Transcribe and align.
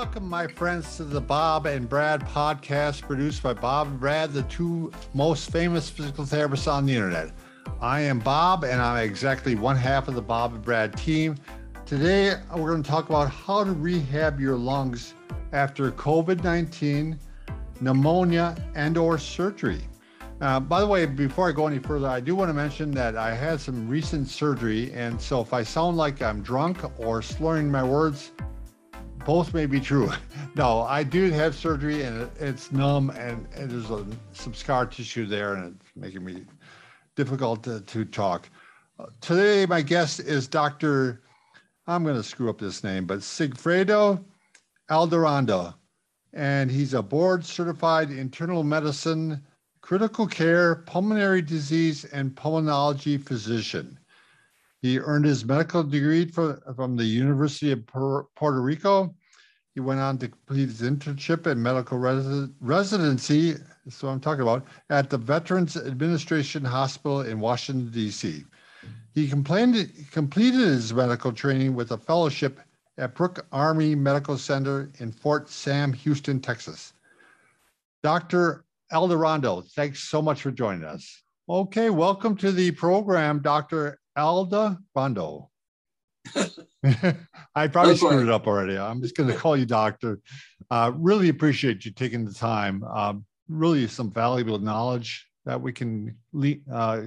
Welcome, 0.00 0.30
my 0.30 0.46
friends, 0.46 0.96
to 0.96 1.04
the 1.04 1.20
Bob 1.20 1.66
and 1.66 1.86
Brad 1.86 2.22
podcast 2.22 3.02
produced 3.02 3.42
by 3.42 3.52
Bob 3.52 3.88
and 3.88 4.00
Brad, 4.00 4.32
the 4.32 4.44
two 4.44 4.90
most 5.12 5.52
famous 5.52 5.90
physical 5.90 6.24
therapists 6.24 6.72
on 6.72 6.86
the 6.86 6.94
internet. 6.94 7.32
I 7.82 8.00
am 8.00 8.18
Bob, 8.18 8.64
and 8.64 8.80
I'm 8.80 8.96
exactly 8.96 9.56
one 9.56 9.76
half 9.76 10.08
of 10.08 10.14
the 10.14 10.22
Bob 10.22 10.54
and 10.54 10.64
Brad 10.64 10.96
team. 10.96 11.36
Today, 11.84 12.34
we're 12.56 12.70
going 12.70 12.82
to 12.82 12.90
talk 12.90 13.10
about 13.10 13.30
how 13.30 13.62
to 13.62 13.72
rehab 13.72 14.40
your 14.40 14.56
lungs 14.56 15.12
after 15.52 15.92
COVID-19, 15.92 17.18
pneumonia, 17.82 18.56
and/or 18.74 19.18
surgery. 19.18 19.82
Uh, 20.40 20.58
by 20.60 20.80
the 20.80 20.86
way, 20.86 21.04
before 21.04 21.46
I 21.46 21.52
go 21.52 21.66
any 21.66 21.78
further, 21.78 22.08
I 22.08 22.20
do 22.20 22.34
want 22.34 22.48
to 22.48 22.54
mention 22.54 22.90
that 22.92 23.18
I 23.18 23.34
had 23.34 23.60
some 23.60 23.86
recent 23.86 24.28
surgery, 24.28 24.94
and 24.94 25.20
so 25.20 25.42
if 25.42 25.52
I 25.52 25.62
sound 25.62 25.98
like 25.98 26.22
I'm 26.22 26.40
drunk 26.40 26.78
or 26.98 27.20
slurring 27.20 27.70
my 27.70 27.84
words, 27.84 28.30
both 29.24 29.54
may 29.54 29.66
be 29.66 29.80
true. 29.80 30.10
no, 30.54 30.82
I 30.82 31.02
do 31.02 31.30
have 31.30 31.54
surgery, 31.54 32.02
and 32.02 32.22
it, 32.22 32.30
it's 32.38 32.72
numb, 32.72 33.10
and, 33.10 33.46
and 33.54 33.70
there's 33.70 33.90
a, 33.90 34.04
some 34.32 34.54
scar 34.54 34.86
tissue 34.86 35.26
there, 35.26 35.54
and 35.54 35.76
it's 35.80 35.90
making 35.96 36.24
me 36.24 36.44
difficult 37.16 37.62
to, 37.64 37.80
to 37.82 38.04
talk. 38.04 38.48
Uh, 38.98 39.06
today, 39.20 39.66
my 39.66 39.82
guest 39.82 40.20
is 40.20 40.48
Dr. 40.48 41.20
I'm 41.86 42.02
going 42.02 42.16
to 42.16 42.22
screw 42.22 42.50
up 42.50 42.58
this 42.58 42.82
name, 42.82 43.06
but 43.06 43.20
Sigfredo 43.20 44.24
Aldarondo, 44.90 45.74
and 46.32 46.70
he's 46.70 46.94
a 46.94 47.02
board 47.02 47.44
certified 47.44 48.10
internal 48.10 48.64
medicine, 48.64 49.40
critical 49.80 50.26
care, 50.26 50.76
pulmonary 50.86 51.42
disease, 51.42 52.04
and 52.06 52.34
pulmonology 52.34 53.22
physician. 53.22 53.99
He 54.82 54.98
earned 54.98 55.26
his 55.26 55.44
medical 55.44 55.82
degree 55.82 56.26
for, 56.26 56.60
from 56.74 56.96
the 56.96 57.04
University 57.04 57.72
of 57.72 57.86
Puerto 57.86 58.60
Rico. 58.60 59.14
He 59.74 59.80
went 59.80 60.00
on 60.00 60.18
to 60.18 60.28
complete 60.28 60.68
his 60.68 60.80
internship 60.80 61.46
and 61.46 61.62
medical 61.62 61.98
resi- 61.98 62.52
residency, 62.60 63.54
what 64.00 64.10
I'm 64.10 64.20
talking 64.20 64.42
about, 64.42 64.66
at 64.88 65.10
the 65.10 65.18
Veterans 65.18 65.76
Administration 65.76 66.64
Hospital 66.64 67.20
in 67.20 67.38
Washington, 67.40 67.90
D.C. 67.90 68.44
He 69.14 69.28
completed 69.28 69.90
his 70.10 70.94
medical 70.94 71.32
training 71.32 71.74
with 71.74 71.92
a 71.92 71.98
fellowship 71.98 72.60
at 72.98 73.14
Brooke 73.14 73.46
Army 73.52 73.94
Medical 73.94 74.36
Center 74.38 74.90
in 74.98 75.12
Fort 75.12 75.48
Sam 75.48 75.92
Houston, 75.92 76.40
Texas. 76.40 76.94
Dr. 78.02 78.64
Aldarondo, 78.92 79.64
thanks 79.72 80.00
so 80.00 80.20
much 80.20 80.42
for 80.42 80.50
joining 80.50 80.84
us. 80.84 81.22
Okay, 81.48 81.90
welcome 81.90 82.36
to 82.36 82.50
the 82.50 82.70
program, 82.72 83.40
Dr. 83.40 83.99
Alda 84.16 84.78
Rondo. 84.94 85.50
I 87.54 87.66
probably 87.68 87.96
screwed 87.96 88.26
it 88.26 88.32
up 88.32 88.46
already. 88.46 88.78
I'm 88.78 89.02
just 89.02 89.16
going 89.16 89.28
to 89.28 89.36
call 89.36 89.56
you 89.56 89.66
doctor. 89.66 90.20
Uh, 90.70 90.92
really 90.94 91.28
appreciate 91.28 91.84
you 91.84 91.92
taking 91.92 92.24
the 92.24 92.34
time. 92.34 92.84
Um, 92.84 93.24
really, 93.48 93.86
some 93.86 94.10
valuable 94.10 94.58
knowledge 94.58 95.26
that 95.44 95.60
we 95.60 95.72
can 95.72 96.16
le- 96.32 96.56
uh, 96.72 97.02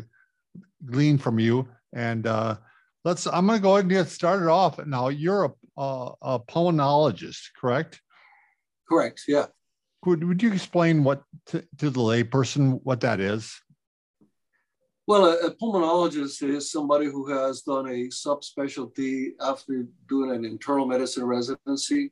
glean 0.86 1.18
from 1.18 1.40
you. 1.40 1.68
And 1.94 2.28
uh, 2.28 2.58
let's. 3.06 3.28
I'm 3.28 3.48
going 3.48 3.60
to 3.60 3.64
go 3.64 3.74
ahead 3.74 3.86
and 3.86 3.92
get 3.92 4.08
started 4.08 4.50
off. 4.50 4.84
Now, 4.86 5.10
you're 5.10 5.46
a, 5.46 5.82
a, 5.82 6.12
a 6.22 6.40
pulmonologist, 6.40 7.42
correct? 7.60 8.02
Correct. 8.90 9.22
Yeah. 9.28 9.48
Could 10.04 10.24
would 10.26 10.44
you 10.44 10.52
explain 10.52 11.04
what 11.04 11.24
to, 11.48 11.64
to 11.78 11.90
the 11.90 12.00
layperson 12.00 12.80
what 12.84 13.02
that 13.02 13.20
is? 13.20 13.58
Well, 15.06 15.26
a, 15.26 15.48
a, 15.48 15.52
pulmonologist 15.52 16.42
is 16.44 16.72
somebody 16.72 17.08
who 17.08 17.30
has 17.30 17.62
done 17.62 17.88
a 17.88 18.08
subspecialty 18.08 19.32
after 19.42 19.86
doing 20.08 20.32
an 20.32 20.46
internal 20.46 20.86
medicine 20.86 21.26
residency, 21.26 22.12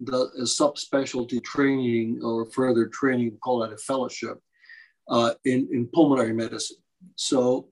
the 0.00 0.16
a 0.16 0.42
subspecialty 0.42 1.42
training 1.44 2.20
or 2.22 2.46
further 2.46 2.86
training, 2.86 3.38
call 3.42 3.62
it 3.62 3.72
a 3.72 3.76
fellowship 3.76 4.40
uh, 5.08 5.34
in, 5.44 5.68
in 5.72 5.88
pulmonary 5.94 6.32
medicine. 6.32 6.78
So 7.14 7.68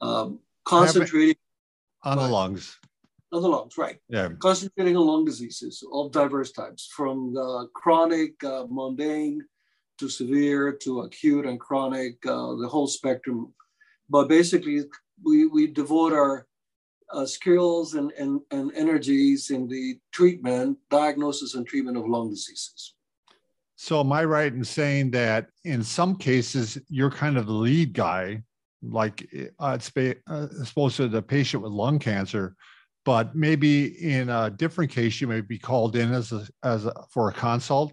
um, 0.00 0.38
concentrating 0.64 1.36
on 2.02 2.16
the 2.16 2.28
lungs. 2.28 2.78
On 3.30 3.42
the 3.42 3.48
lungs, 3.48 3.76
right. 3.76 3.98
Yeah. 4.08 4.30
Concentrating 4.38 4.96
on 4.96 5.06
lung 5.06 5.24
diseases 5.26 5.84
of 5.92 6.12
diverse 6.12 6.52
types, 6.52 6.90
from 6.96 7.34
the 7.34 7.68
chronic, 7.74 8.42
uh, 8.42 8.64
mundane, 8.70 9.42
to 9.98 10.08
severe, 10.08 10.72
to 10.72 11.00
acute 11.00 11.44
and 11.44 11.60
chronic, 11.60 12.24
uh, 12.24 12.54
the 12.54 12.68
whole 12.68 12.86
spectrum 12.86 13.52
but 14.08 14.28
basically 14.28 14.82
we, 15.24 15.46
we 15.46 15.66
devote 15.66 16.12
our 16.12 16.46
uh, 17.12 17.26
skills 17.26 17.94
and, 17.94 18.12
and, 18.12 18.40
and 18.50 18.72
energies 18.74 19.50
in 19.50 19.66
the 19.66 19.98
treatment, 20.12 20.78
diagnosis 20.90 21.54
and 21.54 21.66
treatment 21.66 21.96
of 21.96 22.06
lung 22.06 22.30
diseases. 22.30 22.94
So 23.76 24.00
am 24.00 24.12
I 24.12 24.24
right 24.24 24.52
in 24.52 24.64
saying 24.64 25.12
that 25.12 25.46
in 25.64 25.82
some 25.82 26.16
cases 26.16 26.78
you're 26.88 27.10
kind 27.10 27.38
of 27.38 27.46
the 27.46 27.52
lead 27.52 27.92
guy, 27.92 28.42
like 28.82 29.28
uh, 29.60 29.78
it's 29.78 29.90
uh, 30.28 30.46
supposed 30.64 30.96
to 30.96 31.08
the 31.08 31.22
patient 31.22 31.62
with 31.62 31.72
lung 31.72 31.98
cancer, 31.98 32.56
but 33.04 33.34
maybe 33.34 33.86
in 34.04 34.28
a 34.28 34.50
different 34.50 34.90
case 34.90 35.20
you 35.20 35.26
may 35.26 35.40
be 35.40 35.58
called 35.58 35.96
in 35.96 36.12
as 36.12 36.32
a, 36.32 36.46
as 36.62 36.86
a, 36.86 36.92
for 37.10 37.30
a 37.30 37.32
consult. 37.32 37.92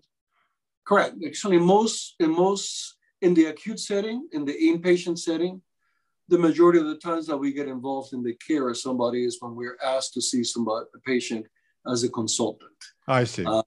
Correct. 0.86 1.16
Actually, 1.26 1.58
most 1.58 2.16
in 2.20 2.32
most 2.32 2.96
in 3.22 3.34
the 3.34 3.46
acute 3.46 3.80
setting, 3.80 4.28
in 4.34 4.46
the 4.46 4.54
inpatient 4.54 5.18
setting, 5.18 5.62
the 6.28 6.38
majority 6.38 6.80
of 6.80 6.88
the 6.88 6.98
times 6.98 7.28
that 7.28 7.38
we 7.38 7.54
get 7.54 7.68
involved 7.68 8.14
in 8.14 8.24
the 8.24 8.36
care 8.36 8.70
of 8.70 8.78
somebody 8.78 9.26
is 9.26 9.38
when 9.40 9.56
we're 9.56 9.78
asked 9.84 10.14
to 10.14 10.22
see 10.22 10.44
somebody, 10.44 10.86
a 10.96 11.00
patient 11.00 11.46
as 11.92 12.04
a 12.04 12.10
consultant. 12.10 12.72
I 13.08 13.26
see. 13.26 13.46
Uh, 13.46 13.62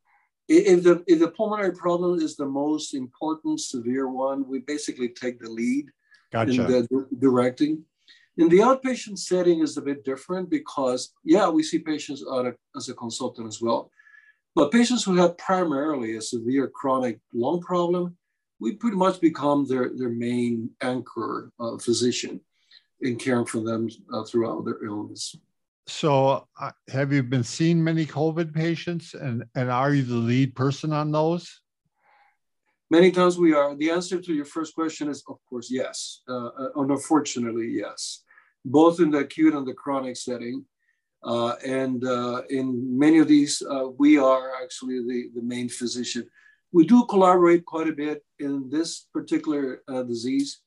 if 0.48 0.82
the 0.82 1.04
if 1.06 1.18
the 1.20 1.30
pulmonary 1.30 1.74
problem 1.74 2.20
is 2.20 2.34
the 2.34 2.46
most 2.46 2.94
important 2.94 3.60
severe 3.60 4.08
one, 4.08 4.48
we 4.48 4.60
basically 4.60 5.10
take 5.10 5.38
the 5.38 5.50
lead 5.50 5.86
gotcha. 6.32 6.50
in 6.50 6.56
the 6.56 7.06
directing. 7.18 7.84
In 8.38 8.48
the 8.48 8.58
outpatient 8.58 9.18
setting 9.18 9.60
is 9.60 9.76
a 9.76 9.82
bit 9.82 10.04
different 10.04 10.48
because 10.48 11.12
yeah, 11.22 11.48
we 11.48 11.62
see 11.62 11.78
patients 11.78 12.24
as 12.76 12.88
a 12.88 12.94
consultant 12.94 13.46
as 13.46 13.60
well, 13.60 13.90
but 14.54 14.72
patients 14.72 15.04
who 15.04 15.16
have 15.16 15.36
primarily 15.36 16.16
a 16.16 16.22
severe 16.22 16.68
chronic 16.68 17.20
lung 17.34 17.60
problem, 17.60 18.16
we 18.58 18.72
pretty 18.72 18.96
much 18.96 19.20
become 19.20 19.66
their 19.66 19.90
their 19.94 20.08
main 20.08 20.70
anchor 20.80 21.52
uh, 21.60 21.76
physician 21.76 22.40
in 23.00 23.16
caring 23.16 23.46
for 23.46 23.60
them 23.60 23.88
uh, 24.12 24.24
throughout 24.24 24.64
their 24.64 24.84
illness. 24.84 25.36
So, 25.86 26.46
uh, 26.60 26.70
have 26.88 27.12
you 27.12 27.22
been 27.22 27.44
seeing 27.44 27.82
many 27.82 28.04
COVID 28.04 28.52
patients, 28.52 29.14
and 29.14 29.44
and 29.54 29.70
are 29.70 29.94
you 29.94 30.02
the 30.02 30.16
lead 30.16 30.54
person 30.54 30.92
on 30.92 31.10
those? 31.10 31.62
Many 32.90 33.10
times 33.10 33.38
we 33.38 33.54
are. 33.54 33.74
The 33.74 33.90
answer 33.90 34.20
to 34.20 34.34
your 34.34 34.44
first 34.44 34.74
question 34.74 35.08
is, 35.08 35.22
of 35.28 35.38
course, 35.48 35.70
yes. 35.70 36.22
Uh, 36.28 36.48
uh 36.48 36.70
unfortunately, 36.76 37.68
yes. 37.68 38.22
Both 38.64 39.00
in 39.00 39.10
the 39.10 39.18
acute 39.18 39.54
and 39.54 39.66
the 39.66 39.72
chronic 39.72 40.16
setting, 40.16 40.66
uh, 41.22 41.54
and 41.64 42.04
uh, 42.04 42.42
in 42.50 42.98
many 42.98 43.18
of 43.18 43.28
these, 43.28 43.62
we 43.96 44.18
are 44.18 44.62
actually 44.62 44.98
the 45.08 45.30
the 45.34 45.42
main 45.42 45.70
physician. 45.70 46.28
We 46.70 46.84
do 46.86 47.06
collaborate 47.06 47.64
quite 47.64 47.88
a 47.88 47.92
bit 48.04 48.22
in 48.40 48.68
this 48.68 49.06
particular 49.14 49.80
disease 50.06 50.60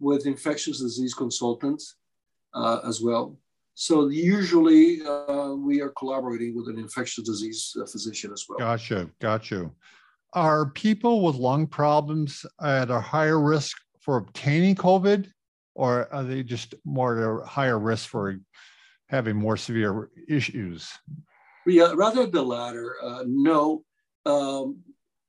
with 0.00 0.26
infectious 0.26 0.80
disease 0.80 1.14
consultants 1.14 1.96
uh, 2.54 2.80
as 2.84 3.00
well. 3.00 3.38
So 3.74 4.08
usually 4.08 5.02
uh, 5.02 5.54
we 5.54 5.82
are 5.82 5.90
collaborating 5.90 6.56
with 6.56 6.68
an 6.68 6.78
infectious 6.78 7.24
disease 7.24 7.76
uh, 7.80 7.84
physician 7.84 8.32
as 8.32 8.46
well. 8.48 8.58
Gotcha, 8.58 9.10
gotcha. 9.20 9.70
Are 10.32 10.70
people 10.70 11.22
with 11.22 11.36
lung 11.36 11.66
problems 11.66 12.44
at 12.62 12.90
a 12.90 13.00
higher 13.00 13.40
risk 13.40 13.76
for 14.00 14.16
obtaining 14.16 14.74
COVID, 14.74 15.30
or 15.74 16.12
are 16.12 16.24
they 16.24 16.42
just 16.42 16.74
more 16.84 17.18
at 17.18 17.42
a 17.44 17.46
higher 17.46 17.78
risk 17.78 18.08
for 18.08 18.38
having 19.08 19.36
more 19.36 19.56
severe 19.56 20.10
issues? 20.28 20.90
Yeah, 21.66 21.92
rather 21.94 22.26
the 22.26 22.42
latter. 22.42 22.96
Uh, 23.02 23.24
no, 23.26 23.84
um, 24.24 24.78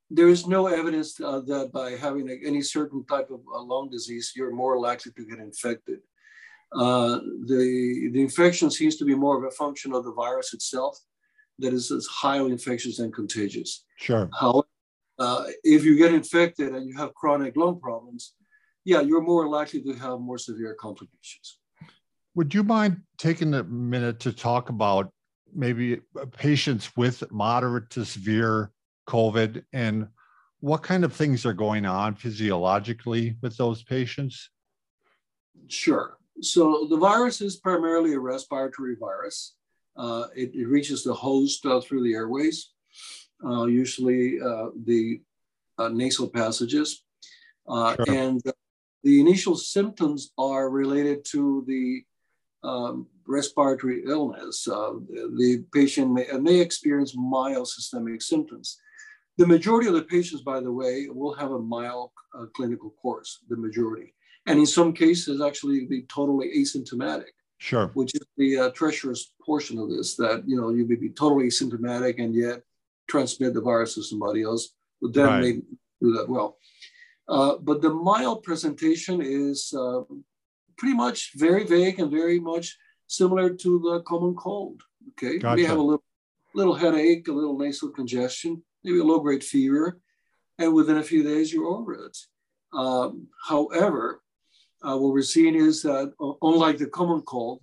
there 0.10 0.30
is 0.30 0.48
no 0.48 0.68
evidence 0.68 1.20
uh, 1.20 1.42
that 1.42 1.72
by 1.74 1.92
having 1.92 2.30
any 2.46 2.62
certain 2.62 3.06
type 3.06 3.30
of 3.30 3.42
uh, 3.54 3.62
lung 3.62 3.90
disease, 3.90 4.32
you're 4.36 4.56
more 4.56 4.80
likely 4.80 5.12
to 5.12 5.26
get 5.26 5.40
infected. 5.40 6.00
Uh, 6.74 7.20
the, 7.46 8.10
the 8.14 8.22
infection 8.22 8.70
seems 8.72 8.98
to 8.98 9.06
be 9.06 9.16
more 9.16 9.38
of 9.38 9.44
a 9.44 9.52
function 9.52 9.94
of 9.94 10.04
the 10.04 10.14
virus 10.14 10.54
itself 10.54 10.98
that 11.60 11.74
is, 11.74 11.92
is 11.92 12.08
highly 12.08 12.52
infectious 12.52 13.00
and 13.00 13.14
contagious. 13.14 13.86
Sure. 13.98 14.30
However, 14.38 14.68
uh, 15.20 15.46
if 15.64 15.84
you 15.84 15.98
get 15.98 16.14
infected 16.14 16.76
and 16.76 16.88
you 16.88 16.96
have 16.98 17.14
chronic 17.16 17.58
lung 17.58 17.80
problems, 17.80 18.34
yeah, 18.86 19.02
you're 19.02 19.22
more 19.22 19.48
likely 19.50 19.82
to 19.82 19.94
have 19.94 20.20
more 20.20 20.38
severe 20.38 20.76
complications. 20.80 21.60
Would 22.36 22.54
you 22.54 22.64
mind 22.64 23.02
taking 23.18 23.54
a 23.56 23.64
minute 23.64 24.20
to 24.22 24.32
talk 24.32 24.70
about 24.70 25.12
maybe 25.54 26.00
patients 26.38 26.96
with 26.96 27.30
moderate 27.32 27.90
to 27.92 28.06
severe 28.06 28.72
COVID 29.08 29.64
and 29.74 30.08
what 30.60 30.84
kind 30.84 31.04
of 31.04 31.14
things 31.14 31.46
are 31.46 31.54
going 31.54 31.86
on 31.86 32.16
physiologically 32.16 33.36
with 33.42 33.56
those 33.58 33.84
patients? 33.84 34.50
Sure. 35.68 36.18
So 36.42 36.88
the 36.90 36.98
virus 36.98 37.42
is 37.42 37.58
primarily 37.58 38.14
a 38.14 38.20
respiratory 38.20 38.96
virus. 39.00 39.56
Uh, 39.96 40.28
it, 40.36 40.54
it, 40.54 40.68
reaches 40.68 41.04
the 41.04 41.14
host 41.14 41.66
uh, 41.66 41.82
through 41.82 42.04
the 42.04 42.14
airways, 42.14 42.70
uh, 43.44 43.66
usually 43.66 44.40
uh, 44.40 44.68
the 44.86 45.22
uh, 45.80 45.90
nasal 45.90 46.30
passages. 46.30 47.04
Uh, 47.68 47.96
sure. 47.96 48.16
And 48.16 48.42
the 49.04 49.20
initial 49.20 49.56
symptoms 49.56 50.32
are 50.38 50.70
related 50.70 51.26
to 51.32 51.64
the 51.68 52.04
um, 52.64 53.08
respiratory 53.28 54.04
illness. 54.06 54.66
the 54.66 55.66
patient 55.74 56.12
may, 56.12 56.28
may 56.40 56.60
experience 56.60 57.16
mild 57.16 57.68
systemic 57.68 58.22
symptoms. 58.22 58.80
The 59.38 59.48
majority 59.48 59.88
of 59.88 59.94
the 59.94 60.04
patients, 60.04 60.42
by 60.42 60.60
the 60.60 60.72
way, 60.72 61.08
will 61.10 61.34
have 61.34 61.52
a 61.52 61.60
mild 61.60 62.12
uh, 62.38 62.46
clinical 62.56 62.92
course, 63.02 63.44
the 63.50 63.58
majority. 63.58 64.14
And 64.48 64.60
in 64.60 64.66
some 64.66 64.94
cases, 64.94 65.42
actually 65.42 65.86
be 65.86 66.04
totally 66.04 66.50
asymptomatic. 66.58 67.32
Sure. 67.60 67.92
Which 67.94 68.14
is 68.16 68.26
the 68.38 68.58
uh, 68.58 68.70
treacherous 68.72 69.34
portion 69.44 69.80
of 69.80 69.90
this 69.90 70.16
that, 70.16 70.44
you 70.48 70.60
know, 70.60 70.70
you 70.70 70.88
may 70.88 70.96
be 70.96 71.10
totally 71.10 71.48
asymptomatic 71.48 72.24
and 72.24 72.34
yet 72.34 72.62
transmit 73.10 73.54
the 73.54 73.62
virus 73.62 73.96
to 73.96 74.04
somebody 74.04 74.44
else, 74.44 74.74
but 75.02 75.14
then 75.14 75.26
right. 75.26 75.42
they 75.42 75.54
do 76.02 76.14
that 76.14 76.30
well. 76.30 76.58
Uh, 77.28 77.58
but 77.58 77.82
the 77.82 77.90
mild 77.90 78.44
presentation 78.44 79.22
is 79.22 79.74
uh, 79.78 80.02
pretty 80.78 80.96
much 80.96 81.32
very 81.36 81.66
vague 81.66 82.00
and 82.00 82.12
very 82.12 82.40
much 82.40 82.78
similar 83.08 83.50
to 83.50 83.80
the 83.80 84.02
common 84.02 84.36
cold. 84.36 84.82
Okay. 85.12 85.38
Gotcha. 85.40 85.60
You 85.60 85.64
may 85.64 85.70
have 85.70 85.80
a 85.80 85.82
little, 85.82 86.04
little 86.56 86.76
headache, 86.76 87.28
a 87.28 87.32
little 87.32 87.58
nasal 87.58 87.90
congestion 87.90 88.64
maybe 88.88 89.00
a 89.00 89.04
low 89.04 89.20
grade 89.20 89.44
fever, 89.44 90.00
and 90.60 90.74
within 90.74 90.98
a 90.98 91.04
few 91.04 91.22
days 91.22 91.52
you're 91.52 91.68
over 91.68 91.94
it. 92.06 92.18
Um, 92.74 93.28
however, 93.46 94.22
uh, 94.82 94.98
what 94.98 95.12
we're 95.12 95.22
seeing 95.22 95.56
is 95.56 95.82
that 95.82 96.14
unlike 96.42 96.78
the 96.78 96.88
common 96.88 97.22
cold, 97.22 97.62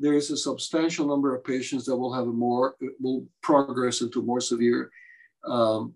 there 0.00 0.14
is 0.14 0.30
a 0.30 0.36
substantial 0.36 1.06
number 1.06 1.34
of 1.34 1.44
patients 1.44 1.84
that 1.84 1.96
will 1.96 2.12
have 2.12 2.26
a 2.26 2.32
more 2.32 2.74
will 3.00 3.24
progress 3.40 4.00
into 4.00 4.22
more 4.22 4.40
severe 4.40 4.90
um, 5.46 5.94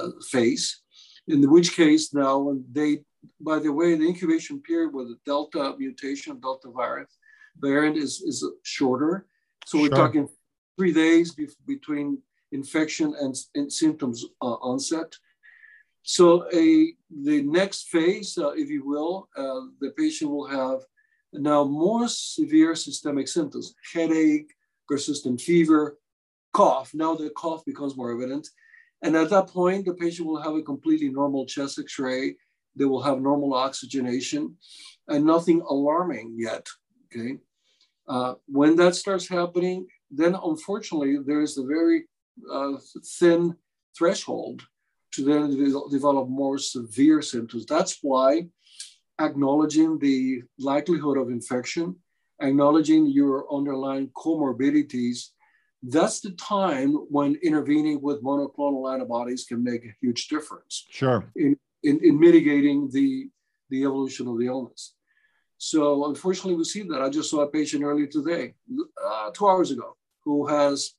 uh, 0.00 0.10
phase. 0.30 0.82
In 1.26 1.50
which 1.50 1.74
case, 1.74 2.14
now 2.14 2.38
when 2.38 2.64
they, 2.70 3.02
by 3.40 3.58
the 3.58 3.72
way, 3.72 3.96
the 3.96 4.06
incubation 4.06 4.60
period 4.62 4.94
with 4.94 5.08
the 5.08 5.18
Delta 5.26 5.74
mutation, 5.76 6.38
Delta 6.40 6.70
virus 6.70 7.10
variant 7.58 7.96
is 7.96 8.22
is 8.22 8.44
shorter. 8.62 9.26
So 9.66 9.80
we're 9.80 9.88
talking 9.88 10.28
three 10.78 10.92
days 10.92 11.34
be- 11.34 11.48
between 11.66 12.18
infection 12.52 13.14
and, 13.20 13.34
and 13.54 13.72
symptoms 13.72 14.24
uh, 14.42 14.56
onset. 14.70 15.14
So 16.02 16.46
a, 16.52 16.94
the 17.10 17.42
next 17.42 17.88
phase, 17.88 18.38
uh, 18.38 18.50
if 18.50 18.68
you 18.70 18.86
will, 18.86 19.28
uh, 19.36 19.60
the 19.80 19.90
patient 19.96 20.30
will 20.30 20.46
have 20.46 20.80
now 21.32 21.64
more 21.64 22.08
severe 22.08 22.74
systemic 22.74 23.28
symptoms, 23.28 23.74
headache, 23.92 24.52
persistent 24.88 25.40
fever, 25.40 25.98
cough. 26.52 26.92
Now 26.94 27.14
the 27.14 27.30
cough 27.30 27.64
becomes 27.64 27.96
more 27.96 28.12
evident. 28.12 28.48
And 29.02 29.16
at 29.16 29.30
that 29.30 29.48
point, 29.48 29.86
the 29.86 29.94
patient 29.94 30.26
will 30.26 30.42
have 30.42 30.54
a 30.54 30.62
completely 30.62 31.08
normal 31.08 31.46
chest 31.46 31.78
x-ray. 31.78 32.36
They 32.76 32.84
will 32.84 33.02
have 33.02 33.20
normal 33.20 33.54
oxygenation 33.54 34.56
and 35.08 35.24
nothing 35.24 35.60
alarming 35.62 36.34
yet, 36.36 36.66
okay? 37.06 37.38
Uh, 38.08 38.34
when 38.46 38.76
that 38.76 38.94
starts 38.94 39.28
happening, 39.28 39.86
then 40.10 40.34
unfortunately, 40.34 41.18
there 41.24 41.40
is 41.40 41.56
a 41.56 41.64
very 41.64 42.04
uh, 42.52 42.72
thin 43.18 43.54
threshold 43.96 44.62
to 45.12 45.24
then 45.24 45.56
develop 45.90 46.28
more 46.28 46.58
severe 46.58 47.20
symptoms. 47.22 47.66
That's 47.66 47.98
why 48.02 48.46
acknowledging 49.20 49.98
the 49.98 50.42
likelihood 50.58 51.18
of 51.18 51.28
infection, 51.28 51.96
acknowledging 52.40 53.06
your 53.06 53.52
underlying 53.52 54.08
comorbidities, 54.10 55.28
that's 55.82 56.20
the 56.20 56.32
time 56.32 56.92
when 57.08 57.38
intervening 57.42 58.00
with 58.02 58.22
monoclonal 58.22 58.92
antibodies 58.92 59.44
can 59.44 59.64
make 59.64 59.84
a 59.84 59.94
huge 60.00 60.28
difference. 60.28 60.86
Sure. 60.90 61.30
In, 61.36 61.56
in, 61.82 62.00
in 62.04 62.20
mitigating 62.20 62.90
the, 62.90 63.28
the 63.70 63.82
evolution 63.84 64.28
of 64.28 64.38
the 64.38 64.46
illness. 64.46 64.94
So 65.58 66.06
unfortunately, 66.06 66.56
we 66.56 66.64
see 66.64 66.82
that. 66.82 67.02
I 67.02 67.08
just 67.08 67.30
saw 67.30 67.40
a 67.40 67.46
patient 67.48 67.82
earlier 67.82 68.06
today, 68.06 68.54
uh, 69.04 69.30
two 69.32 69.48
hours 69.48 69.70
ago, 69.70 69.96
who 70.24 70.46
has 70.46 70.94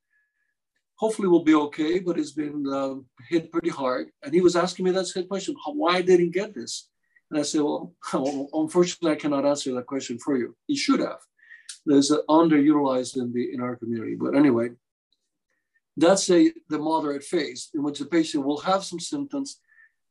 hopefully 1.02 1.28
we'll 1.28 1.44
be 1.44 1.56
okay, 1.56 1.98
but 1.98 2.20
it's 2.20 2.32
been 2.32 2.64
uh, 2.72 2.94
hit 3.28 3.52
pretty 3.52 3.72
hard. 3.72 4.12
And 4.22 4.32
he 4.32 4.40
was 4.40 4.56
asking 4.56 4.86
me 4.86 4.92
that 4.92 5.08
same 5.08 5.28
question, 5.28 5.56
why 5.66 6.04
didn't 6.04 6.36
get 6.40 6.54
this? 6.54 6.90
And 7.32 7.40
I 7.40 7.44
said, 7.44 7.62
well, 7.64 7.96
unfortunately, 8.54 9.12
I 9.12 9.16
cannot 9.16 9.46
answer 9.46 9.74
that 9.74 9.88
question 9.88 10.20
for 10.20 10.38
you. 10.38 10.56
He 10.68 10.76
should 10.76 11.00
have. 11.00 11.18
There's 11.88 12.12
an 12.12 12.22
underutilized 12.30 13.18
in 13.18 13.34
the 13.34 13.54
in 13.54 13.62
our 13.62 13.76
community. 13.78 14.16
But 14.16 14.36
anyway, 14.36 14.70
that's 15.98 16.30
a 16.30 16.54
the 16.70 16.78
moderate 16.78 17.24
phase 17.24 17.70
in 17.74 17.82
which 17.82 17.98
the 17.98 18.06
patient 18.06 18.46
will 18.46 18.60
have 18.60 18.84
some 18.84 19.00
symptoms. 19.00 19.60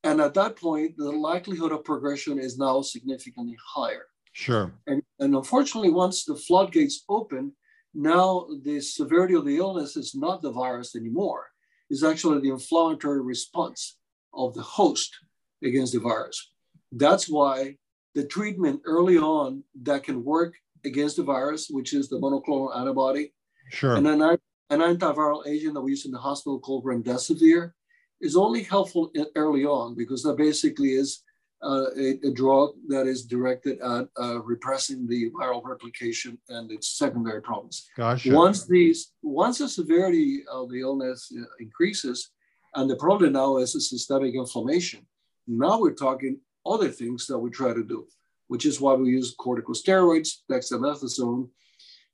And 0.02 0.20
at 0.20 0.34
that 0.34 0.56
point, 0.56 0.96
the 0.96 1.12
likelihood 1.12 1.70
of 1.72 1.84
progression 1.84 2.40
is 2.40 2.58
now 2.58 2.80
significantly 2.80 3.56
higher. 3.74 4.06
Sure. 4.32 4.72
And, 4.86 5.02
and 5.20 5.34
unfortunately, 5.34 5.90
once 5.90 6.24
the 6.24 6.34
floodgates 6.34 7.04
open, 7.08 7.52
now 7.94 8.46
the 8.62 8.80
severity 8.80 9.34
of 9.34 9.44
the 9.44 9.56
illness 9.56 9.96
is 9.96 10.14
not 10.14 10.42
the 10.42 10.52
virus 10.52 10.94
anymore. 10.94 11.46
It's 11.88 12.04
actually 12.04 12.40
the 12.40 12.50
inflammatory 12.50 13.20
response 13.20 13.98
of 14.32 14.54
the 14.54 14.62
host 14.62 15.16
against 15.62 15.92
the 15.92 16.00
virus. 16.00 16.52
That's 16.92 17.28
why 17.28 17.76
the 18.14 18.26
treatment 18.26 18.82
early 18.84 19.18
on 19.18 19.64
that 19.82 20.04
can 20.04 20.24
work 20.24 20.54
against 20.84 21.16
the 21.16 21.22
virus, 21.22 21.68
which 21.70 21.92
is 21.92 22.08
the 22.08 22.18
monoclonal 22.18 22.76
antibody, 22.76 23.32
sure. 23.70 23.96
and 23.96 24.06
an, 24.06 24.20
an 24.22 24.80
antiviral 24.80 25.46
agent 25.46 25.74
that 25.74 25.80
we 25.80 25.90
use 25.90 26.06
in 26.06 26.12
the 26.12 26.18
hospital 26.18 26.58
called 26.58 26.84
remdesivir, 26.84 27.72
is 28.20 28.36
only 28.36 28.62
helpful 28.62 29.10
early 29.34 29.64
on 29.64 29.96
because 29.96 30.22
that 30.22 30.36
basically 30.36 30.90
is 30.90 31.22
a, 31.62 32.18
a, 32.24 32.32
drug 32.32 32.70
that 32.88 33.06
is 33.06 33.24
directed 33.24 33.80
at 33.80 34.08
uh, 34.20 34.40
repressing 34.42 35.06
the 35.06 35.30
viral 35.30 35.62
replication 35.64 36.38
and 36.48 36.70
its 36.70 36.88
secondary 36.88 37.42
problems. 37.42 37.88
Gotcha. 37.96 38.32
Once 38.32 38.66
these, 38.66 39.12
once 39.22 39.58
the 39.58 39.68
severity 39.68 40.42
of 40.50 40.70
the 40.70 40.80
illness 40.80 41.32
uh, 41.38 41.44
increases, 41.58 42.30
and 42.74 42.88
the 42.88 42.96
problem 42.96 43.32
now 43.32 43.58
is 43.58 43.74
a 43.74 43.80
systemic 43.80 44.34
inflammation. 44.34 45.04
Now 45.46 45.80
we're 45.80 45.92
talking 45.92 46.38
other 46.64 46.88
things 46.88 47.26
that 47.26 47.38
we 47.38 47.50
try 47.50 47.74
to 47.74 47.84
do, 47.84 48.06
which 48.48 48.64
is 48.64 48.80
why 48.80 48.94
we 48.94 49.10
use 49.10 49.34
corticosteroids, 49.36 50.38
dexamethasone, 50.50 51.48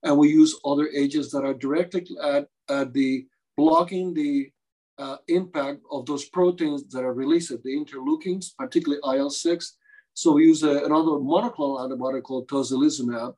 and 0.03 0.19
we 0.19 0.29
use 0.29 0.59
other 0.65 0.89
agents 0.89 1.31
that 1.33 1.45
are 1.45 1.55
directly 1.55 2.07
at, 2.23 2.49
at 2.69 2.93
the 2.93 3.27
blocking 3.57 4.15
the 4.15 4.51
uh, 4.99 5.17
impact 5.29 5.81
of 5.91 6.07
those 6.07 6.25
proteins 6.27 6.89
that 6.89 7.05
are 7.05 7.13
released, 7.13 7.51
the 7.51 7.77
interleukins, 7.77 8.57
particularly 8.57 9.01
IL-6. 9.05 9.73
So 10.15 10.33
we 10.33 10.45
use 10.45 10.63
a, 10.63 10.85
another 10.85 11.13
monoclonal 11.13 11.83
antibody 11.85 12.21
called 12.21 12.49
tocilizumab, 12.49 13.35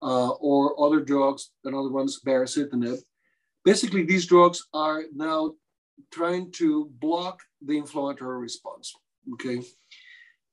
uh, 0.00 0.30
or 0.30 0.80
other 0.82 1.00
drugs, 1.00 1.50
another 1.64 1.90
one's 1.90 2.20
baricitinib. 2.24 2.98
Basically, 3.64 4.04
these 4.04 4.26
drugs 4.26 4.66
are 4.72 5.04
now 5.14 5.54
trying 6.12 6.50
to 6.52 6.90
block 7.00 7.40
the 7.60 7.76
inflammatory 7.76 8.38
response, 8.38 8.94
okay? 9.34 9.62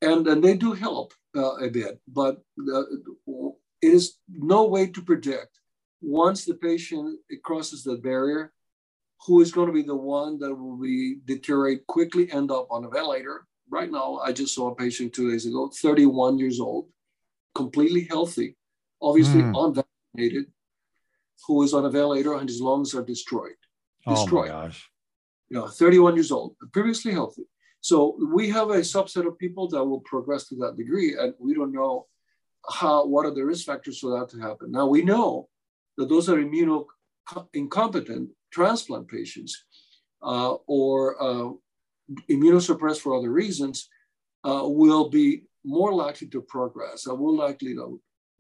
And, 0.02 0.28
and 0.28 0.44
they 0.44 0.58
do 0.58 0.74
help 0.74 1.14
uh, 1.36 1.56
a 1.58 1.70
bit, 1.70 2.00
but 2.08 2.38
uh, 2.60 2.84
it 3.82 3.94
is 3.94 4.18
no 4.28 4.66
way 4.66 4.88
to 4.88 5.02
predict 5.02 5.60
once 6.02 6.46
the 6.46 6.56
patient 6.56 7.20
crosses 7.44 7.84
the 7.84 7.96
barrier 7.96 8.52
who 9.26 9.42
is 9.42 9.52
going 9.52 9.68
to 9.68 9.74
be 9.74 9.82
the 9.82 9.96
one 9.96 10.40
that 10.40 10.54
will 10.54 10.78
be 10.78 11.18
deteriorate 11.26 11.86
quickly, 11.88 12.32
end 12.32 12.52
up 12.52 12.68
on 12.70 12.86
a 12.86 12.90
ventilator. 12.90 13.46
Right 13.70 13.92
now, 13.92 14.18
I 14.18 14.32
just 14.32 14.54
saw 14.54 14.72
a 14.72 14.76
patient 14.76 15.14
two 15.14 15.32
days 15.32 15.46
ago, 15.46 15.72
31 15.82 16.38
years 16.38 16.60
old, 16.60 16.88
completely 17.56 18.06
healthy, 18.10 18.56
obviously 19.02 19.42
mm. 19.42 19.56
unvaccinated, 19.56 20.52
who 21.48 21.64
is 21.64 21.74
on 21.74 21.86
a 21.86 21.90
ventilator 21.90 22.36
and 22.36 22.48
his 22.48 22.62
lungs 22.62 22.94
are 22.94 23.04
destroyed. 23.04 23.56
Destroyed. 24.08 24.52
Oh 24.52 24.56
my 24.56 24.66
gosh. 24.66 24.90
You 25.50 25.58
know, 25.58 25.68
31 25.68 26.16
years 26.16 26.32
old, 26.32 26.56
previously 26.72 27.12
healthy. 27.12 27.44
So 27.82 28.18
we 28.34 28.50
have 28.50 28.72
a 28.72 28.80
subset 28.80 29.28
of 29.28 29.38
people 29.38 29.68
that 29.70 29.86
will 29.86 30.02
progress 30.02 30.48
to 30.50 30.56
that 30.56 30.76
degree, 30.76 31.16
and 31.20 31.36
we 31.40 31.54
don't 31.54 31.72
know 31.72 32.08
how 32.68 33.06
what 33.06 33.28
are 33.28 33.34
the 33.34 33.46
risk 33.46 33.66
factors 33.68 34.00
for 34.00 34.20
that 34.20 34.30
to 34.30 34.40
happen. 34.40 34.72
Now 34.72 34.88
we 34.88 35.04
know 35.04 35.50
that 35.98 36.10
those 36.10 36.28
are 36.28 36.38
immunocompetent 36.38 38.30
transplant 38.56 39.06
patients 39.18 39.54
uh, 40.32 40.54
or 40.78 40.96
uh, 41.28 41.50
immunosuppressed 42.34 43.02
for 43.04 43.12
other 43.16 43.34
reasons 43.44 43.90
uh, 44.50 44.64
will 44.64 45.08
be 45.10 45.28
more 45.78 45.94
likely 46.04 46.28
to 46.34 46.42
progress. 46.42 47.08
I 47.12 47.14
will 47.22 47.36
likely 47.46 47.74
know. 47.80 48.00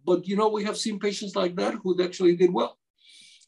But 0.10 0.20
you 0.30 0.36
know, 0.40 0.50
we 0.58 0.64
have 0.64 0.78
seen 0.78 1.06
patients 1.08 1.34
like 1.42 1.54
that 1.62 1.74
who 1.82 1.90
actually 2.08 2.36
did 2.42 2.52
well. 2.60 2.74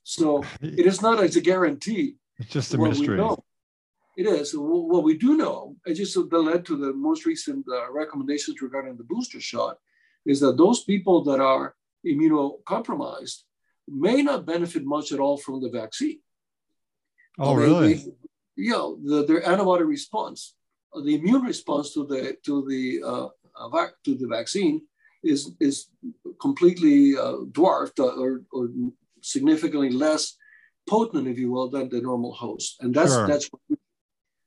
So 0.03 0.27
it 0.61 0.85
is 0.91 1.01
not 1.01 1.17
as 1.25 1.35
a 1.35 1.41
guarantee. 1.51 2.05
It's 2.39 2.53
just 2.57 2.73
a 2.73 2.77
mystery. 2.77 3.19
It 4.21 4.25
is. 4.39 4.47
What 4.55 5.03
we 5.09 5.15
do 5.25 5.37
know, 5.43 5.59
and 5.85 5.95
just 5.95 6.15
that 6.15 6.45
led 6.49 6.65
to 6.65 6.75
the 6.83 6.91
most 7.07 7.21
recent 7.31 7.63
uh, 7.77 7.91
recommendations 8.01 8.61
regarding 8.67 8.95
the 8.97 9.09
booster 9.11 9.41
shot, 9.51 9.75
is 10.31 10.39
that 10.39 10.57
those 10.57 10.79
people 10.91 11.17
that 11.27 11.39
are 11.53 11.75
immunocompromised 12.11 13.39
may 13.87 14.19
not 14.29 14.49
benefit 14.53 14.83
much 14.95 15.11
at 15.11 15.19
all 15.19 15.37
from 15.37 15.61
the 15.61 15.71
vaccine. 15.81 16.19
Oh, 17.39 17.53
really? 17.55 17.93
They, 17.93 18.11
yeah, 18.57 18.91
the, 19.03 19.25
their 19.27 19.47
antibody 19.47 19.83
response, 19.83 20.55
uh, 20.93 21.01
the 21.01 21.15
immune 21.15 21.43
response 21.43 21.93
to 21.93 22.05
the 22.05 22.37
to 22.45 22.65
the 22.67 23.01
uh, 23.05 23.27
uh 23.55 23.87
to 24.05 24.15
the 24.15 24.27
vaccine 24.27 24.81
is 25.23 25.51
is 25.59 25.89
completely 26.41 27.15
uh, 27.17 27.37
dwarfed 27.51 27.99
uh, 27.99 28.15
or, 28.23 28.41
or 28.51 28.69
significantly 29.21 29.91
less 29.91 30.35
potent, 30.89 31.27
if 31.27 31.37
you 31.37 31.51
will, 31.51 31.69
than 31.69 31.89
the 31.89 32.01
normal 32.01 32.33
host, 32.33 32.77
and 32.81 32.93
that's 32.93 33.13
sure. 33.13 33.27
that's 33.27 33.49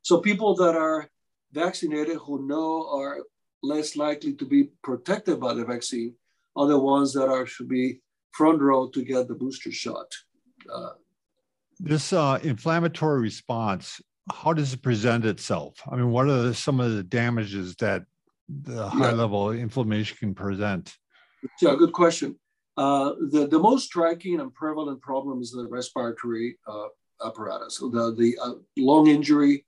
so 0.03 0.19
people 0.19 0.55
that 0.57 0.75
are 0.75 1.09
vaccinated 1.53 2.17
who 2.17 2.47
know 2.47 2.89
are 2.91 3.19
less 3.63 3.97
likely 3.97 4.33
to 4.35 4.45
be 4.45 4.71
protected 4.83 5.39
by 5.39 5.53
the 5.55 5.65
vaccine 5.65 6.15
are 6.57 6.67
the 6.67 6.79
ones 6.79 7.13
that 7.13 7.29
are 7.29 7.47
should 7.47 7.69
be 7.69 8.01
front 8.33 8.61
row 8.61 8.89
to 8.89 9.05
get 9.05 9.29
the 9.29 9.35
booster 9.35 9.73
shot. 9.73 10.07
Uh, 10.73 10.91
this 11.83 12.13
uh, 12.13 12.39
inflammatory 12.43 13.21
response, 13.21 14.01
how 14.31 14.53
does 14.53 14.73
it 14.75 14.83
present 14.83 15.25
itself? 15.25 15.81
I 15.91 15.97
mean, 15.97 16.11
what 16.11 16.27
are 16.27 16.43
the, 16.43 16.55
some 16.55 16.79
of 16.79 16.93
the 16.93 17.03
damages 17.03 17.75
that 17.77 18.05
the 18.49 18.89
high 18.89 19.11
yeah. 19.11 19.17
level 19.17 19.51
inflammation 19.53 20.17
can 20.19 20.35
present? 20.35 20.95
Yeah, 21.61 21.75
good 21.77 21.93
question. 21.93 22.39
Uh, 22.77 23.13
the, 23.31 23.47
the 23.47 23.59
most 23.59 23.87
striking 23.87 24.41
and 24.41 24.53
prevalent 24.55 25.01
problem 25.01 25.41
is 25.41 25.51
the 25.51 25.67
respiratory 25.67 26.59
uh, 26.69 26.89
apparatus, 27.25 27.79
the, 27.79 28.15
the 28.17 28.39
uh, 28.43 28.55
lung 28.77 29.09
injury 29.09 29.65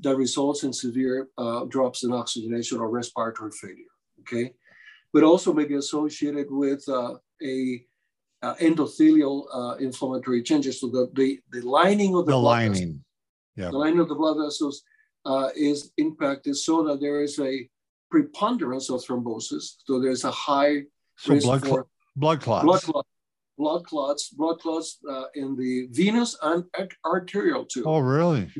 that 0.00 0.16
results 0.16 0.64
in 0.64 0.72
severe 0.72 1.28
uh, 1.38 1.64
drops 1.64 2.04
in 2.04 2.12
oxygenation 2.12 2.78
or 2.78 2.90
respiratory 2.90 3.50
failure. 3.52 3.84
Okay, 4.20 4.52
but 5.12 5.22
also 5.22 5.52
may 5.52 5.64
be 5.64 5.74
associated 5.74 6.46
with 6.50 6.86
uh, 6.88 7.14
a 7.42 7.84
uh, 8.44 8.54
endothelial 8.56 9.36
uh, 9.58 9.74
inflammatory 9.76 10.42
changes. 10.42 10.80
So 10.80 10.86
the, 10.88 11.10
the, 11.14 11.40
the 11.50 11.62
lining 11.66 12.14
of 12.14 12.26
the, 12.26 12.32
the 12.32 12.38
lining, 12.38 13.02
yeah. 13.56 13.70
the 13.70 13.78
lining 13.78 14.00
of 14.00 14.08
the 14.08 14.14
blood 14.14 14.36
vessels 14.44 14.82
uh, 15.24 15.48
is 15.56 15.92
impacted 15.96 16.56
so 16.56 16.74
that 16.86 17.00
there 17.00 17.22
is 17.22 17.38
a 17.38 17.68
preponderance 18.10 18.90
of 18.90 19.00
thrombosis. 19.00 19.64
So 19.86 20.00
there's 20.00 20.24
a 20.24 20.30
high 20.30 20.82
so 21.16 21.32
risk 21.32 21.46
blood, 21.46 21.66
for 21.66 21.86
blood 22.16 22.40
clots. 22.40 22.64
Blood, 22.64 22.82
clot, 22.82 23.06
blood 23.56 23.84
clots, 23.86 24.28
blood 24.28 24.58
clots 24.60 24.98
uh, 25.10 25.26
in 25.34 25.56
the 25.56 25.88
venous 25.90 26.36
and 26.42 26.64
arterial 27.04 27.64
too. 27.64 27.84
Oh, 27.86 28.00
really? 28.00 28.50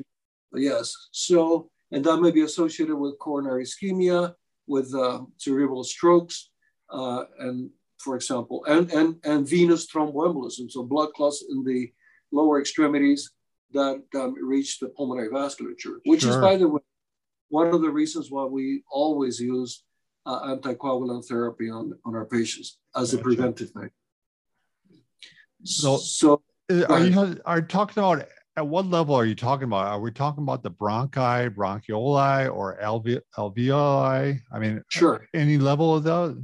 Yes. 0.54 0.94
So, 1.10 1.68
and 1.92 2.02
that 2.04 2.20
may 2.20 2.30
be 2.30 2.42
associated 2.42 2.96
with 2.96 3.18
coronary 3.18 3.64
ischemia, 3.64 4.34
with 4.66 4.94
uh, 4.94 5.20
cerebral 5.36 5.84
strokes, 5.84 6.50
uh, 6.90 7.24
and 7.38 7.70
for 8.04 8.14
example, 8.14 8.64
and, 8.66 8.90
and, 8.92 9.16
and 9.24 9.48
venous 9.48 9.86
thromboembolism, 9.90 10.70
so 10.70 10.82
blood 10.84 11.12
clots 11.14 11.42
in 11.48 11.64
the 11.64 11.90
lower 12.30 12.60
extremities 12.60 13.30
that 13.72 14.02
um, 14.14 14.34
reach 14.40 14.78
the 14.78 14.88
pulmonary 14.90 15.30
vasculature, 15.30 15.96
which 16.04 16.20
sure. 16.20 16.30
is, 16.30 16.36
by 16.36 16.56
the 16.56 16.68
way, 16.68 16.80
one 17.48 17.68
of 17.68 17.80
the 17.80 17.90
reasons 17.90 18.30
why 18.30 18.44
we 18.44 18.82
always 18.90 19.40
use 19.40 19.82
uh, 20.26 20.54
anticoagulant 20.54 21.24
therapy 21.26 21.70
on, 21.70 21.92
on 22.04 22.14
our 22.14 22.26
patients 22.26 22.78
as 22.94 23.10
gotcha. 23.10 23.20
a 23.20 23.22
preventive 23.22 23.74
measure. 23.74 23.92
So, 25.64 25.96
so 25.96 26.42
are 26.88 27.00
you 27.00 27.40
are 27.46 27.58
you 27.58 27.66
talking 27.66 28.02
about 28.02 28.26
at 28.56 28.66
what 28.66 28.86
level 28.86 29.14
are 29.14 29.24
you 29.24 29.34
talking 29.34 29.64
about? 29.64 29.86
Are 29.86 30.00
we 30.00 30.10
talking 30.10 30.42
about 30.42 30.62
the 30.62 30.70
bronchi, 30.70 31.50
bronchioli, 31.50 32.54
or 32.54 32.78
alve- 32.82 33.20
alveoli? 33.36 34.40
I 34.52 34.58
mean, 34.58 34.82
sure. 34.88 35.26
Any 35.34 35.58
level 35.58 35.94
of 35.96 36.04
those? 36.04 36.36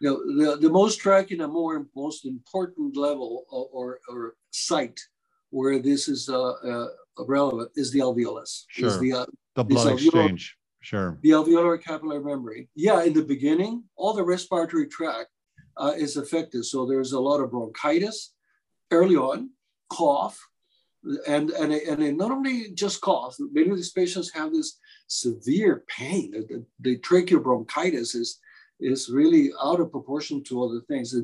You 0.00 0.10
know, 0.10 0.52
the, 0.52 0.56
the 0.56 0.70
most 0.70 0.94
striking 1.00 1.40
and 1.40 1.52
more 1.52 1.86
most 1.96 2.24
important 2.24 2.96
level 2.96 3.44
or, 3.50 3.68
or, 3.72 4.00
or 4.08 4.34
site 4.50 5.00
where 5.50 5.78
this 5.80 6.08
is 6.08 6.28
uh, 6.28 6.52
uh, 6.52 6.88
relevant 7.26 7.70
is 7.74 7.90
the 7.90 8.00
alveolus. 8.00 8.64
Sure. 8.68 8.88
Is 8.88 8.98
the, 9.00 9.12
uh, 9.12 9.26
the 9.54 9.64
blood 9.64 9.94
exchange. 9.94 10.56
Sure. 10.80 11.18
The 11.22 11.30
alveolar 11.30 11.82
capillary 11.82 12.22
membrane. 12.22 12.68
Yeah, 12.74 13.02
in 13.02 13.12
the 13.12 13.22
beginning, 13.22 13.84
all 13.96 14.14
the 14.14 14.22
respiratory 14.22 14.86
tract 14.86 15.30
uh, 15.76 15.94
is 15.96 16.16
affected. 16.16 16.64
So 16.64 16.86
there's 16.86 17.12
a 17.12 17.20
lot 17.20 17.40
of 17.40 17.50
bronchitis 17.50 18.34
early 18.90 19.16
on, 19.16 19.50
cough, 19.90 20.38
and 21.26 21.50
and 21.50 21.72
and 21.72 22.02
they 22.02 22.12
not 22.12 22.30
only 22.30 22.70
just 22.72 23.00
cough. 23.00 23.36
Many 23.38 23.70
of 23.70 23.76
these 23.76 23.92
patients 23.92 24.32
have 24.34 24.52
this 24.52 24.78
severe 25.08 25.84
pain. 25.88 26.30
The, 26.32 26.64
the 26.80 26.98
tracheobronchitis 26.98 28.14
is 28.14 28.38
is 28.80 29.10
really 29.10 29.50
out 29.62 29.80
of 29.80 29.90
proportion 29.90 30.42
to 30.44 30.62
other 30.62 30.80
things. 30.88 31.14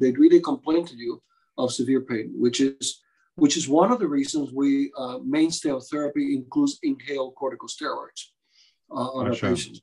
They 0.00 0.12
really 0.12 0.40
complain 0.40 0.84
to 0.86 0.96
you 0.96 1.22
of 1.56 1.72
severe 1.72 2.02
pain, 2.02 2.32
which 2.36 2.60
is 2.60 3.02
which 3.36 3.56
is 3.56 3.68
one 3.68 3.92
of 3.92 4.00
the 4.00 4.06
reasons 4.06 4.52
we 4.52 4.90
uh, 4.98 5.18
mainstay 5.24 5.70
of 5.70 5.86
therapy 5.86 6.34
includes 6.34 6.78
inhaled 6.82 7.34
corticosteroids 7.36 8.20
uh, 8.90 8.94
on 8.94 9.26
oh, 9.26 9.28
our 9.28 9.34
sure. 9.34 9.50
patients. 9.50 9.80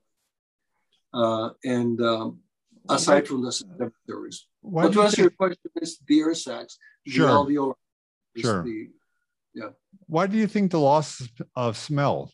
Uh, 1.13 1.49
and 1.63 2.01
um, 2.01 2.39
aside 2.89 3.25
from 3.25 3.41
the 3.41 3.91
theories. 4.05 4.47
But 4.61 4.91
to 4.91 5.03
answer 5.03 5.21
your 5.21 5.31
question, 5.31 5.71
is 5.81 5.99
the 6.05 6.19
air 6.19 6.35
sacs, 6.35 6.77
sure. 7.07 7.27
the 7.27 7.33
alveolar, 7.33 7.73
sure. 8.37 8.63
The, 8.63 8.89
yeah. 9.53 9.69
Why 10.07 10.27
do 10.27 10.37
you 10.37 10.47
think 10.47 10.71
the 10.71 10.79
loss 10.79 11.25
of 11.55 11.77
smell? 11.77 12.31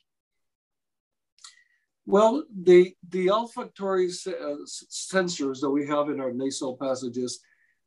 Well, 2.06 2.44
the 2.64 2.94
the 3.10 3.30
olfactory 3.30 4.08
uh, 4.08 4.66
sensors 4.66 5.60
that 5.62 5.70
we 5.70 5.86
have 5.88 6.10
in 6.10 6.20
our 6.20 6.32
nasal 6.32 6.76
passages 6.78 7.40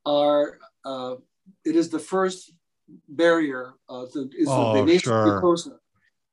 are 0.07 0.59
uh, 0.85 1.17
it 1.65 1.77
is 1.77 1.89
the 1.89 1.99
first 1.99 2.53
barrier 3.09 3.75
uh, 3.89 4.07
to, 4.13 4.31
is 4.37 4.49
oh, 4.49 4.75
the 4.75 4.85
nasal 4.85 5.01
sure. 5.01 5.41
mucosa. 5.41 5.77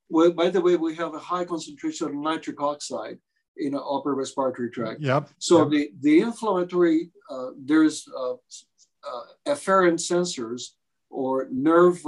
Well, 0.08 0.32
by 0.32 0.50
the 0.50 0.60
way, 0.60 0.76
we 0.76 0.94
have 0.96 1.14
a 1.14 1.18
high 1.18 1.44
concentration 1.44 2.06
of 2.06 2.14
nitric 2.14 2.60
oxide 2.60 3.18
in 3.56 3.74
our 3.74 3.98
upper 3.98 4.14
respiratory 4.14 4.70
tract. 4.70 5.00
Yep. 5.00 5.30
So 5.38 5.62
yep. 5.62 5.70
the 5.70 5.90
the 6.00 6.20
inflammatory 6.20 7.10
uh, 7.28 7.50
there's 7.58 8.06
uh, 8.16 8.34
uh, 8.34 9.24
afferent 9.46 9.98
sensors 9.98 10.74
or 11.10 11.48
nerve 11.50 12.00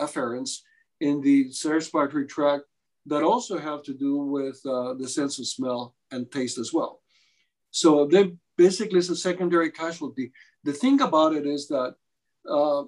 afferents 0.00 0.62
in 1.00 1.20
the 1.20 1.50
respiratory 1.64 2.26
tract 2.26 2.64
that 3.08 3.22
also 3.22 3.58
have 3.58 3.82
to 3.82 3.94
do 3.94 4.18
with 4.18 4.60
uh, 4.66 4.94
the 4.94 5.08
sense 5.08 5.38
of 5.38 5.46
smell 5.46 5.94
and 6.10 6.30
taste 6.30 6.58
as 6.58 6.72
well. 6.72 7.00
So 7.70 8.06
they 8.06 8.32
basically 8.56 8.98
it's 8.98 9.08
a 9.08 9.16
secondary 9.16 9.70
casualty. 9.70 10.32
The 10.64 10.72
thing 10.72 11.00
about 11.00 11.34
it 11.34 11.46
is 11.46 11.68
that 11.68 11.94
uh, 12.48 12.84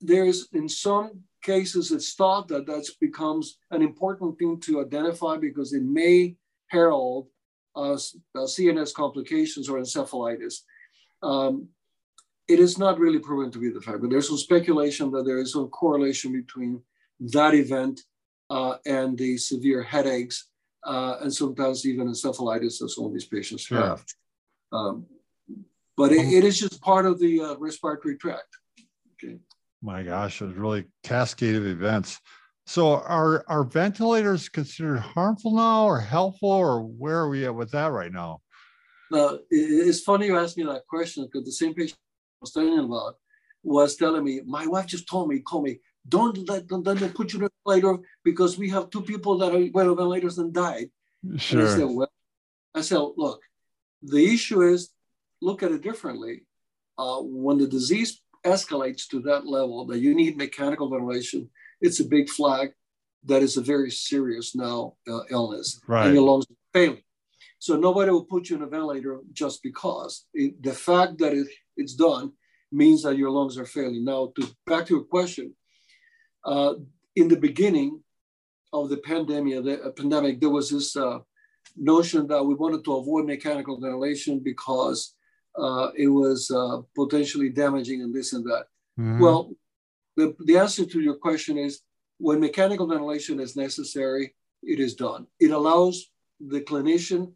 there's 0.00 0.48
in 0.52 0.68
some 0.68 1.22
cases 1.42 1.90
it's 1.90 2.14
thought 2.14 2.48
that 2.48 2.66
that 2.66 2.86
becomes 3.00 3.58
an 3.70 3.82
important 3.82 4.38
thing 4.38 4.60
to 4.60 4.80
identify 4.80 5.36
because 5.36 5.72
it 5.72 5.82
may 5.82 6.36
herald 6.68 7.28
uh, 7.74 7.96
CNS 8.36 8.94
complications 8.94 9.68
or 9.68 9.78
encephalitis. 9.78 10.60
Um, 11.22 11.68
it 12.48 12.58
is 12.58 12.78
not 12.78 12.98
really 12.98 13.18
proven 13.18 13.50
to 13.52 13.58
be 13.58 13.70
the 13.70 13.80
fact, 13.80 14.00
but 14.00 14.10
there's 14.10 14.28
some 14.28 14.36
speculation 14.36 15.10
that 15.12 15.24
there 15.24 15.38
is 15.38 15.52
some 15.52 15.68
correlation 15.68 16.32
between 16.32 16.82
that 17.20 17.54
event 17.54 18.00
uh, 18.52 18.76
and 18.84 19.16
the 19.16 19.38
severe 19.38 19.82
headaches, 19.82 20.50
uh, 20.84 21.16
and 21.22 21.32
sometimes 21.32 21.86
even 21.86 22.06
encephalitis 22.06 22.78
that 22.78 22.90
some 22.90 23.06
of 23.06 23.12
these 23.14 23.24
patients 23.24 23.66
have. 23.70 24.04
Um, 24.72 25.06
but 25.96 26.12
it, 26.12 26.26
it 26.26 26.44
is 26.44 26.60
just 26.60 26.80
part 26.82 27.06
of 27.06 27.18
the 27.18 27.40
uh, 27.40 27.56
respiratory 27.56 28.16
tract. 28.18 28.52
Okay. 29.14 29.38
My 29.80 30.02
gosh, 30.02 30.42
it's 30.42 30.56
really 30.56 30.84
cascade 31.02 31.54
of 31.54 31.66
events. 31.66 32.20
So 32.66 32.96
are 32.96 33.44
are 33.48 33.64
ventilators 33.64 34.48
considered 34.48 34.98
harmful 34.98 35.56
now 35.56 35.84
or 35.84 35.98
helpful, 35.98 36.50
or 36.50 36.82
where 36.82 37.18
are 37.18 37.30
we 37.30 37.46
at 37.46 37.54
with 37.54 37.70
that 37.72 37.90
right 37.90 38.12
now? 38.12 38.40
Now 39.10 39.38
it's 39.50 40.00
funny 40.00 40.26
you 40.26 40.38
asked 40.38 40.58
me 40.58 40.64
that 40.64 40.86
question 40.86 41.24
because 41.24 41.46
the 41.46 41.52
same 41.52 41.74
patient 41.74 41.98
I 41.98 42.42
was 42.42 42.52
telling 42.52 42.78
about 42.78 43.14
was 43.62 43.96
telling 43.96 44.24
me, 44.24 44.42
my 44.44 44.66
wife 44.66 44.86
just 44.86 45.08
told 45.08 45.28
me, 45.28 45.40
call 45.40 45.62
me, 45.62 45.80
don't 46.08 46.48
let 46.48 46.66
don't 46.66 46.86
let 46.86 46.98
them 46.98 47.12
put 47.12 47.32
you 47.32 47.38
in 47.38 47.44
a 47.46 47.50
ventilator 47.64 48.02
because 48.24 48.58
we 48.58 48.68
have 48.70 48.90
two 48.90 49.02
people 49.02 49.38
that 49.38 49.54
are 49.54 49.70
went 49.72 49.88
on 49.88 49.96
ventilators 49.96 50.38
and 50.38 50.52
died. 50.52 50.90
Sure. 51.36 51.60
And 51.60 51.68
I 51.68 51.76
said, 51.76 51.88
well, 51.90 52.12
I 52.74 52.80
said, 52.80 53.02
look, 53.16 53.40
The 54.02 54.34
issue 54.34 54.62
is 54.62 54.90
look 55.40 55.62
at 55.62 55.72
it 55.72 55.82
differently. 55.82 56.44
Uh, 56.98 57.20
when 57.22 57.58
the 57.58 57.66
disease 57.66 58.20
escalates 58.44 59.06
to 59.08 59.20
that 59.22 59.46
level 59.46 59.86
that 59.86 60.00
you 60.00 60.14
need 60.14 60.36
mechanical 60.36 60.90
ventilation, 60.90 61.48
it's 61.80 62.00
a 62.00 62.04
big 62.04 62.28
flag 62.28 62.72
that 63.24 63.42
is 63.42 63.56
a 63.56 63.62
very 63.62 63.90
serious 63.90 64.54
now 64.54 64.94
uh, 65.08 65.20
illness. 65.30 65.80
Right. 65.86 66.06
And 66.06 66.14
your 66.14 66.24
lungs 66.24 66.46
are 66.50 66.56
failing. 66.72 67.02
So 67.58 67.76
nobody 67.76 68.10
will 68.10 68.24
put 68.24 68.50
you 68.50 68.56
in 68.56 68.62
a 68.62 68.66
ventilator 68.66 69.20
just 69.32 69.62
because. 69.62 70.26
It, 70.34 70.60
the 70.62 70.72
fact 70.72 71.18
that 71.18 71.32
it, 71.32 71.46
it's 71.76 71.94
done 71.94 72.32
means 72.72 73.04
that 73.04 73.16
your 73.16 73.30
lungs 73.30 73.56
are 73.56 73.66
failing. 73.66 74.04
Now, 74.04 74.32
to 74.36 74.48
back 74.66 74.86
to 74.86 74.94
your 74.94 75.04
question, 75.04 75.54
uh, 76.44 76.74
in 77.16 77.28
the 77.28 77.36
beginning 77.36 78.00
of 78.72 78.88
the 78.88 78.98
pandemic, 78.98 79.64
the 79.64 79.82
uh, 79.82 79.90
pandemic, 79.90 80.40
there 80.40 80.50
was 80.50 80.70
this 80.70 80.96
uh, 80.96 81.18
notion 81.76 82.26
that 82.28 82.42
we 82.42 82.54
wanted 82.54 82.84
to 82.84 82.96
avoid 82.96 83.26
mechanical 83.26 83.78
ventilation 83.80 84.38
because 84.38 85.14
uh, 85.58 85.90
it 85.96 86.08
was 86.08 86.50
uh, 86.50 86.78
potentially 86.94 87.50
damaging 87.50 88.02
and 88.02 88.14
this 88.14 88.32
and 88.32 88.44
that. 88.44 88.64
Mm-hmm. 88.98 89.20
Well, 89.20 89.52
the, 90.16 90.34
the 90.44 90.58
answer 90.58 90.84
to 90.84 91.00
your 91.00 91.16
question 91.16 91.58
is 91.58 91.80
when 92.18 92.40
mechanical 92.40 92.86
ventilation 92.86 93.40
is 93.40 93.56
necessary, 93.56 94.34
it 94.62 94.80
is 94.80 94.94
done. 94.94 95.26
It 95.40 95.50
allows 95.50 96.10
the 96.40 96.60
clinician 96.60 97.32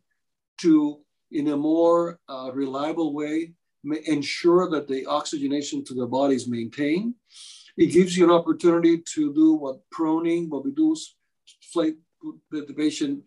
to, 0.60 1.00
in 1.30 1.48
a 1.48 1.56
more 1.56 2.18
uh, 2.28 2.50
reliable 2.52 3.12
way, 3.12 3.52
ensure 4.06 4.68
that 4.70 4.88
the 4.88 5.06
oxygenation 5.06 5.84
to 5.84 5.94
the 5.94 6.06
body 6.06 6.34
is 6.34 6.48
maintained. 6.48 7.14
It 7.76 7.87
gives 7.87 8.16
you 8.16 8.25
an 8.25 8.30
opportunity 8.30 8.99
to 8.99 9.35
do 9.35 9.52
what 9.54 9.80
proning, 9.90 10.49
what 10.49 10.64
we 10.64 10.71
do, 10.71 10.92
is 10.92 11.14
flate 11.73 11.97
the 12.50 12.75
patient 12.75 13.23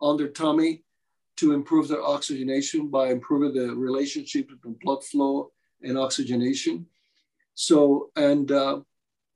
on 0.00 0.16
their 0.16 0.28
tummy 0.28 0.84
to 1.36 1.52
improve 1.52 1.88
their 1.88 2.02
oxygenation 2.02 2.88
by 2.88 3.08
improving 3.08 3.54
the 3.54 3.74
relationship 3.74 4.48
between 4.48 4.76
blood 4.82 5.02
flow 5.04 5.50
and 5.82 5.96
oxygenation. 5.96 6.86
So, 7.54 8.10
and 8.16 8.50
uh, 8.52 8.80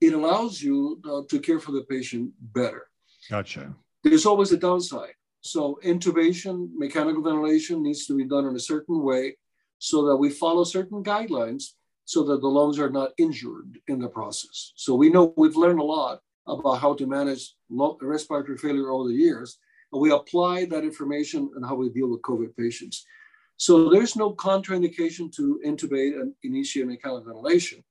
it 0.00 0.12
allows 0.12 0.60
you 0.60 1.00
uh, 1.08 1.22
to 1.30 1.38
care 1.40 1.60
for 1.60 1.72
the 1.72 1.82
patient 1.82 2.32
better. 2.40 2.88
Gotcha. 3.30 3.74
There's 4.04 4.26
always 4.26 4.52
a 4.52 4.56
downside. 4.56 5.14
So, 5.40 5.78
intubation, 5.84 6.68
mechanical 6.74 7.22
ventilation 7.22 7.82
needs 7.82 8.06
to 8.06 8.16
be 8.16 8.24
done 8.24 8.46
in 8.46 8.54
a 8.54 8.60
certain 8.60 9.02
way 9.02 9.36
so 9.78 10.06
that 10.06 10.16
we 10.16 10.30
follow 10.30 10.64
certain 10.64 11.02
guidelines 11.02 11.72
so 12.04 12.22
that 12.24 12.40
the 12.40 12.48
lungs 12.48 12.78
are 12.78 12.90
not 12.90 13.12
injured 13.18 13.78
in 13.88 13.98
the 14.00 14.08
process. 14.08 14.72
So, 14.76 14.94
we 14.94 15.10
know 15.10 15.34
we've 15.36 15.56
learned 15.56 15.80
a 15.80 15.84
lot 15.84 16.20
about 16.46 16.76
how 16.76 16.94
to 16.94 17.06
manage 17.06 17.54
respiratory 17.70 18.58
failure 18.58 18.90
over 18.90 19.08
the 19.08 19.14
years, 19.14 19.58
and 19.92 20.00
we 20.00 20.10
apply 20.10 20.64
that 20.66 20.84
information 20.84 21.50
and 21.54 21.64
how 21.64 21.74
we 21.74 21.88
deal 21.90 22.10
with 22.10 22.22
COVID 22.22 22.56
patients. 22.56 23.04
So, 23.56 23.90
there's 23.90 24.16
no 24.16 24.34
contraindication 24.34 25.32
to 25.36 25.60
intubate 25.64 26.20
and 26.20 26.34
initiate 26.42 26.86
mechanical 26.86 27.24
ventilation. 27.24 27.84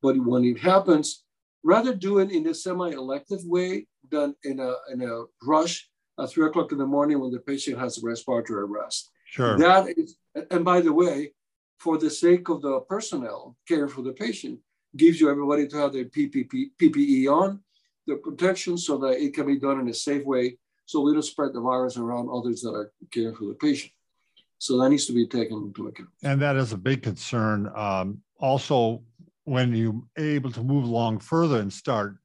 But 0.00 0.16
when 0.18 0.44
it 0.44 0.58
happens, 0.58 1.24
rather 1.62 1.94
do 1.94 2.18
it 2.18 2.30
in 2.30 2.46
a 2.48 2.54
semi-elective 2.54 3.40
way 3.44 3.86
than 4.10 4.34
in 4.44 4.58
a, 4.58 4.74
in 4.92 5.02
a 5.02 5.24
rush 5.42 5.88
at 6.18 6.30
three 6.30 6.46
o'clock 6.46 6.72
in 6.72 6.78
the 6.78 6.86
morning 6.86 7.20
when 7.20 7.30
the 7.30 7.38
patient 7.40 7.78
has 7.78 8.00
respiratory 8.02 8.62
arrest. 8.62 9.10
Sure. 9.26 9.56
That 9.58 9.88
is, 9.96 10.16
and 10.50 10.64
by 10.64 10.80
the 10.80 10.92
way, 10.92 11.32
for 11.82 11.98
the 11.98 12.10
sake 12.10 12.48
of 12.48 12.62
the 12.62 12.80
personnel 12.88 13.56
caring 13.66 13.88
for 13.88 14.02
the 14.02 14.12
patient, 14.12 14.58
gives 14.96 15.20
you 15.20 15.28
everybody 15.28 15.66
to 15.66 15.76
have 15.76 15.92
their 15.92 16.04
PPE 16.04 17.26
on, 17.28 17.60
the 18.06 18.16
protection 18.16 18.78
so 18.78 18.96
that 18.98 19.20
it 19.20 19.34
can 19.34 19.46
be 19.46 19.58
done 19.58 19.80
in 19.80 19.88
a 19.88 19.94
safe 19.94 20.24
way 20.24 20.56
so 20.86 21.00
we 21.00 21.12
don't 21.12 21.22
spread 21.22 21.52
the 21.52 21.60
virus 21.60 21.96
around 21.96 22.28
others 22.30 22.60
that 22.62 22.70
are 22.70 22.92
caring 23.10 23.34
for 23.34 23.46
the 23.46 23.54
patient. 23.54 23.92
So 24.58 24.78
that 24.78 24.90
needs 24.90 25.06
to 25.06 25.12
be 25.12 25.26
taken 25.26 25.56
into 25.58 25.88
account. 25.88 26.10
And 26.22 26.40
that 26.40 26.56
is 26.56 26.72
a 26.72 26.76
big 26.76 27.02
concern. 27.02 27.70
Um, 27.74 28.22
also, 28.38 29.02
when 29.44 29.74
you're 29.74 30.00
able 30.16 30.52
to 30.52 30.62
move 30.62 30.84
along 30.84 31.18
further 31.18 31.58
and 31.58 31.72
start 31.72 32.16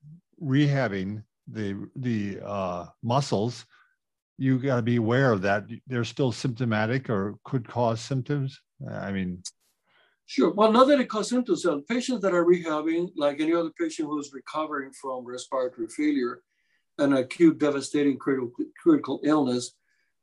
rehabbing 0.41 1.23
the 1.47 1.89
the 1.95 2.39
uh, 2.45 2.85
muscles, 3.01 3.65
you 4.37 4.59
got 4.59 4.75
to 4.75 4.81
be 4.83 4.97
aware 4.97 5.31
of 5.31 5.41
that. 5.41 5.63
They're 5.87 6.03
still 6.03 6.31
symptomatic 6.31 7.09
or 7.09 7.39
could 7.43 7.67
cause 7.67 8.01
symptoms. 8.01 8.59
I 8.89 9.11
mean, 9.11 9.43
sure. 10.25 10.51
Well, 10.53 10.71
not 10.71 10.87
that 10.87 10.99
it 10.99 11.09
causes 11.09 11.29
symptoms. 11.29 11.63
So 11.63 11.81
patients 11.81 12.21
that 12.21 12.33
are 12.33 12.45
rehabbing, 12.45 13.11
like 13.15 13.39
any 13.39 13.53
other 13.53 13.71
patient 13.79 14.07
who's 14.07 14.33
recovering 14.33 14.91
from 14.93 15.25
respiratory 15.25 15.87
failure, 15.87 16.41
an 16.99 17.13
acute, 17.13 17.59
devastating 17.59 18.17
critical 18.17 18.51
critical 18.81 19.19
illness, 19.23 19.71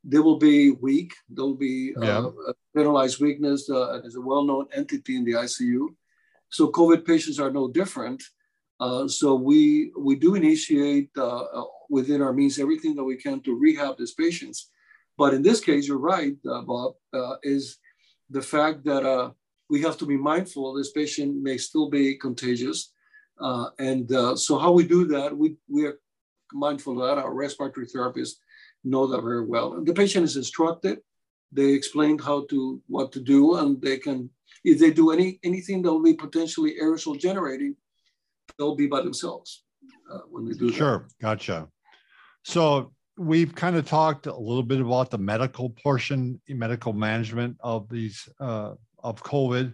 they 0.03 0.19
will 0.19 0.37
be 0.37 0.71
weak. 0.71 1.13
They'll 1.29 1.55
be 1.55 1.93
yeah. 1.99 2.19
uh, 2.19 2.53
generalized 2.75 3.19
weakness. 3.19 3.69
Uh, 3.69 4.01
is 4.03 4.15
a 4.15 4.21
well-known 4.21 4.67
entity 4.73 5.15
in 5.15 5.25
the 5.25 5.33
ICU. 5.33 5.87
So 6.49 6.71
COVID 6.71 7.05
patients 7.05 7.39
are 7.39 7.51
no 7.51 7.67
different. 7.67 8.23
Uh, 8.79 9.07
so 9.07 9.35
we 9.35 9.91
we 9.97 10.15
do 10.15 10.35
initiate 10.35 11.09
uh, 11.17 11.43
uh, 11.43 11.63
within 11.89 12.21
our 12.21 12.33
means 12.33 12.59
everything 12.59 12.95
that 12.95 13.03
we 13.03 13.15
can 13.15 13.41
to 13.41 13.57
rehab 13.57 13.97
these 13.97 14.13
patients. 14.13 14.69
But 15.17 15.33
in 15.33 15.41
this 15.41 15.61
case, 15.61 15.87
you're 15.87 15.97
right, 15.97 16.35
uh, 16.49 16.61
Bob, 16.61 16.95
uh, 17.13 17.35
is 17.41 17.77
the 18.29 18.41
fact 18.41 18.83
that 18.85 19.05
uh, 19.05 19.31
we 19.69 19.81
have 19.81 19.97
to 19.97 20.05
be 20.05 20.17
mindful 20.17 20.73
this 20.73 20.91
patient 20.91 21.41
may 21.41 21.57
still 21.57 21.89
be 21.89 22.15
contagious. 22.15 22.91
and 23.79 24.09
so 24.37 24.57
how 24.57 24.71
we 24.71 24.85
do 24.87 25.05
that, 25.05 25.35
we, 25.35 25.55
we 25.67 25.85
are 25.85 25.99
mindful 26.53 27.01
of 27.01 27.07
that. 27.07 27.21
Our 27.21 27.33
respiratory 27.33 27.87
therapists 27.87 28.35
know 28.83 29.07
that 29.07 29.21
very 29.21 29.45
well. 29.45 29.83
The 29.83 29.93
patient 29.93 30.25
is 30.25 30.37
instructed. 30.37 30.99
They 31.51 31.71
explain 31.71 32.17
how 32.19 32.45
to 32.49 32.81
what 32.87 33.11
to 33.13 33.21
do, 33.21 33.55
and 33.57 33.81
they 33.81 33.97
can 33.97 34.29
if 34.63 34.79
they 34.79 34.91
do 34.91 35.11
any 35.11 35.39
anything 35.43 35.81
that 35.81 35.91
will 35.91 36.03
be 36.03 36.13
potentially 36.13 36.75
aerosol 36.81 37.19
generating, 37.19 37.75
they'll 38.57 38.75
be 38.75 38.87
by 38.87 39.01
themselves 39.01 39.63
uh, 40.11 40.19
when 40.29 40.45
they 40.45 40.53
do 40.53 40.71
sure. 40.71 41.07
that. 41.07 41.21
gotcha. 41.21 41.67
So 42.43 42.93
we've 43.17 43.55
kind 43.55 43.75
of 43.75 43.87
talked 43.87 44.27
a 44.27 44.35
little 44.35 44.63
bit 44.63 44.81
about 44.81 45.09
the 45.09 45.17
medical 45.17 45.69
portion, 45.69 46.41
medical 46.49 46.93
management 46.93 47.57
of 47.61 47.89
these 47.89 48.27
uh, 48.39 48.73
of 48.99 49.23
COVID. 49.23 49.73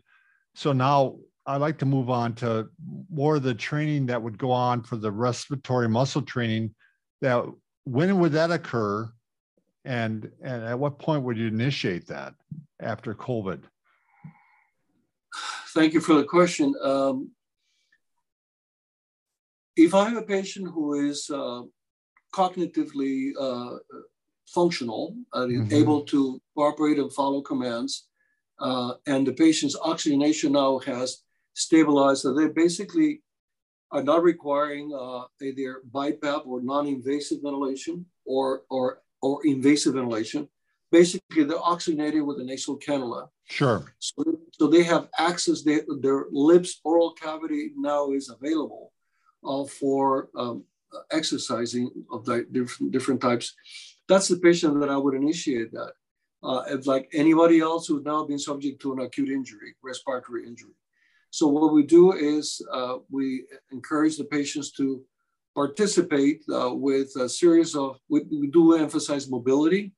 So 0.54 0.74
now 0.74 1.18
I'd 1.46 1.58
like 1.58 1.78
to 1.80 1.86
move 1.86 2.10
on 2.10 2.36
to 2.36 2.70
more 3.12 3.38
of 3.38 3.44
the 3.44 3.56
training 3.56 4.06
that 4.08 4.22
would 4.22 4.38
go 4.38 4.52
on 4.52 4.84
for 4.84 4.96
the 4.96 5.12
respiratory 5.12 5.90
muscle 5.90 6.22
training. 6.22 6.76
That 7.22 7.46
when 7.86 8.20
would 8.20 8.34
that 8.34 8.52
occur, 8.52 9.12
and 9.86 10.32
and 10.44 10.64
at 10.64 10.78
what 10.78 11.00
point 11.00 11.24
would 11.24 11.38
you 11.38 11.48
initiate 11.48 12.08
that 12.08 12.36
after 12.80 13.14
COVID? 13.16 13.64
Thank 15.74 15.94
you 15.94 16.02
for 16.02 16.16
the 16.16 16.26
question. 16.26 16.76
Um, 16.84 17.32
if 19.76 19.96
I 19.96 20.10
have 20.10 20.18
a 20.18 20.24
patient 20.24 20.68
who 20.68 20.94
is 21.10 21.30
uh, 21.30 21.62
cognitively 22.32 23.32
uh, 23.40 23.78
functional 24.48 25.16
and 25.34 25.52
mm-hmm. 25.52 25.74
able 25.74 26.02
to 26.04 26.40
cooperate 26.56 27.00
and 27.00 27.12
follow 27.14 27.42
commands, 27.42 28.08
uh, 28.60 28.94
and 29.08 29.26
the 29.26 29.34
patient's 29.34 29.78
oxygenation 29.82 30.52
now 30.52 30.80
has 30.80 31.24
stabilized, 31.54 32.22
so 32.22 32.34
they 32.34 32.48
basically 32.48 33.22
are 33.92 34.04
not 34.04 34.24
requiring 34.24 34.92
uh, 34.98 35.24
either 35.42 35.82
BiPAP 35.92 36.48
or 36.48 36.62
non-invasive 36.62 37.40
ventilation 37.44 38.06
or, 38.26 38.64
or, 38.70 39.02
or 39.22 39.46
invasive 39.46 39.96
ventilation. 39.96 40.48
Basically, 40.92 41.44
they're 41.44 41.58
oxygenated 41.64 42.24
with 42.24 42.40
a 42.40 42.44
nasal 42.44 42.78
cannula. 42.78 43.30
Sure. 43.48 43.84
So, 44.00 44.24
so 44.52 44.68
they 44.68 44.84
have 44.84 45.10
access, 45.18 45.62
they, 45.64 45.82
their 46.00 46.26
lips, 46.32 46.80
oral 46.84 47.12
cavity 47.14 47.72
now 47.76 48.12
is 48.12 48.30
available 48.30 48.94
uh, 49.44 49.66
for 49.66 50.30
um, 50.38 50.64
exercising 51.12 51.92
of 52.12 52.26
the 52.26 52.46
different, 52.52 52.92
different 52.92 53.22
types. 53.22 53.54
That's 54.08 54.28
the 54.28 54.38
patient 54.38 54.80
that 54.80 54.90
I 54.90 54.98
would 54.98 55.16
initiate 55.16 55.72
that. 55.72 55.94
Uh, 56.44 56.64
if 56.70 56.88
like 56.88 57.08
anybody 57.14 57.60
else 57.60 57.88
who's 57.88 58.04
now 58.04 58.26
been 58.26 58.40
subject 58.40 58.82
to 58.82 58.94
an 58.94 59.00
acute 59.00 59.30
injury, 59.30 59.76
respiratory 59.84 60.48
injury. 60.48 60.76
So 61.30 61.48
what 61.48 61.74
we 61.74 61.84
do 61.84 62.14
is 62.14 62.62
uh, 62.74 62.96
we 63.10 63.46
encourage 63.72 64.18
the 64.18 64.26
patients 64.26 64.72
to 64.74 65.02
participate 65.56 66.44
uh, 66.54 66.74
with 66.74 67.16
a 67.16 67.30
series 67.30 67.76
of, 67.76 68.00
we, 68.10 68.24
we 68.32 68.48
do 68.48 68.76
emphasize 68.76 69.30
mobility 69.30 69.94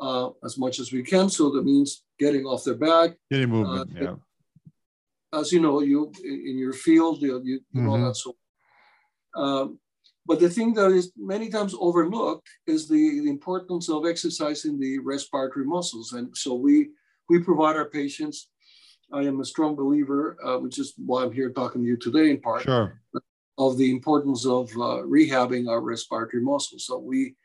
uh, 0.00 0.30
as 0.44 0.56
much 0.58 0.78
as 0.78 0.90
we 0.90 1.02
can. 1.02 1.28
So 1.28 1.50
that 1.50 1.64
means 1.64 2.02
getting 2.18 2.44
off 2.44 2.64
their 2.64 2.74
back. 2.74 3.10
Getting 3.30 3.50
movement, 3.50 3.90
uh, 3.96 4.00
yeah. 4.00 5.38
As 5.38 5.52
you 5.52 5.60
know, 5.60 5.80
you 5.80 6.12
in 6.22 6.58
your 6.58 6.72
field, 6.72 7.20
you, 7.20 7.40
you 7.44 7.60
mm-hmm. 7.60 7.86
know 7.86 8.06
that. 8.06 8.16
So, 8.16 8.36
um, 9.34 9.78
but 10.26 10.40
the 10.40 10.48
thing 10.48 10.72
that 10.74 10.90
is 10.90 11.12
many 11.16 11.50
times 11.50 11.74
overlooked 11.78 12.48
is 12.66 12.88
the, 12.88 13.20
the 13.20 13.30
importance 13.30 13.88
of 13.88 14.06
exercising 14.06 14.78
the 14.78 14.98
respiratory 15.00 15.66
muscles. 15.66 16.12
And 16.12 16.34
so 16.36 16.54
we 16.54 16.90
we 17.28 17.42
provide 17.42 17.76
our 17.76 17.88
patients. 17.88 18.48
I 19.12 19.22
am 19.22 19.40
a 19.40 19.44
strong 19.44 19.76
believer, 19.76 20.36
uh, 20.44 20.58
which 20.58 20.78
is 20.78 20.94
why 20.96 21.22
I'm 21.22 21.32
here 21.32 21.50
talking 21.50 21.82
to 21.82 21.86
you 21.88 21.96
today 21.96 22.30
in 22.30 22.40
part. 22.40 22.62
Sure. 22.62 23.00
Of 23.56 23.78
the 23.78 23.90
importance 23.90 24.44
of 24.46 24.68
uh, 24.72 25.06
rehabbing 25.06 25.68
our 25.68 25.80
respiratory 25.80 26.42
muscles. 26.42 26.86
So 26.86 26.98
we 26.98 27.36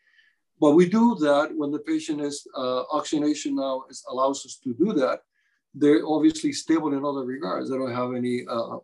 but 0.59 0.71
we 0.71 0.89
do 0.89 1.15
that 1.15 1.55
when 1.55 1.71
the 1.71 1.79
patient 1.79 2.21
is 2.21 2.45
uh, 2.55 2.83
oxygenation 2.91 3.55
now 3.55 3.83
is, 3.89 4.03
allows 4.09 4.45
us 4.45 4.59
to 4.63 4.73
do 4.73 4.91
that. 4.93 5.21
They're 5.73 6.05
obviously 6.05 6.51
stable 6.51 6.93
in 6.93 7.05
other 7.05 7.23
regards. 7.23 7.69
They 7.69 7.77
don't 7.77 7.93
have 7.93 8.13
any 8.13 8.43
uh, 8.49 8.77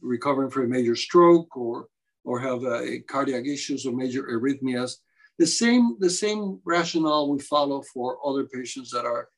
recovering 0.00 0.50
from 0.50 0.64
a 0.64 0.68
major 0.68 0.96
stroke 0.96 1.56
or 1.56 1.88
or 2.26 2.40
have 2.40 2.64
a 2.64 2.98
cardiac 3.08 3.46
issues 3.46 3.86
or 3.86 3.92
major 3.92 4.24
arrhythmias. 4.24 4.96
The 5.38 5.46
same 5.46 5.96
the 6.00 6.10
same 6.10 6.60
rationale 6.64 7.30
we 7.30 7.38
follow 7.38 7.82
for 7.94 8.18
other 8.26 8.44
patients 8.44 8.90
that 8.90 9.06
are 9.06 9.28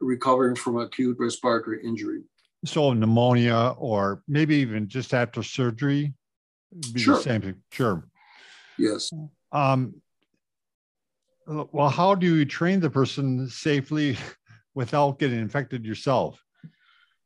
recovering 0.00 0.54
from 0.54 0.78
acute 0.78 1.16
respiratory 1.18 1.84
injury. 1.84 2.22
So 2.64 2.92
pneumonia 2.92 3.74
or 3.78 4.22
maybe 4.28 4.56
even 4.56 4.88
just 4.88 5.12
after 5.12 5.42
surgery, 5.42 6.14
be 6.92 7.00
Sure. 7.00 7.16
the 7.16 7.22
same 7.22 7.42
thing. 7.42 7.62
Sure. 7.70 8.08
Yes. 8.78 9.10
Um, 9.52 9.94
well, 11.46 11.88
how 11.88 12.14
do 12.14 12.26
you 12.36 12.44
train 12.44 12.80
the 12.80 12.90
person 12.90 13.48
safely 13.48 14.16
without 14.74 15.18
getting 15.18 15.38
infected 15.38 15.84
yourself? 15.84 16.38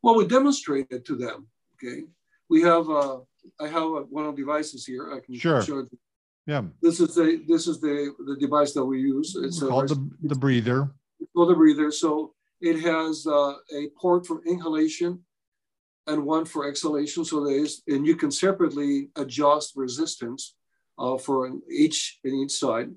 Well, 0.03 0.15
we 0.15 0.27
demonstrate 0.27 0.87
it 0.91 1.05
to 1.07 1.17
them. 1.17 1.49
Okay. 1.75 2.05
We 2.49 2.63
have 2.63 2.89
uh, 2.89 3.21
I 3.61 3.69
have 3.69 3.89
one 4.11 4.27
of 4.27 4.37
the 4.37 4.43
devices 4.43 4.87
here. 4.87 5.13
I 5.13 5.21
can 5.21 5.35
Sure. 5.35 5.63
show 5.63 5.79
it. 5.81 5.89
Yeah, 6.47 6.65
This 6.83 7.01
is 7.01 7.15
the 7.15 7.45
this 7.47 7.67
is 7.69 7.81
the 7.81 7.97
the 8.27 8.37
device 8.37 8.73
that 8.73 8.85
we 8.85 9.01
use. 9.01 9.37
It's 9.37 9.61
a 9.63 9.69
called 9.69 9.89
the, 9.89 10.01
the 10.23 10.35
breather. 10.35 10.91
for 11.35 11.47
the 11.47 11.55
breather. 11.55 11.91
So 11.93 12.35
it 12.61 12.81
has 12.81 13.27
uh, 13.27 13.55
a 13.79 13.89
port 14.01 14.27
for 14.27 14.43
inhalation 14.45 15.25
and 16.07 16.25
one 16.25 16.45
for 16.47 16.67
exhalation. 16.69 17.25
So 17.25 17.45
there 17.45 17.59
is, 17.65 17.83
and 17.87 18.07
you 18.07 18.17
can 18.17 18.31
separately 18.31 19.11
adjust 19.17 19.77
resistance 19.77 20.57
uh, 20.99 21.19
for 21.19 21.37
each 21.71 22.19
in 22.25 22.35
each 22.35 22.53
side. 22.53 22.91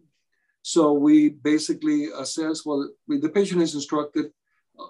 So 0.61 0.93
we 0.93 1.29
basically 1.29 2.07
assess 2.23 2.65
well, 2.65 2.89
the 3.07 3.29
patient 3.29 3.61
is 3.61 3.75
instructed 3.75 4.31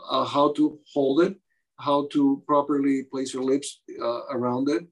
uh, 0.09 0.25
how 0.25 0.53
to 0.53 0.79
hold 0.93 1.21
it, 1.21 1.35
how 1.79 2.07
to 2.13 2.43
properly 2.45 3.03
place 3.11 3.33
your 3.33 3.43
lips 3.43 3.81
uh, 4.01 4.21
around 4.29 4.69
it, 4.69 4.83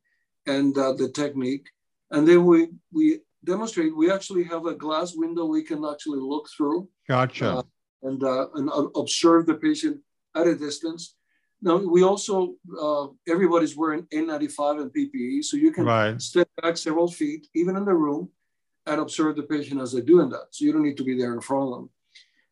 and 0.47 0.77
uh, 0.77 0.93
the 0.93 1.09
technique. 1.09 1.67
And 2.11 2.27
then 2.27 2.45
we 2.45 2.69
we 2.91 3.21
demonstrate. 3.43 3.95
We 3.95 4.11
actually 4.11 4.43
have 4.45 4.65
a 4.65 4.75
glass 4.75 5.13
window 5.15 5.45
we 5.45 5.63
can 5.63 5.83
actually 5.85 6.19
look 6.19 6.47
through 6.55 6.89
Gotcha. 7.07 7.57
Uh, 7.57 7.63
and, 8.03 8.23
uh, 8.23 8.47
and 8.55 8.69
observe 8.95 9.45
the 9.45 9.55
patient 9.55 9.99
at 10.35 10.47
a 10.47 10.55
distance. 10.55 11.15
Now, 11.61 11.77
we 11.77 12.03
also, 12.03 12.55
uh, 12.81 13.07
everybody's 13.27 13.77
wearing 13.77 14.07
N95 14.13 14.81
and 14.81 14.91
PPE, 14.91 15.43
so 15.43 15.57
you 15.57 15.71
can 15.71 15.85
right. 15.85 16.19
step 16.19 16.49
back 16.61 16.77
several 16.77 17.11
feet, 17.11 17.47
even 17.53 17.75
in 17.75 17.85
the 17.85 17.93
room, 17.93 18.29
and 18.87 18.99
observe 18.99 19.35
the 19.35 19.43
patient 19.43 19.79
as 19.79 19.91
they're 19.91 20.01
doing 20.01 20.29
that. 20.29 20.47
So 20.51 20.65
you 20.65 20.71
don't 20.73 20.81
need 20.81 20.97
to 20.97 21.03
be 21.03 21.15
there 21.15 21.33
in 21.33 21.41
front 21.41 21.65
of 21.65 21.71
them. 21.71 21.89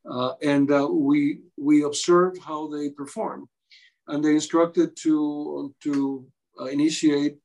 Uh, 0.10 0.34
and 0.44 0.72
uh, 0.72 0.88
we, 0.92 1.40
we 1.58 1.84
observe 1.84 2.38
how 2.38 2.68
they 2.68 2.90
perform. 2.90 3.50
And 4.08 4.24
they 4.24 4.34
instructed 4.34 4.96
to, 4.98 5.74
to 5.84 6.28
uh, 6.60 6.66
initiate 6.66 7.38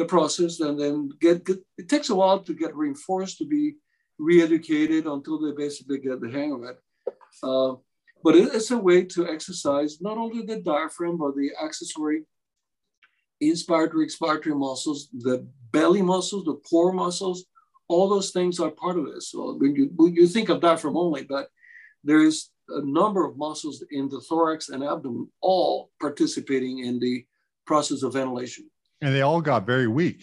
the 0.00 0.06
process 0.16 0.60
and 0.60 0.80
then 0.80 1.10
get, 1.20 1.44
get, 1.44 1.58
it 1.76 1.88
takes 1.88 2.08
a 2.10 2.14
while 2.14 2.40
to 2.40 2.54
get 2.54 2.74
reinforced, 2.74 3.36
to 3.38 3.46
be 3.56 3.74
re-educated 4.18 5.06
until 5.06 5.38
they 5.38 5.52
basically 5.64 5.98
get 5.98 6.20
the 6.20 6.30
hang 6.30 6.52
of 6.52 6.62
it. 6.70 6.76
Uh, 7.42 7.72
but 8.24 8.34
it- 8.40 8.54
it's 8.56 8.70
a 8.70 8.78
way 8.88 9.04
to 9.14 9.28
exercise 9.28 10.00
not 10.00 10.16
only 10.24 10.40
the 10.42 10.58
diaphragm, 10.72 11.16
but 11.18 11.36
the 11.36 11.50
accessory 11.66 12.18
inspiratory, 13.42 14.04
expiratory 14.06 14.56
muscles, 14.68 15.08
the 15.28 15.36
belly 15.76 16.02
muscles, 16.02 16.44
the 16.44 16.56
core 16.68 16.92
muscles, 16.92 17.38
all 17.88 18.06
those 18.08 18.30
things 18.36 18.60
are 18.60 18.70
part 18.70 18.98
of 18.98 19.06
this. 19.10 19.30
So 19.32 19.38
when 19.60 19.74
you, 19.76 19.84
when 19.96 20.14
you 20.14 20.26
think 20.26 20.48
of 20.48 20.60
diaphragm 20.60 20.96
only, 20.96 21.24
but 21.24 21.46
there's 22.04 22.50
a 22.68 22.82
number 23.00 23.22
of 23.26 23.38
muscles 23.46 23.76
in 23.98 24.08
the 24.12 24.20
thorax 24.28 24.68
and 24.68 24.82
abdomen, 24.92 25.26
all 25.40 25.90
participating 26.00 26.76
in 26.88 27.00
the 27.00 27.24
process 27.66 28.02
of 28.02 28.12
ventilation 28.12 28.64
And 29.00 29.14
they 29.14 29.22
all 29.22 29.40
got 29.40 29.66
very 29.66 29.86
weak. 29.86 30.22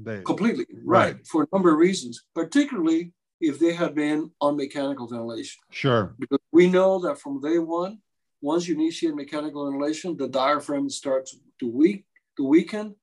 They, 0.00 0.22
completely, 0.22 0.66
Right. 0.84 1.14
right, 1.14 1.26
for 1.26 1.42
a 1.42 1.46
number 1.52 1.72
of 1.72 1.78
reasons, 1.78 2.22
particularly 2.34 3.12
if 3.40 3.58
they 3.58 3.72
had 3.72 3.94
been 3.94 4.30
on 4.40 4.56
mechanical 4.56 5.06
ventilation. 5.08 5.60
sure. 5.70 6.14
Because 6.18 6.38
we 6.52 6.68
know 6.68 7.00
that 7.00 7.18
from 7.18 7.40
day 7.40 7.58
one, 7.58 7.98
once 8.40 8.68
you 8.68 8.74
initiate 8.74 9.14
mechanical 9.14 9.68
ventilation, 9.68 10.16
the 10.16 10.28
diaphragm 10.28 10.88
starts 10.88 11.36
to 11.58 11.68
weak, 11.68 12.04
to 12.36 12.44
weaken, 12.44 12.94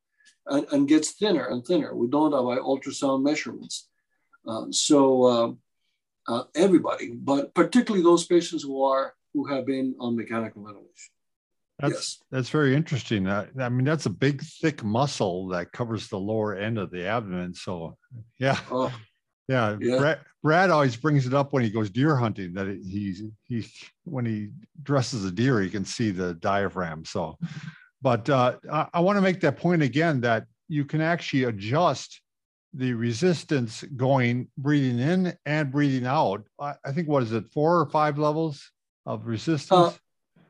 and, 0.48 0.66
and 0.72 0.88
gets 0.88 1.12
thinner 1.12 1.48
and 1.48 1.66
thinner. 1.66 1.94
We 1.96 2.08
that 2.08 2.44
by 2.44 2.58
ultrasound 2.58 3.24
measurements. 3.24 3.90
Uh, 4.48 4.66
so 4.70 5.24
uh, 5.24 5.52
uh, 6.28 6.44
everybody, 6.56 7.12
but 7.12 7.54
particularly 7.54 8.04
those 8.04 8.26
patients 8.26 8.64
who 8.64 8.84
are 8.84 9.16
who 9.34 9.46
have 9.48 9.66
been 9.66 9.96
on 10.00 10.16
mechanical 10.16 10.64
ventilation. 10.64 11.12
That's 11.80 11.94
yes. 11.94 12.18
that's 12.32 12.50
very 12.50 12.76
interesting. 12.76 13.28
I, 13.28 13.48
I 13.60 13.70
mean, 13.70 13.86
that's 13.86 14.06
a 14.06 14.10
big, 14.12 14.42
thick 14.42 14.84
muscle 14.84 15.50
that 15.50 15.74
covers 15.74 16.08
the 16.08 16.20
lower 16.20 16.56
end 16.56 16.78
of 16.78 16.90
the 16.90 17.06
abdomen. 17.06 17.54
So, 17.54 17.98
yeah, 18.40 18.60
Oh, 18.72 18.94
yeah. 19.48 19.76
Yeah. 19.80 19.98
Brad, 19.98 20.20
Brad 20.42 20.70
always 20.70 20.96
brings 20.96 21.28
it 21.28 21.34
up 21.34 21.52
when 21.52 21.64
he 21.64 21.70
goes 21.70 21.90
deer 21.90 22.16
hunting 22.16 22.54
that 22.54 22.68
he's 22.68 23.24
he 23.44 23.68
when 24.06 24.26
he 24.26 24.50
dresses 24.84 25.26
a 25.26 25.32
deer, 25.32 25.60
he 25.60 25.70
can 25.70 25.86
see 25.86 26.12
the 26.12 26.36
diaphragm. 26.36 27.04
So, 27.04 27.38
but 28.02 28.30
uh, 28.30 28.56
I, 28.72 28.88
I 28.94 29.00
want 29.02 29.18
to 29.18 29.22
make 29.22 29.42
that 29.42 29.58
point 29.58 29.82
again 29.82 30.22
that 30.22 30.46
you 30.68 30.86
can 30.86 31.02
actually 31.02 31.44
adjust 31.44 32.22
the 32.74 32.94
resistance 32.94 33.84
going 33.96 34.48
breathing 34.58 35.00
in 35.00 35.34
and 35.46 35.72
breathing 35.72 36.06
out. 36.06 36.44
I, 36.60 36.76
I 36.86 36.92
think 36.92 37.08
what 37.08 37.24
is 37.24 37.32
it, 37.32 37.48
four 37.48 37.80
or 37.80 37.86
five 37.88 38.18
levels 38.18 38.72
of 39.06 39.28
resistance? 39.28 40.00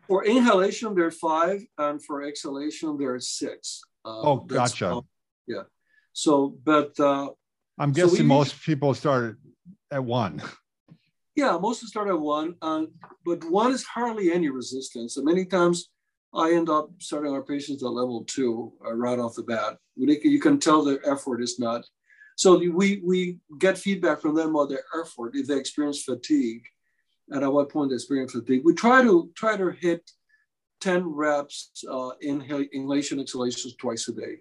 For 0.07 0.23
inhalation, 0.25 0.95
there 0.95 1.05
are 1.07 1.11
five, 1.11 1.65
and 1.77 2.03
for 2.03 2.23
exhalation, 2.23 2.97
there 2.97 3.13
are 3.15 3.19
six. 3.19 3.81
Uh, 4.03 4.21
Oh, 4.21 4.35
gotcha. 4.37 5.01
yeah. 5.47 5.63
So, 6.13 6.55
but 6.63 6.97
uh, 6.99 7.29
I'm 7.77 7.93
So 7.93 8.03
we 8.05 8.09
guessing 8.11 8.25
use- 8.25 8.37
most 8.37 8.61
people 8.63 8.93
start 8.93 9.37
at 9.91 10.03
one. 10.03 10.41
Yeah, 11.37 11.57
most 11.59 11.85
start 11.85 12.07
at 12.07 12.17
one, 12.17 12.55
uh, 12.61 12.83
but 13.25 13.43
one 13.51 13.73
is 13.73 13.83
hardly 13.83 14.31
any 14.31 14.47
resistance. 14.47 15.17
And 15.17 15.25
many 15.25 15.43
times 15.43 15.89
I 16.33 16.53
end 16.53 16.69
up 16.69 16.91
starting 16.99 17.33
our 17.33 17.43
patients 17.43 17.83
at 17.83 17.89
level 17.91 18.23
two 18.23 18.71
uh, 18.85 18.93
right 18.93 19.19
off 19.19 19.35
the 19.35 19.43
bat. 19.43 19.75
You 19.97 20.39
can 20.39 20.61
tell 20.61 20.81
their 20.81 21.01
effort 21.05 21.41
is 21.41 21.59
not. 21.59 21.83
So 22.37 22.57
we, 22.57 23.01
we 23.03 23.39
get 23.59 23.77
feedback 23.77 24.21
from 24.21 24.33
them 24.33 24.55
on 24.55 24.69
their 24.69 24.85
effort 24.97 25.35
if 25.35 25.47
they 25.47 25.57
experience 25.57 26.03
fatigue 26.03 26.63
and 27.29 27.43
at 27.43 27.51
what 27.51 27.69
point 27.69 27.89
the 27.89 27.95
experience 27.95 28.33
fatigue. 28.33 28.61
We 28.63 28.73
try 28.73 29.01
to 29.01 29.29
try 29.35 29.57
to 29.57 29.71
hit 29.71 30.09
10 30.81 31.07
reps 31.07 31.71
uh, 31.89 32.11
inhal- 32.23 32.71
inhalation, 32.71 33.19
exhalations 33.19 33.75
twice 33.75 34.07
a 34.07 34.13
day, 34.13 34.37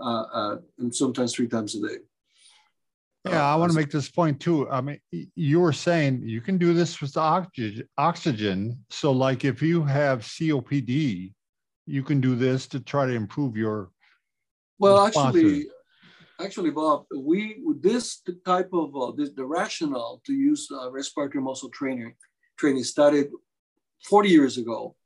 uh, 0.00 0.22
uh, 0.22 0.56
and 0.78 0.94
sometimes 0.94 1.34
three 1.34 1.48
times 1.48 1.74
a 1.74 1.80
day. 1.80 1.96
Yeah, 3.24 3.44
I 3.44 3.56
want 3.56 3.72
to 3.72 3.76
make 3.76 3.90
this 3.90 4.08
point 4.08 4.40
too. 4.40 4.68
I 4.70 4.80
mean, 4.80 5.00
you 5.10 5.60
were 5.60 5.72
saying 5.72 6.22
you 6.24 6.40
can 6.40 6.58
do 6.58 6.72
this 6.74 7.00
with 7.00 7.16
oxygen. 7.16 7.88
Oxygen. 7.98 8.84
So, 8.90 9.10
like, 9.10 9.44
if 9.44 9.60
you 9.62 9.82
have 9.82 10.20
COPD, 10.20 11.32
you 11.86 12.02
can 12.04 12.20
do 12.20 12.36
this 12.36 12.68
to 12.68 12.78
try 12.78 13.06
to 13.06 13.12
improve 13.12 13.56
your. 13.56 13.90
Well, 14.78 15.04
actually, 15.06 15.66
actually, 16.40 16.70
Bob, 16.70 17.06
we 17.16 17.64
this 17.80 18.22
type 18.44 18.70
of 18.72 18.94
uh, 18.94 19.12
this, 19.16 19.30
the 19.30 19.44
rationale 19.44 20.20
to 20.26 20.32
use 20.32 20.68
uh, 20.70 20.90
respiratory 20.92 21.42
muscle 21.42 21.70
training 21.70 22.14
training 22.56 22.84
started 22.84 23.30
40 24.04 24.28
years 24.28 24.58
ago, 24.58 24.96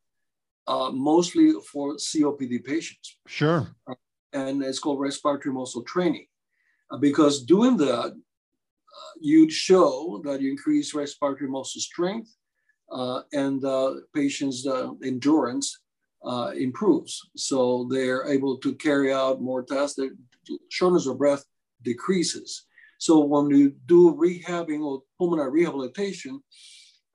uh, 0.67 0.91
mostly 0.91 1.53
for 1.73 1.97
COPD 1.97 2.65
patients, 2.65 3.19
Sure. 3.27 3.75
and 4.33 4.63
it's 4.63 4.79
called 4.79 5.01
respiratory 5.01 5.53
muscle 5.55 5.83
training, 5.83 6.27
Uh, 6.91 6.99
because 6.99 7.45
doing 7.45 7.77
that, 7.77 8.11
uh, 8.13 9.13
you'd 9.21 9.53
show 9.53 10.21
that 10.25 10.41
you 10.41 10.51
increase 10.51 10.95
respiratory 10.95 11.49
muscle 11.51 11.81
strength, 11.81 12.31
uh, 12.91 13.23
and 13.33 13.65
uh, 13.65 13.95
patients' 14.13 14.67
uh, 14.67 14.91
endurance 15.05 15.79
uh, 16.25 16.51
improves. 16.57 17.13
So 17.37 17.87
they're 17.91 18.25
able 18.37 18.59
to 18.59 18.75
carry 18.75 19.13
out 19.13 19.41
more 19.41 19.63
tasks. 19.63 19.97
Their 19.97 20.11
shortness 20.69 21.07
of 21.07 21.17
breath 21.19 21.45
decreases. 21.83 22.67
So 22.99 23.13
when 23.33 23.49
you 23.51 23.71
do 23.87 24.01
rehabbing 24.15 24.83
or 24.85 25.03
pulmonary 25.17 25.51
rehabilitation, 25.61 26.43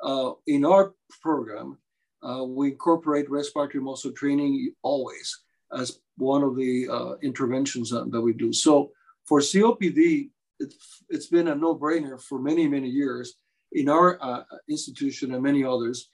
uh, 0.04 0.32
in 0.48 0.66
our 0.66 0.94
program, 1.22 1.78
uh, 2.24 2.44
we 2.44 2.70
incorporate 2.70 3.30
respiratory 3.30 3.84
muscle 3.84 4.12
training 4.12 4.74
always 4.82 5.44
as 5.74 6.00
one 6.18 6.44
of 6.44 6.56
the 6.56 6.88
uh, 6.90 7.14
interventions 7.22 7.90
that, 7.90 8.22
we 8.22 8.34
do. 8.34 8.54
So 8.54 8.92
for 9.26 9.40
COPD, 9.40 10.30
it's, 10.60 11.04
it's 11.10 11.28
been 11.28 11.50
a 11.50 11.56
no-brainer 11.56 12.22
for 12.22 12.40
many, 12.40 12.68
many 12.68 12.90
years 12.90 13.36
in 13.74 13.90
our 13.90 14.18
uh, 14.24 14.44
institution 14.70 15.34
and 15.34 15.44
many 15.44 15.66
others 15.66 16.10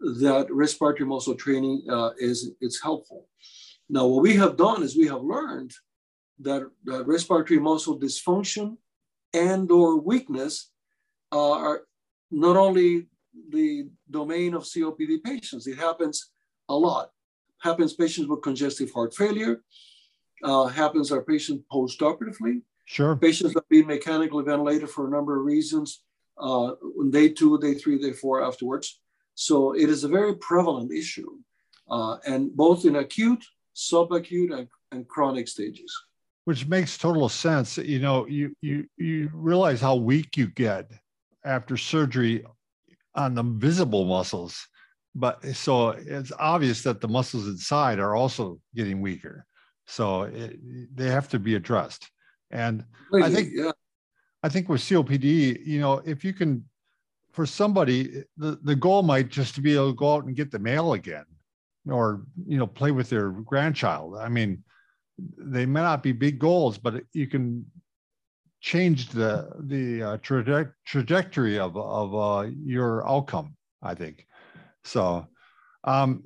that 0.00 0.46
respiratory 0.50 1.08
muscle 1.08 1.34
training 1.34 1.86
uh, 1.88 2.10
is 2.18 2.50
it's 2.60 2.82
helpful. 2.82 3.28
Now, 3.88 4.06
what 4.06 4.22
we 4.22 4.34
have 4.36 4.56
done 4.56 4.82
is 4.82 4.96
we 4.96 5.06
have 5.06 5.22
learned 5.22 5.72
that, 6.40 6.68
that 6.84 7.06
respiratory 7.06 7.60
muscle 7.60 7.98
dysfunction 7.98 8.76
and 9.32 9.70
or 9.70 10.00
weakness 10.00 10.70
are 11.30 11.82
not 12.30 12.56
only 12.56 13.06
the 13.50 13.88
domain 14.10 14.54
of 14.54 14.62
COPD 14.62 15.22
patients, 15.22 15.66
it 15.66 15.78
happens 15.78 16.30
a 16.68 16.74
lot. 16.74 17.10
Happens 17.58 17.94
patients 17.94 18.28
with 18.28 18.42
congestive 18.42 18.92
heart 18.92 19.14
failure, 19.14 19.62
uh, 20.42 20.66
happens 20.66 21.10
our 21.10 21.22
patients 21.22 21.64
post-operatively. 21.70 22.62
Sure. 22.86 23.16
Patients 23.16 23.54
that 23.54 23.68
been 23.70 23.86
mechanically 23.86 24.44
ventilated 24.44 24.90
for 24.90 25.06
a 25.06 25.10
number 25.10 25.38
of 25.38 25.44
reasons, 25.44 26.02
uh, 26.38 26.72
day 27.10 27.30
two, 27.30 27.58
day 27.58 27.74
three, 27.74 27.98
day 27.98 28.12
four 28.12 28.42
afterwards. 28.42 29.00
So 29.34 29.74
it 29.74 29.88
is 29.88 30.04
a 30.04 30.08
very 30.08 30.36
prevalent 30.36 30.92
issue, 30.92 31.30
uh, 31.90 32.18
and 32.26 32.54
both 32.54 32.84
in 32.84 32.96
acute, 32.96 33.44
subacute, 33.74 34.56
and, 34.56 34.68
and 34.92 35.08
chronic 35.08 35.48
stages. 35.48 35.90
Which 36.44 36.66
makes 36.66 36.98
total 36.98 37.28
sense. 37.28 37.78
You 37.78 38.00
know, 38.00 38.26
you 38.26 38.54
you 38.60 38.86
you 38.98 39.30
realize 39.32 39.80
how 39.80 39.96
weak 39.96 40.36
you 40.36 40.48
get 40.48 40.90
after 41.44 41.76
surgery 41.76 42.44
on 43.14 43.34
the 43.34 43.42
visible 43.42 44.04
muscles, 44.04 44.66
but 45.14 45.44
so 45.54 45.90
it's 45.90 46.32
obvious 46.38 46.82
that 46.82 47.00
the 47.00 47.08
muscles 47.08 47.46
inside 47.46 47.98
are 47.98 48.16
also 48.16 48.60
getting 48.74 49.00
weaker. 49.00 49.46
So 49.86 50.22
it, 50.22 50.58
they 50.94 51.10
have 51.10 51.28
to 51.28 51.38
be 51.38 51.54
addressed. 51.54 52.10
And 52.50 52.84
I 53.12 53.30
think 53.30 53.50
yeah. 53.54 53.72
I 54.42 54.48
think 54.48 54.68
with 54.68 54.80
COPD, 54.80 55.64
you 55.64 55.80
know, 55.80 56.02
if 56.04 56.24
you 56.24 56.32
can 56.32 56.64
for 57.32 57.46
somebody, 57.46 58.22
the, 58.36 58.58
the 58.62 58.76
goal 58.76 59.02
might 59.02 59.28
just 59.28 59.54
to 59.56 59.60
be 59.60 59.74
able 59.74 59.90
to 59.90 59.96
go 59.96 60.14
out 60.14 60.24
and 60.24 60.36
get 60.36 60.52
the 60.52 60.58
mail 60.58 60.92
again 60.92 61.24
or, 61.90 62.22
you 62.46 62.56
know, 62.56 62.66
play 62.66 62.92
with 62.92 63.10
their 63.10 63.30
grandchild. 63.30 64.16
I 64.16 64.28
mean, 64.28 64.62
they 65.36 65.66
may 65.66 65.80
not 65.80 66.02
be 66.02 66.12
big 66.12 66.38
goals, 66.38 66.78
but 66.78 67.02
you 67.12 67.26
can 67.26 67.66
change 68.64 69.10
the 69.10 69.50
the 69.60 70.02
uh, 70.02 70.16
traje- 70.18 70.72
trajectory 70.86 71.58
of 71.58 71.76
of 71.76 72.14
uh, 72.14 72.48
your 72.64 73.06
outcome. 73.06 73.54
I 73.82 73.94
think 73.94 74.26
so. 74.84 75.26
Um, 75.84 76.22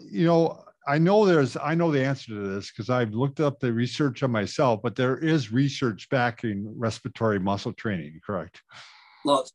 you 0.00 0.26
know, 0.26 0.64
I 0.88 0.98
know 0.98 1.24
there's 1.24 1.56
I 1.56 1.76
know 1.76 1.92
the 1.92 2.04
answer 2.04 2.34
to 2.34 2.48
this 2.48 2.72
because 2.72 2.90
I've 2.90 3.14
looked 3.14 3.38
up 3.38 3.60
the 3.60 3.72
research 3.72 4.24
on 4.24 4.32
myself, 4.32 4.80
but 4.82 4.96
there 4.96 5.16
is 5.16 5.52
research 5.52 6.08
backing 6.10 6.66
respiratory 6.76 7.38
muscle 7.38 7.72
training. 7.72 8.20
Correct? 8.26 8.60
Lots. 9.24 9.52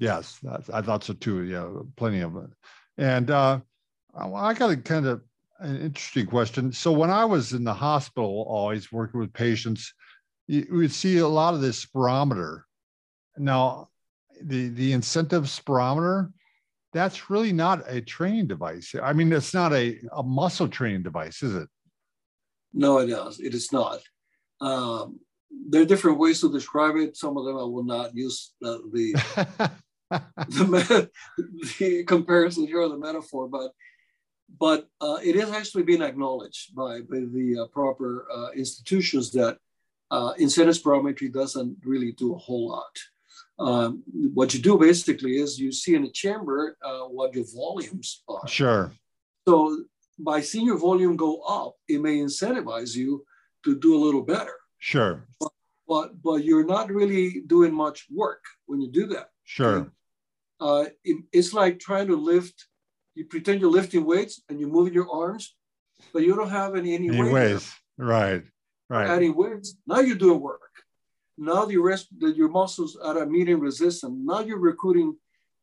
Yes, 0.00 0.40
I 0.72 0.82
thought 0.82 1.04
so 1.04 1.14
too. 1.14 1.44
Yeah, 1.44 1.68
plenty 1.96 2.20
of 2.20 2.36
it. 2.36 2.50
And 2.98 3.30
uh, 3.30 3.60
I 4.16 4.52
got 4.52 4.70
a 4.70 4.76
kind 4.76 5.06
of 5.06 5.22
an 5.60 5.80
interesting 5.80 6.26
question. 6.26 6.72
So 6.72 6.90
when 6.90 7.10
I 7.10 7.24
was 7.24 7.52
in 7.52 7.62
the 7.62 7.74
hospital, 7.74 8.44
always 8.48 8.90
working 8.90 9.20
with 9.20 9.32
patients, 9.32 9.92
you 10.48 10.66
would 10.70 10.92
see 10.92 11.18
a 11.18 11.28
lot 11.28 11.54
of 11.54 11.60
this 11.60 11.84
spirometer. 11.84 12.62
Now, 13.36 13.88
the 14.42 14.68
the 14.68 14.92
incentive 14.92 15.44
spirometer, 15.44 16.32
that's 16.92 17.30
really 17.30 17.52
not 17.52 17.84
a 17.86 18.00
training 18.00 18.48
device. 18.48 18.94
I 19.00 19.12
mean, 19.12 19.32
it's 19.32 19.54
not 19.54 19.72
a, 19.72 19.98
a 20.12 20.22
muscle 20.22 20.68
training 20.68 21.02
device, 21.02 21.42
is 21.42 21.54
it? 21.54 21.68
No, 22.72 22.98
it 22.98 23.10
is. 23.10 23.40
It 23.40 23.54
is 23.54 23.72
not. 23.72 24.00
Um, 24.60 25.20
there 25.68 25.82
are 25.82 25.86
different 25.86 26.18
ways 26.18 26.40
to 26.40 26.50
describe 26.50 26.96
it. 26.96 27.16
Some 27.16 27.36
of 27.36 27.44
them 27.44 27.56
I 27.56 27.62
will 27.62 27.84
not 27.84 28.14
use 28.14 28.54
uh, 28.64 28.78
the 28.92 29.12
the, 30.10 31.10
the 31.78 32.04
comparison 32.04 32.66
here, 32.66 32.80
or 32.80 32.88
the 32.88 32.98
metaphor, 32.98 33.48
but 33.48 33.72
but 34.58 34.88
uh, 35.00 35.18
it 35.22 35.36
is 35.36 35.50
actually 35.50 35.82
being 35.82 36.00
acknowledged 36.00 36.74
by, 36.74 37.00
by 37.00 37.18
the 37.18 37.60
uh, 37.62 37.66
proper 37.66 38.26
uh, 38.34 38.50
institutions 38.52 39.30
that 39.32 39.58
uh, 40.10 40.32
incentive 40.38 40.76
spirometry 40.76 41.32
doesn't 41.32 41.76
really 41.84 42.12
do 42.12 42.34
a 42.34 42.38
whole 42.38 42.68
lot. 42.68 42.98
Um, 43.58 44.02
what 44.34 44.54
you 44.54 44.60
do 44.60 44.78
basically 44.78 45.38
is 45.38 45.58
you 45.58 45.72
see 45.72 45.94
in 45.94 46.04
a 46.04 46.10
chamber 46.10 46.76
uh, 46.82 47.06
what 47.16 47.34
your 47.34 47.44
volumes 47.54 48.22
are. 48.28 48.46
Sure. 48.46 48.92
So 49.46 49.84
by 50.18 50.40
seeing 50.40 50.66
your 50.66 50.78
volume 50.78 51.16
go 51.16 51.40
up, 51.42 51.74
it 51.88 52.00
may 52.00 52.18
incentivize 52.18 52.94
you 52.94 53.24
to 53.64 53.78
do 53.78 53.96
a 53.96 54.02
little 54.04 54.22
better. 54.22 54.54
Sure. 54.78 55.26
But 55.40 55.50
but, 55.88 56.22
but 56.22 56.44
you're 56.44 56.66
not 56.66 56.90
really 56.90 57.40
doing 57.46 57.72
much 57.72 58.06
work 58.10 58.44
when 58.66 58.80
you 58.82 58.90
do 58.90 59.06
that. 59.06 59.30
Sure. 59.44 59.90
Uh, 60.60 60.84
it, 61.02 61.24
it's 61.32 61.54
like 61.54 61.78
trying 61.78 62.08
to 62.08 62.16
lift. 62.16 62.66
You 63.14 63.24
pretend 63.24 63.60
you're 63.60 63.70
lifting 63.70 64.04
weights 64.04 64.42
and 64.48 64.60
you're 64.60 64.68
moving 64.68 64.92
your 64.92 65.10
arms, 65.10 65.56
but 66.12 66.22
you 66.22 66.36
don't 66.36 66.50
have 66.50 66.76
any 66.76 66.94
any, 66.94 67.08
any 67.08 67.32
weight. 67.32 67.66
Right, 67.96 68.44
right. 68.88 69.08
Adding 69.08 69.34
weights. 69.36 69.76
Now 69.86 70.00
you're 70.00 70.16
doing 70.16 70.40
work. 70.40 70.60
Now 71.36 71.64
the 71.64 71.76
rest 71.76 72.08
that 72.18 72.36
your 72.36 72.48
muscles 72.48 72.96
are 72.96 73.24
medium 73.26 73.60
resistance. 73.60 74.14
Now 74.16 74.40
you're 74.40 74.58
recruiting 74.58 75.16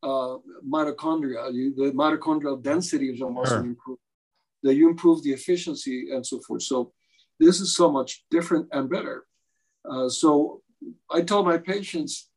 uh, 0.03 0.37
mitochondria. 0.67 1.53
You, 1.53 1.73
the 1.75 1.91
mitochondrial 1.91 2.61
density 2.61 3.09
of 3.09 3.17
your 3.17 3.31
muscle 3.31 3.57
sure. 3.57 3.65
improve. 3.65 3.97
That 4.63 4.75
you 4.75 4.89
improve 4.89 5.21
the 5.21 5.31
efficiency 5.31 6.07
and 6.11 6.25
so 6.25 6.39
forth. 6.39 6.63
So 6.63 6.93
this 7.39 7.59
is 7.59 7.75
so 7.75 7.91
much 7.91 8.23
different 8.31 8.67
and 8.71 8.89
better. 8.89 9.25
Uh, 9.89 10.09
so 10.09 10.61
I 11.11 11.21
tell 11.21 11.43
my 11.43 11.57
patients 11.57 12.29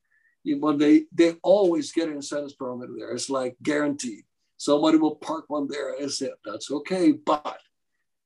when 0.44 0.78
they 0.78 1.04
they 1.12 1.36
always 1.42 1.92
get 1.92 2.08
an 2.08 2.16
incentive 2.16 2.50
spirometer 2.56 2.94
there. 2.98 3.10
It's 3.12 3.30
like 3.30 3.56
guaranteed. 3.62 4.24
Somebody 4.56 4.98
will 4.98 5.14
park 5.16 5.44
one 5.48 5.68
there. 5.68 5.94
I 5.96 6.06
said, 6.08 6.32
that's 6.44 6.70
okay, 6.70 7.12
but 7.12 7.60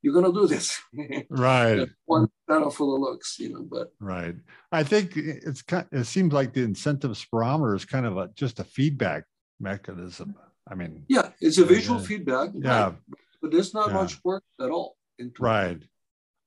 you're 0.02 0.14
gonna 0.14 0.32
do 0.32 0.46
this. 0.46 0.80
right. 1.30 1.88
one 2.06 2.28
kind 2.48 2.64
of 2.64 2.74
full 2.74 2.94
of 2.94 3.00
looks, 3.00 3.38
you 3.38 3.52
know, 3.52 3.62
but 3.62 3.92
right. 4.00 4.34
I 4.70 4.82
think 4.82 5.16
it's 5.16 5.62
kind 5.62 5.86
it 5.92 6.04
seems 6.04 6.32
like 6.32 6.52
the 6.52 6.62
incentive 6.62 7.12
spirometer 7.12 7.76
is 7.76 7.84
kind 7.84 8.04
of 8.04 8.16
a 8.18 8.28
just 8.34 8.58
a 8.58 8.64
feedback 8.64 9.24
mechanism. 9.60 10.34
I 10.68 10.74
mean 10.74 11.04
yeah, 11.08 11.30
it's 11.40 11.58
a 11.58 11.64
visual 11.64 12.00
yeah. 12.00 12.06
feedback. 12.06 12.50
Yeah. 12.54 12.84
Right? 12.84 12.94
But 13.40 13.50
there's 13.52 13.74
not 13.74 13.88
yeah. 13.88 13.94
much 13.94 14.22
work 14.24 14.44
at 14.60 14.70
all. 14.70 14.96
right. 15.38 15.82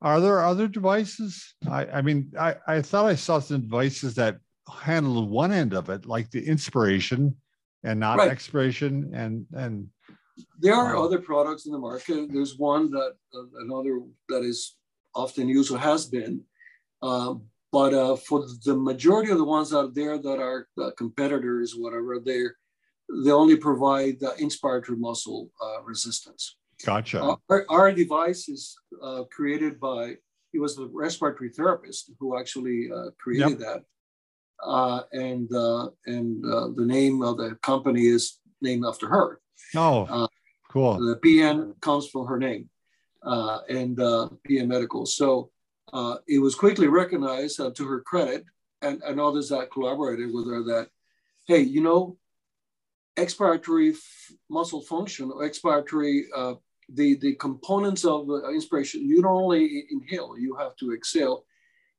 Are 0.01 0.19
there 0.19 0.45
other 0.45 0.67
devices? 0.67 1.55
I, 1.67 1.85
I 1.85 2.01
mean, 2.01 2.31
I, 2.37 2.55
I 2.67 2.81
thought 2.81 3.05
I 3.05 3.15
saw 3.15 3.39
some 3.39 3.61
devices 3.61 4.15
that 4.15 4.37
handle 4.69 5.27
one 5.27 5.51
end 5.51 5.73
of 5.73 5.89
it, 5.89 6.05
like 6.05 6.29
the 6.31 6.45
inspiration 6.45 7.35
and 7.83 7.99
not 7.99 8.17
right. 8.17 8.29
expiration 8.29 9.11
and 9.13 9.45
and 9.53 9.87
there 10.59 10.75
are 10.75 10.95
uh, 10.95 11.03
other 11.03 11.19
products 11.19 11.65
in 11.65 11.71
the 11.71 11.77
market. 11.77 12.31
There's 12.31 12.57
one 12.57 12.91
that 12.91 13.13
uh, 13.33 13.61
another 13.61 14.01
that 14.29 14.43
is 14.43 14.75
often 15.13 15.47
used 15.47 15.71
or 15.71 15.77
has 15.77 16.05
been, 16.05 16.41
uh, 17.01 17.35
but 17.71 17.93
uh, 17.93 18.15
for 18.15 18.45
the 18.65 18.75
majority 18.75 19.31
of 19.31 19.37
the 19.37 19.45
ones 19.45 19.73
out 19.73 19.95
there 19.95 20.17
that 20.17 20.39
are 20.39 20.67
uh, 20.81 20.91
competitors, 20.97 21.75
whatever, 21.77 22.19
they 22.19 22.43
they 23.23 23.31
only 23.31 23.55
provide 23.55 24.19
the 24.19 24.31
inspiratory 24.39 24.97
muscle 24.97 25.51
uh, 25.61 25.83
resistance. 25.83 26.57
Gotcha. 26.83 27.37
Our, 27.49 27.65
our, 27.69 27.91
device 27.93 28.49
is 28.49 28.75
created 29.31 29.79
by 29.79 30.15
he 30.51 30.59
was 30.59 30.75
the 30.75 30.89
respiratory 30.91 31.49
therapist 31.49 32.11
who 32.19 32.37
actually 32.37 32.89
created 33.17 33.51
yep. 33.51 33.59
that 33.59 33.83
uh, 34.63 35.01
and 35.11 35.53
uh, 35.53 35.89
and 36.05 36.43
uh, 36.45 36.69
the 36.75 36.85
name 36.85 37.21
of 37.21 37.37
the 37.37 37.55
company 37.61 38.05
is 38.05 38.39
named 38.61 38.85
after 38.85 39.07
her. 39.07 39.39
Oh, 39.75 40.07
uh, 40.09 40.27
cool. 40.71 40.97
The 40.97 41.17
PN 41.17 41.79
comes 41.81 42.07
from 42.07 42.27
her 42.27 42.37
name, 42.37 42.69
uh, 43.23 43.59
and 43.69 43.99
uh, 43.99 44.29
PN 44.47 44.67
Medical. 44.67 45.05
So 45.05 45.51
it 46.27 46.39
was 46.39 46.55
quickly 46.55 46.87
recognized 46.87 47.57
to 47.57 47.85
her 47.85 48.01
credit, 48.01 48.45
and, 48.81 49.01
and 49.03 49.19
others 49.19 49.49
that 49.49 49.71
collaborated 49.71 50.33
with 50.33 50.47
her 50.47 50.63
that, 50.63 50.89
hey, 51.47 51.61
you 51.61 51.81
know, 51.81 52.17
expiratory 53.17 53.93
f- 53.93 54.31
muscle 54.49 54.81
function 54.81 55.31
or 55.31 55.49
expiratory 55.49 56.23
the 56.89 57.15
the 57.15 57.33
components 57.35 58.05
of 58.05 58.29
inspiration 58.53 59.01
you 59.03 59.19
don't 59.19 59.41
only 59.41 59.85
inhale 59.89 60.37
you 60.37 60.55
have 60.55 60.75
to 60.75 60.93
exhale 60.93 61.43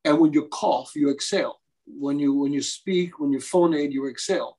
and 0.05 0.16
when 0.21 0.33
you 0.33 0.47
cough 0.53 0.95
you 0.95 1.11
exhale 1.11 1.59
when 1.87 2.19
you 2.19 2.35
when 2.35 2.53
you 2.53 2.62
speak, 2.62 3.19
when 3.19 3.33
you 3.33 3.38
phonate, 3.38 3.92
you 3.92 4.09
exhale. 4.09 4.56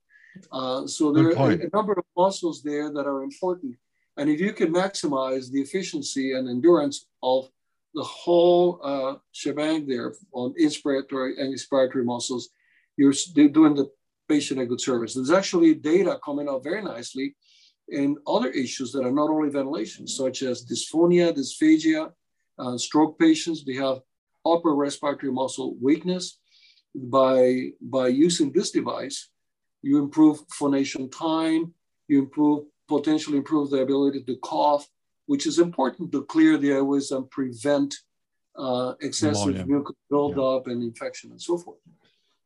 Uh, 0.52 0.86
so 0.88 1.12
there 1.12 1.38
are 1.38 1.52
a, 1.52 1.65
a 1.65 1.69
number 1.73 1.93
of 1.93 2.06
muscles 2.15 2.62
there 2.63 2.91
that 2.91 3.06
are 3.08 3.23
important. 3.23 3.76
And 4.17 4.30
if 4.30 4.39
you 4.39 4.52
can 4.54 4.73
maximize 4.73 5.52
the 5.52 5.62
efficiency 5.62 6.34
and 6.34 6.50
endurance 6.50 7.08
of 7.21 7.50
the 7.93 8.04
whole 8.04 8.80
uh, 8.84 9.15
shebang 9.32 9.88
there 9.88 10.13
on 10.34 10.54
inspiratory 10.60 11.39
and 11.39 11.54
expiratory 11.54 12.06
muscles, 12.06 12.50
you're 12.97 13.13
doing 13.50 13.76
the 13.76 13.89
patient 14.28 14.60
a 14.60 14.65
good 14.65 14.82
service. 14.82 15.13
There's 15.13 15.32
actually 15.32 15.73
data 15.76 16.19
coming 16.23 16.50
out 16.50 16.63
very 16.63 16.82
nicely 16.84 17.36
in 17.89 18.17
other 18.28 18.50
issues 18.50 18.91
that 18.91 19.06
are 19.06 19.12
not 19.12 19.30
only 19.30 19.50
ventilation, 19.50 20.08
such 20.08 20.41
as 20.41 20.65
dysphonia, 20.65 21.32
dysphagia, 21.32 22.12
uh, 22.60 22.78
stroke 22.78 23.17
patients. 23.17 23.63
They 23.63 23.76
have 23.76 24.00
upper 24.45 24.76
respiratory 24.76 25.32
muscle 25.32 25.76
weakness 25.82 26.39
by, 26.95 27.69
by 27.82 28.08
using 28.08 28.52
this 28.52 28.71
device, 28.71 29.30
you 29.82 30.00
improve 30.00 30.40
phonation 30.52 31.10
time, 31.10 31.74
you 32.08 32.20
improve 32.20 32.66
potentially 32.88 33.38
improve 33.38 33.70
the 33.70 33.82
ability 33.82 34.24
to 34.24 34.36
cough, 34.38 34.88
which 35.26 35.46
is 35.46 35.60
important 35.60 36.12
to 36.12 36.24
clear 36.26 36.58
the 36.58 36.72
airways 36.72 37.12
and 37.12 37.30
prevent 37.30 37.94
uh, 38.58 38.94
excessive 39.02 39.68
mucus 39.68 39.96
buildup 40.10 40.66
yeah. 40.66 40.74
and 40.74 40.84
infection 40.84 41.32
and 41.32 41.42
so 41.42 41.58
forth. 41.58 41.78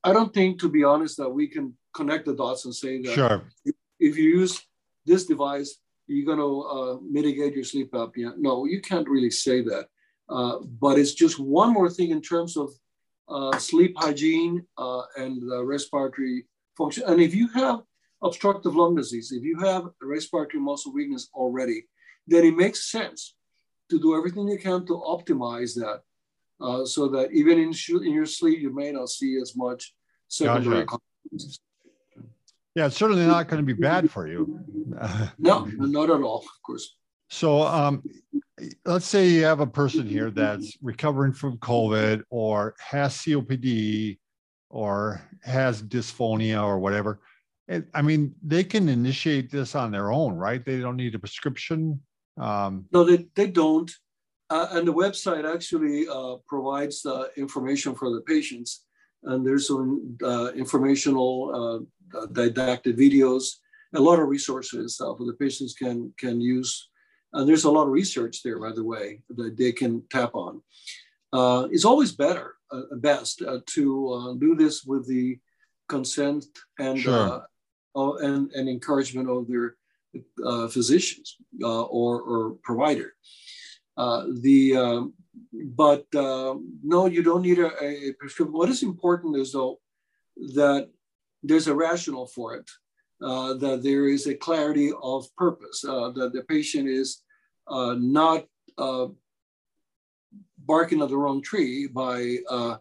I 0.04 0.14
don't 0.14 0.34
think, 0.34 0.60
to 0.60 0.70
be 0.70 0.84
honest, 0.84 1.18
that 1.18 1.30
we 1.30 1.48
can 1.48 1.74
connect 1.94 2.26
the 2.26 2.36
dots 2.36 2.66
and 2.66 2.76
say 2.76 3.02
that 3.02 3.14
sure. 3.14 3.44
if 4.00 4.18
you 4.18 4.30
use 4.42 4.62
this 5.06 5.26
device, 5.26 5.80
you're 6.08 6.26
going 6.26 6.38
to 6.38 6.62
uh, 6.62 6.98
mitigate 7.02 7.56
your 7.56 7.64
sleep 7.64 7.92
apnea. 7.92 8.38
No, 8.38 8.66
you 8.66 8.82
can't 8.82 9.10
really 9.10 9.32
say 9.32 9.62
that. 9.62 9.88
Uh, 10.30 10.60
but 10.80 11.00
it's 11.00 11.14
just 11.14 11.40
one 11.40 11.74
more 11.74 11.90
thing 11.90 12.12
in 12.12 12.22
terms 12.22 12.58
of 12.58 12.70
uh, 13.30 13.58
sleep 13.58 13.96
hygiene 13.98 14.66
uh, 14.78 15.02
and 15.18 15.42
respiratory 15.68 16.46
function. 16.78 17.04
And 17.08 17.22
if 17.22 17.34
you 17.34 17.48
have 17.50 17.82
obstructive 18.22 18.76
lung 18.76 18.96
disease, 18.96 19.32
if 19.32 19.44
you 19.44 19.60
have 19.60 19.90
respiratory 20.02 20.62
muscle 20.62 20.94
weakness 20.94 21.30
already, 21.34 21.88
then 22.28 22.46
it 22.46 22.56
makes 22.56 22.92
sense 22.92 23.36
to 23.90 24.00
do 24.00 24.16
everything 24.16 24.48
you 24.48 24.60
can 24.60 24.86
to 24.86 24.94
optimize 24.94 25.74
that 25.76 26.02
uh, 26.62 26.86
so 26.86 27.08
that 27.10 27.32
even 27.32 27.60
in, 27.60 27.74
in 28.04 28.14
your 28.14 28.26
sleep, 28.26 28.60
you 28.60 28.74
may 28.74 28.92
not 28.92 29.10
see 29.10 29.38
as 29.42 29.56
much 29.56 29.94
secondary 30.28 30.86
gotcha. 30.86 31.00
consequences. 31.32 31.60
Yeah, 32.76 32.86
it's 32.86 32.98
certainly 32.98 33.26
not 33.26 33.48
going 33.48 33.66
to 33.66 33.66
be 33.66 33.80
bad 33.80 34.12
for 34.12 34.28
you. 34.28 34.60
no, 35.40 35.66
not 35.66 36.10
at 36.10 36.22
all, 36.22 36.40
of 36.40 36.62
course. 36.64 36.96
So, 37.30 37.64
um, 37.64 38.04
let's 38.86 39.06
say 39.06 39.28
you 39.28 39.44
have 39.46 39.60
a 39.60 39.68
person 39.68 40.08
here 40.08 40.32
that's 40.32 40.78
recovering 40.82 41.34
from 41.34 41.58
COVID 41.58 42.24
or 42.30 42.76
has 42.80 43.18
COPD 43.18 44.20
or 44.70 45.22
has 45.44 45.82
dysphonia 45.82 46.64
or 46.64 46.80
whatever. 46.80 47.20
I 47.94 48.02
mean, 48.02 48.34
they 48.42 48.64
can 48.64 48.88
initiate 48.88 49.52
this 49.52 49.76
on 49.76 49.92
their 49.92 50.12
own, 50.12 50.36
right? 50.36 50.64
They 50.64 50.80
don't 50.80 50.96
need 50.96 51.16
a 51.16 51.20
prescription. 51.20 52.00
Um, 52.40 52.86
no, 52.92 53.04
they, 53.04 53.28
they 53.36 53.48
don't. 53.48 53.92
Uh, 54.50 54.68
and 54.72 54.88
the 54.88 54.94
website 54.94 55.46
actually 55.52 56.08
uh, 56.08 56.36
provides 56.48 57.06
uh, 57.06 57.26
information 57.36 57.94
for 57.96 58.12
the 58.12 58.22
patients. 58.22 58.86
And 59.24 59.46
there's 59.46 59.68
some 59.68 60.18
uh, 60.24 60.52
informational 60.54 61.86
uh, 62.14 62.26
didactic 62.28 62.96
videos, 62.96 63.56
a 63.96 64.02
lot 64.02 64.20
of 64.20 64.28
resources 64.28 65.00
uh, 65.02 65.14
for 65.16 65.26
the 65.26 65.34
patients 65.34 65.74
can 65.74 66.14
can 66.18 66.40
use. 66.42 66.90
And 67.34 67.48
there's 67.48 67.66
a 67.66 67.72
lot 67.72 67.84
of 67.84 67.90
research 67.90 68.42
there, 68.44 68.60
by 68.60 68.72
the 68.72 68.84
way, 68.84 69.22
that 69.30 69.58
they 69.58 69.72
can 69.72 70.04
tap 70.10 70.34
on. 70.34 70.62
Uh, 71.34 71.68
it's 71.72 71.86
always 71.86 72.12
better, 72.14 72.56
uh, 72.72 72.96
best 72.98 73.42
uh, 73.42 73.60
to 73.68 74.14
uh, 74.14 74.34
do 74.36 74.56
this 74.56 74.84
with 74.86 75.08
the 75.08 75.38
consent 75.90 76.46
and 76.80 77.00
sure. 77.00 77.44
and, 77.96 78.52
and 78.52 78.70
encouragement 78.70 79.30
of 79.30 79.48
their 79.48 79.76
physicians 80.70 81.38
or, 81.62 82.22
or 82.22 82.56
provider. 82.64 83.14
The 83.98 84.76
um, 84.78 85.14
but 85.54 86.06
no, 86.14 87.06
you 87.06 87.24
don't 87.24 87.42
need 87.42 87.60
a, 87.60 87.72
a 87.84 88.14
prescription. 88.14 88.54
What 88.54 88.70
is 88.70 88.84
important 88.84 89.38
is 89.38 89.52
though 89.52 89.80
that 90.56 90.90
there's 91.44 91.68
a 91.68 91.76
rationale 91.76 92.28
for 92.28 92.56
it, 92.56 92.70
uh, 93.22 93.54
that 93.56 93.84
there 93.84 94.08
is 94.08 94.28
a 94.28 94.36
clarity 94.36 94.92
of 95.02 95.34
purpose, 95.36 95.84
uh, 95.88 96.12
that 96.12 96.34
the 96.34 96.44
patient 96.44 96.88
is 96.88 97.24
uh, 97.68 97.96
not 97.98 98.46
uh, 98.78 99.08
barking 100.58 101.02
at 101.02 101.10
the 101.10 101.18
wrong 101.18 101.42
tree 101.42 101.88
by 101.88 102.38
uh, 102.50 102.78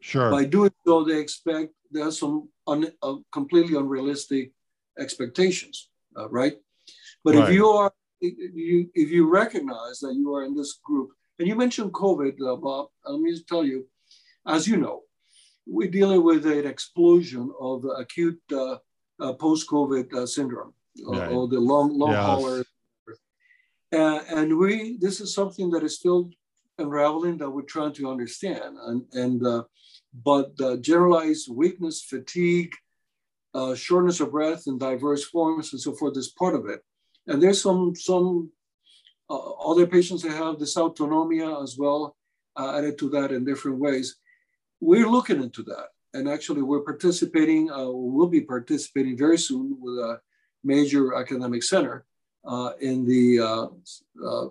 sure 0.00 0.30
by 0.30 0.44
doing 0.44 0.72
so. 0.86 1.04
They 1.04 1.18
expect 1.18 1.72
there's 1.90 2.18
some 2.18 2.48
un, 2.66 2.92
uh, 3.02 3.16
completely 3.32 3.76
unrealistic 3.76 4.52
expectations, 4.98 5.90
right? 6.30 6.54
But 7.24 7.34
right. 7.34 7.48
if 7.48 7.54
you 7.54 7.68
are 7.68 7.92
you 8.20 8.90
if 8.94 9.10
you 9.10 9.28
recognize 9.28 10.00
that 10.00 10.14
you 10.14 10.34
are 10.34 10.44
in 10.44 10.54
this 10.54 10.78
group, 10.84 11.10
and 11.38 11.46
you 11.48 11.54
mentioned 11.54 11.92
COVID, 11.92 12.38
Bob, 12.60 12.88
let 13.04 13.20
me 13.20 13.38
tell 13.48 13.64
you, 13.64 13.86
as 14.46 14.66
you 14.66 14.76
know, 14.76 15.02
we're 15.66 15.90
dealing 15.90 16.22
with 16.24 16.46
an 16.46 16.66
explosion 16.66 17.52
of 17.60 17.84
acute 17.96 18.40
uh, 18.52 18.76
uh, 19.20 19.32
post-COVID 19.34 20.12
uh, 20.14 20.26
syndrome, 20.26 20.72
right. 21.06 21.30
or 21.30 21.48
the 21.48 21.60
long 21.60 21.96
long 21.98 22.12
yes. 22.12 22.24
hauler. 22.24 22.64
and 23.92 24.58
we 24.58 24.98
this 25.00 25.20
is 25.20 25.34
something 25.34 25.70
that 25.70 25.82
is 25.82 25.96
still 25.96 26.30
unraveling 26.78 27.36
that 27.38 27.50
we're 27.50 27.62
trying 27.62 27.92
to 27.92 28.10
understand. 28.10 28.76
And 28.86 29.02
and 29.12 29.46
uh, 29.46 29.64
but 30.24 30.56
generalized 30.82 31.48
weakness, 31.50 32.02
fatigue, 32.02 32.72
uh, 33.54 33.74
shortness 33.74 34.20
of 34.20 34.30
breath 34.30 34.64
in 34.66 34.78
diverse 34.78 35.24
forms, 35.24 35.72
and 35.72 35.80
so 35.80 35.94
forth 35.94 36.16
is 36.16 36.28
part 36.28 36.54
of 36.54 36.66
it. 36.66 36.80
And 37.28 37.42
there's 37.42 37.62
some 37.62 37.94
some 37.94 38.50
uh, 39.30 39.50
other 39.70 39.86
patients 39.86 40.22
that 40.22 40.32
have 40.32 40.56
dysautonomia 40.56 41.62
as 41.62 41.76
well 41.78 42.16
added 42.58 42.98
to 42.98 43.08
that 43.10 43.30
in 43.30 43.44
different 43.44 43.78
ways 43.78 44.16
we're 44.80 45.08
looking 45.08 45.42
into 45.42 45.62
that. 45.64 45.88
And 46.14 46.28
actually, 46.28 46.62
we're 46.62 46.80
participating, 46.80 47.70
uh, 47.70 47.90
we'll 47.90 48.28
be 48.28 48.40
participating 48.40 49.16
very 49.16 49.38
soon 49.38 49.76
with 49.78 49.94
a 49.94 50.20
major 50.64 51.14
academic 51.14 51.62
center 51.62 52.06
uh, 52.46 52.72
in 52.80 53.04
the 53.04 53.40
uh, 53.40 53.66
uh, 54.26 54.48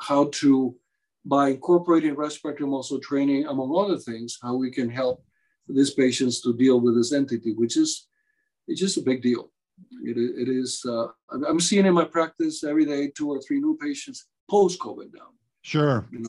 how 0.00 0.28
to, 0.32 0.76
by 1.24 1.48
incorporating 1.48 2.14
respiratory 2.14 2.68
muscle 2.68 3.00
training, 3.00 3.46
among 3.46 3.76
other 3.76 3.98
things, 3.98 4.38
how 4.42 4.54
we 4.54 4.70
can 4.70 4.88
help 4.88 5.24
these 5.68 5.90
patients 5.90 6.40
to 6.40 6.56
deal 6.56 6.80
with 6.80 6.96
this 6.96 7.12
entity, 7.12 7.52
which 7.52 7.76
is 7.76 8.06
it's 8.68 8.80
just 8.80 8.96
a 8.96 9.02
big 9.02 9.22
deal. 9.22 9.50
It, 10.04 10.16
it 10.16 10.48
is, 10.48 10.84
uh, 10.88 11.08
I'm 11.30 11.60
seeing 11.60 11.86
in 11.86 11.94
my 11.94 12.04
practice 12.04 12.64
every 12.64 12.84
day 12.84 13.08
two 13.08 13.30
or 13.30 13.40
three 13.40 13.60
new 13.60 13.76
patients 13.80 14.26
post 14.50 14.78
COVID 14.80 15.10
now. 15.14 15.28
Sure. 15.62 16.06
You 16.10 16.20
know? 16.20 16.28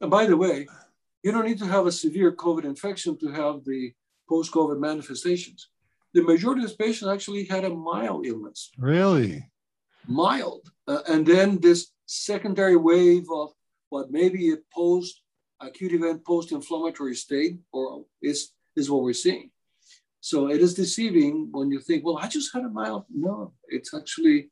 And 0.00 0.10
by 0.10 0.26
the 0.26 0.36
way, 0.36 0.66
you 1.22 1.32
don't 1.32 1.46
need 1.46 1.58
to 1.58 1.66
have 1.66 1.86
a 1.86 1.92
severe 1.92 2.32
COVID 2.32 2.64
infection 2.64 3.18
to 3.18 3.28
have 3.32 3.64
the 3.64 3.92
post 4.28 4.52
COVID 4.52 4.78
manifestations. 4.78 5.68
The 6.14 6.22
majority 6.22 6.64
of 6.64 6.78
patients 6.78 7.08
actually 7.08 7.44
had 7.44 7.64
a 7.64 7.70
mild 7.70 8.26
illness. 8.26 8.70
Really? 8.78 9.48
Mild. 10.06 10.70
Uh, 10.86 11.00
and 11.08 11.26
then 11.26 11.58
this 11.60 11.92
secondary 12.06 12.76
wave 12.76 13.26
of 13.30 13.50
what 13.88 14.10
maybe 14.10 14.52
a 14.52 14.56
post 14.72 15.22
acute 15.60 15.92
event, 15.92 16.24
post 16.24 16.52
inflammatory 16.52 17.14
state, 17.14 17.58
or 17.72 18.04
is, 18.22 18.50
is 18.76 18.90
what 18.90 19.02
we're 19.02 19.12
seeing. 19.12 19.50
So 20.26 20.48
it 20.48 20.60
is 20.60 20.74
deceiving 20.74 21.50
when 21.52 21.70
you 21.70 21.78
think, 21.78 22.04
well, 22.04 22.18
I 22.18 22.26
just 22.26 22.52
had 22.52 22.64
a 22.64 22.68
mild. 22.68 23.04
No, 23.14 23.52
it's 23.68 23.94
actually 23.94 24.50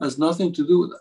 has 0.00 0.20
nothing 0.20 0.52
to 0.52 0.64
do 0.64 0.78
with 0.78 0.90
that. 0.90 1.00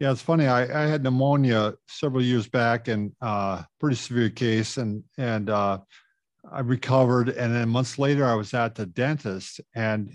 Yeah, 0.00 0.12
it's 0.12 0.22
funny. 0.22 0.46
I, 0.46 0.62
I 0.62 0.86
had 0.86 1.02
pneumonia 1.02 1.74
several 1.88 2.22
years 2.22 2.48
back 2.48 2.88
and 2.88 3.12
uh, 3.20 3.64
pretty 3.78 3.96
severe 3.96 4.30
case, 4.30 4.78
and 4.78 5.04
and 5.18 5.50
uh, 5.50 5.76
I 6.50 6.60
recovered. 6.60 7.28
And 7.28 7.54
then 7.54 7.68
months 7.68 7.98
later, 7.98 8.24
I 8.24 8.34
was 8.34 8.54
at 8.54 8.74
the 8.74 8.86
dentist, 8.86 9.60
and 9.74 10.10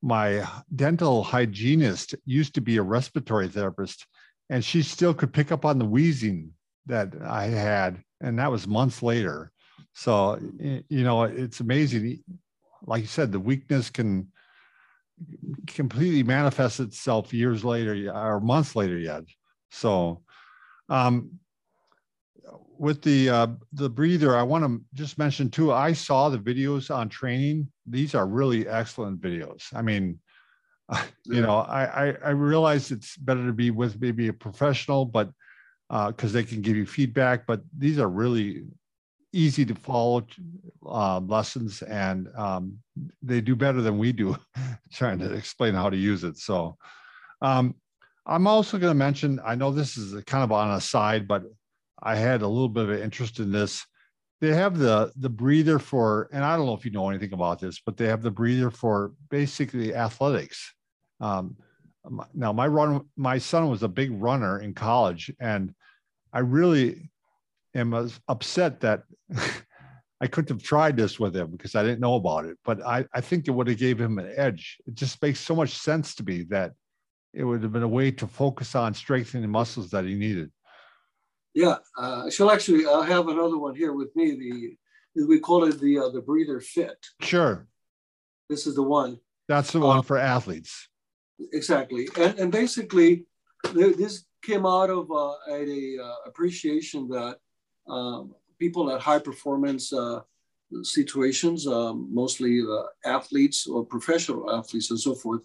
my 0.00 0.46
dental 0.76 1.24
hygienist 1.24 2.14
used 2.26 2.54
to 2.54 2.60
be 2.60 2.76
a 2.76 2.82
respiratory 2.82 3.48
therapist, 3.48 4.06
and 4.50 4.64
she 4.64 4.82
still 4.82 5.14
could 5.14 5.32
pick 5.32 5.50
up 5.50 5.64
on 5.64 5.80
the 5.80 5.84
wheezing 5.84 6.52
that 6.86 7.12
I 7.26 7.46
had, 7.46 8.04
and 8.20 8.38
that 8.38 8.52
was 8.52 8.68
months 8.68 9.02
later. 9.02 9.50
So 9.94 10.38
you 10.60 11.02
know, 11.02 11.24
it's 11.24 11.58
amazing. 11.58 12.22
Like 12.86 13.02
you 13.02 13.08
said, 13.08 13.32
the 13.32 13.40
weakness 13.40 13.90
can 13.90 14.28
completely 15.66 16.22
manifest 16.22 16.80
itself 16.80 17.32
years 17.32 17.64
later 17.64 18.10
or 18.12 18.40
months 18.40 18.74
later 18.74 18.98
yet. 18.98 19.24
So, 19.70 20.22
um, 20.88 21.38
with 22.78 23.02
the 23.02 23.30
uh, 23.30 23.46
the 23.72 23.88
breather, 23.88 24.36
I 24.36 24.42
want 24.42 24.64
to 24.64 24.82
just 24.94 25.18
mention 25.18 25.50
too. 25.50 25.72
I 25.72 25.92
saw 25.92 26.28
the 26.28 26.38
videos 26.38 26.94
on 26.94 27.08
training. 27.08 27.70
These 27.86 28.14
are 28.14 28.26
really 28.26 28.66
excellent 28.66 29.20
videos. 29.20 29.62
I 29.72 29.82
mean, 29.82 30.18
you 31.24 31.40
know, 31.40 31.58
I, 31.58 32.08
I 32.08 32.16
I 32.24 32.30
realize 32.30 32.90
it's 32.90 33.16
better 33.16 33.46
to 33.46 33.52
be 33.52 33.70
with 33.70 34.00
maybe 34.00 34.28
a 34.28 34.32
professional, 34.32 35.04
but 35.04 35.30
because 35.88 36.34
uh, 36.34 36.38
they 36.38 36.44
can 36.44 36.60
give 36.60 36.76
you 36.76 36.86
feedback. 36.86 37.46
But 37.46 37.60
these 37.76 37.98
are 37.98 38.08
really 38.08 38.64
easy 39.32 39.64
to 39.64 39.74
follow 39.74 40.26
uh, 40.86 41.20
lessons, 41.20 41.82
and 41.82 42.28
um, 42.36 42.78
they 43.22 43.40
do 43.40 43.56
better 43.56 43.80
than 43.80 43.98
we 43.98 44.12
do 44.12 44.36
trying 44.92 45.18
to 45.18 45.32
explain 45.32 45.74
how 45.74 45.90
to 45.90 45.96
use 45.96 46.24
it. 46.24 46.38
So. 46.38 46.76
Um, 47.40 47.74
I'm 48.24 48.46
also 48.46 48.78
going 48.78 48.90
to 48.90 48.98
mention, 48.98 49.40
I 49.44 49.56
know 49.56 49.72
this 49.72 49.96
is 49.96 50.22
kind 50.24 50.44
of 50.44 50.52
on 50.52 50.70
a 50.70 50.80
side, 50.80 51.26
but 51.26 51.42
I 52.02 52.16
had 52.16 52.42
a 52.42 52.48
little 52.48 52.68
bit 52.68 52.88
of 52.88 53.00
interest 53.00 53.38
in 53.38 53.50
this. 53.50 53.84
They 54.40 54.54
have 54.54 54.76
the 54.76 55.12
the 55.16 55.28
breather 55.28 55.78
for, 55.78 56.28
and 56.32 56.44
I 56.44 56.56
don't 56.56 56.66
know 56.66 56.74
if 56.74 56.84
you 56.84 56.90
know 56.90 57.08
anything 57.08 57.32
about 57.32 57.60
this, 57.60 57.80
but 57.84 57.96
they 57.96 58.08
have 58.08 58.22
the 58.22 58.30
breather 58.30 58.70
for 58.70 59.12
basically 59.30 59.94
athletics. 59.94 60.74
Um, 61.20 61.56
now, 62.34 62.52
my 62.52 62.66
run, 62.66 63.06
my 63.16 63.38
son 63.38 63.70
was 63.70 63.84
a 63.84 63.88
big 63.88 64.10
runner 64.10 64.58
in 64.58 64.74
college, 64.74 65.32
and 65.38 65.72
I 66.32 66.40
really 66.40 67.11
am 67.74 68.10
upset 68.28 68.80
that 68.80 69.02
I 70.20 70.28
couldn't 70.28 70.50
have 70.50 70.62
tried 70.62 70.96
this 70.96 71.18
with 71.18 71.34
him 71.34 71.50
because 71.50 71.74
I 71.74 71.82
didn't 71.82 72.00
know 72.00 72.14
about 72.14 72.44
it. 72.44 72.56
But 72.64 72.80
I, 72.86 73.04
I 73.12 73.20
think 73.20 73.48
it 73.48 73.50
would 73.50 73.66
have 73.66 73.78
gave 73.78 74.00
him 74.00 74.18
an 74.18 74.32
edge. 74.36 74.78
It 74.86 74.94
just 74.94 75.20
makes 75.20 75.40
so 75.40 75.56
much 75.56 75.70
sense 75.70 76.14
to 76.16 76.22
me 76.22 76.44
that 76.44 76.72
it 77.34 77.44
would 77.44 77.62
have 77.62 77.72
been 77.72 77.82
a 77.82 77.88
way 77.88 78.10
to 78.12 78.26
focus 78.26 78.74
on 78.74 78.94
strengthening 78.94 79.42
the 79.42 79.48
muscles 79.48 79.90
that 79.90 80.04
he 80.04 80.14
needed. 80.14 80.52
Yeah, 81.54 81.76
uh, 81.98 82.30
she'll 82.30 82.50
actually. 82.50 82.86
I 82.86 83.06
have 83.06 83.28
another 83.28 83.58
one 83.58 83.74
here 83.74 83.92
with 83.92 84.14
me. 84.16 84.76
The 85.14 85.26
we 85.26 85.40
call 85.40 85.64
it 85.64 85.80
the 85.80 85.98
uh, 85.98 86.08
the 86.08 86.22
breather 86.22 86.60
fit. 86.60 86.96
Sure. 87.20 87.66
This 88.48 88.66
is 88.66 88.74
the 88.74 88.82
one. 88.82 89.18
That's 89.48 89.72
the 89.72 89.80
one 89.80 89.98
uh, 89.98 90.02
for 90.02 90.16
athletes. 90.16 90.88
Exactly, 91.52 92.08
and 92.18 92.38
and 92.38 92.52
basically, 92.52 93.26
this 93.74 94.24
came 94.42 94.64
out 94.64 94.88
of 94.88 95.10
uh, 95.10 95.34
a 95.50 95.98
uh, 96.02 96.14
appreciation 96.26 97.08
that 97.08 97.36
people 98.58 98.90
at 98.92 99.00
high 99.00 99.18
performance 99.18 99.92
uh, 99.92 100.20
situations, 100.82 101.66
um, 101.66 102.08
mostly 102.12 102.62
athletes 103.04 103.66
or 103.66 103.84
professional 103.84 104.50
athletes 104.52 104.90
and 104.90 105.00
so 105.00 105.14
forth, 105.14 105.42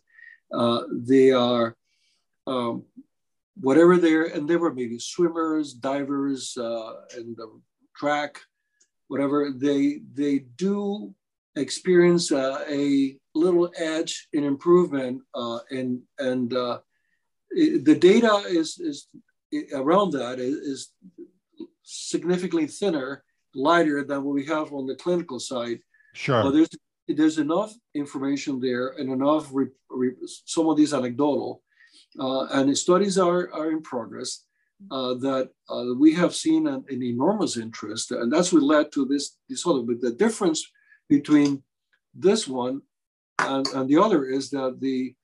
they 0.91 1.31
are 1.31 1.75
um, 2.47 2.83
whatever 3.59 3.97
their 3.97 4.23
endeavor, 4.23 4.73
maybe 4.73 4.99
swimmers, 4.99 5.73
divers, 5.73 6.57
uh, 6.57 6.93
and 7.15 7.35
the 7.35 7.59
track, 7.95 8.39
whatever, 9.07 9.51
they, 9.51 10.01
they 10.13 10.39
do 10.57 11.13
experience 11.55 12.31
uh, 12.31 12.63
a 12.69 13.17
little 13.33 13.71
edge 13.77 14.27
in 14.33 14.43
improvement 14.43 15.21
uh, 15.33 15.59
and, 15.71 16.01
and 16.19 16.53
uh, 16.53 16.79
it, 17.51 17.83
the 17.83 17.95
data 17.95 18.43
is, 18.47 18.79
is 18.79 19.07
around 19.73 20.11
that 20.11 20.39
is, 20.39 20.55
is, 20.55 20.91
significantly 21.87 22.67
thinner, 22.67 23.23
lighter 23.55 24.03
than 24.03 24.23
what 24.23 24.35
we 24.35 24.45
have 24.45 24.73
on 24.73 24.85
the 24.85 24.95
clinical 24.95 25.39
side. 25.39 25.79
Sure. 26.13 26.43
But 26.43 26.51
there's, 26.51 26.69
there's 27.07 27.37
enough 27.37 27.73
information 27.95 28.59
there 28.59 28.89
and 28.89 29.09
enough, 29.11 29.47
re, 29.51 29.67
re, 29.89 30.11
some 30.45 30.67
of 30.67 30.75
these 30.75 30.93
anecdotal, 30.93 31.63
uh, 32.19 32.45
and 32.47 32.77
studies 32.77 33.17
are, 33.17 33.51
are 33.53 33.71
in 33.71 33.81
progress 33.81 34.43
uh, 34.91 35.13
that 35.15 35.49
uh, 35.69 35.93
we 35.97 36.13
have 36.13 36.35
seen 36.35 36.67
an, 36.67 36.83
an, 36.89 37.01
enormous 37.01 37.57
interest, 37.57 38.11
and 38.11 38.31
that's 38.31 38.53
what 38.53 38.63
led 38.63 38.91
to 38.91 39.05
this 39.05 39.37
disorder. 39.49 39.83
But 39.83 40.01
the 40.01 40.11
difference 40.11 40.69
between 41.09 41.63
this 42.13 42.47
one 42.47 42.81
and, 43.39 43.65
and 43.69 43.89
the 43.89 43.97
other 43.97 44.25
is 44.25 44.49
that 44.51 44.79
the 44.79 45.15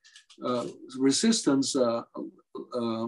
uh, 0.44 0.66
resistance 0.98 1.76
uh, 1.76 2.02
uh, 2.74 3.06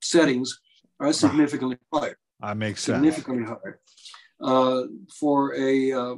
settings 0.00 0.60
are 1.00 1.12
significantly 1.12 1.78
higher. 1.92 2.18
That 2.44 2.56
makes 2.56 2.82
sense. 2.82 2.96
Significantly 2.96 3.44
higher. 3.44 3.80
for 5.18 5.54
a, 5.54 5.90
a 5.90 6.16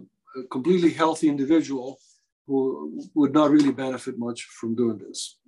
completely 0.51 0.91
healthy 0.91 1.29
individual 1.29 1.99
who 2.47 3.01
would 3.15 3.33
not 3.33 3.51
really 3.51 3.73
benefit 3.73 4.19
much 4.19 4.45
from 4.45 4.75
doing 4.75 4.99
this. 4.99 5.39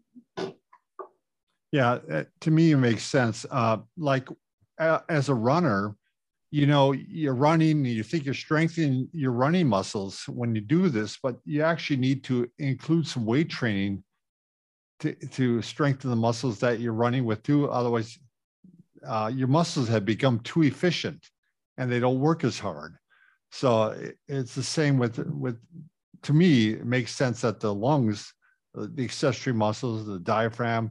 Yeah, 1.71 1.99
uh, 2.11 2.25
to 2.41 2.51
me, 2.51 2.73
it 2.73 2.77
makes 2.79 3.03
sense. 3.03 3.45
Uh, 3.51 3.79
like 3.97 4.29
uh, 4.79 5.01
as 5.09 5.29
a 5.29 5.35
runner, 5.35 5.97
you 6.51 6.67
know, 6.67 6.93
you're 6.93 7.35
running, 7.35 7.85
you 7.85 8.03
think 8.03 8.25
you're 8.25 8.35
strengthening 8.35 9.09
your 9.13 9.33
running 9.33 9.69
muscles 9.69 10.25
when 10.29 10.55
you 10.55 10.63
do 10.63 10.89
this, 10.89 11.19
but 11.23 11.37
you 11.45 11.63
actually 11.63 11.99
need 11.99 12.25
to 12.25 12.49
include 12.59 13.07
some 13.07 13.27
weight 13.27 13.51
training 13.51 14.03
to, 15.01 15.15
to 15.15 15.61
strengthen 15.61 16.11
the 16.11 16.17
muscles 16.17 16.59
that 16.61 16.81
you're 16.81 16.95
running 16.95 17.25
with 17.25 17.43
too. 17.43 17.71
Otherwise, 17.71 18.19
uh, 19.09 19.31
your 19.35 19.49
muscles 19.49 19.89
have 19.89 20.05
become 20.05 20.39
too 20.41 20.63
efficient 20.63 21.31
and 21.79 21.91
they 21.91 21.99
don't 21.99 22.21
work 22.21 22.45
as 22.45 22.59
hard. 22.59 22.97
So 23.51 23.97
it's 24.29 24.55
the 24.55 24.63
same 24.63 24.99
with 24.99 25.19
with. 25.27 25.59
To 26.23 26.33
me, 26.33 26.71
it 26.71 26.85
makes 26.85 27.15
sense 27.15 27.43
that 27.43 27.61
the 27.61 27.73
lungs, 27.73 28.35
uh, 28.77 28.89
the 28.93 29.05
accessory 29.05 29.53
muscles, 29.53 30.05
the 30.05 30.19
diaphragm, 30.19 30.91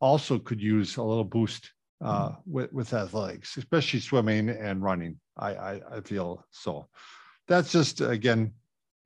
also 0.00 0.38
could 0.38 0.60
use 0.60 0.98
a 0.98 1.02
little 1.02 1.24
boost 1.24 1.72
uh, 2.04 2.28
mm-hmm. 2.28 2.52
with, 2.52 2.72
with 2.74 2.92
athletics, 2.92 3.56
especially 3.56 4.00
swimming 4.00 4.50
and 4.50 4.82
running. 4.82 5.18
I, 5.38 5.54
I, 5.54 5.80
I 5.96 6.00
feel 6.02 6.44
so. 6.50 6.88
That's 7.48 7.72
just 7.72 8.02
again 8.02 8.52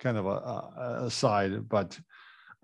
kind 0.00 0.16
of 0.16 0.26
a, 0.26 0.30
a 0.30 0.98
aside, 1.04 1.68
but 1.68 1.98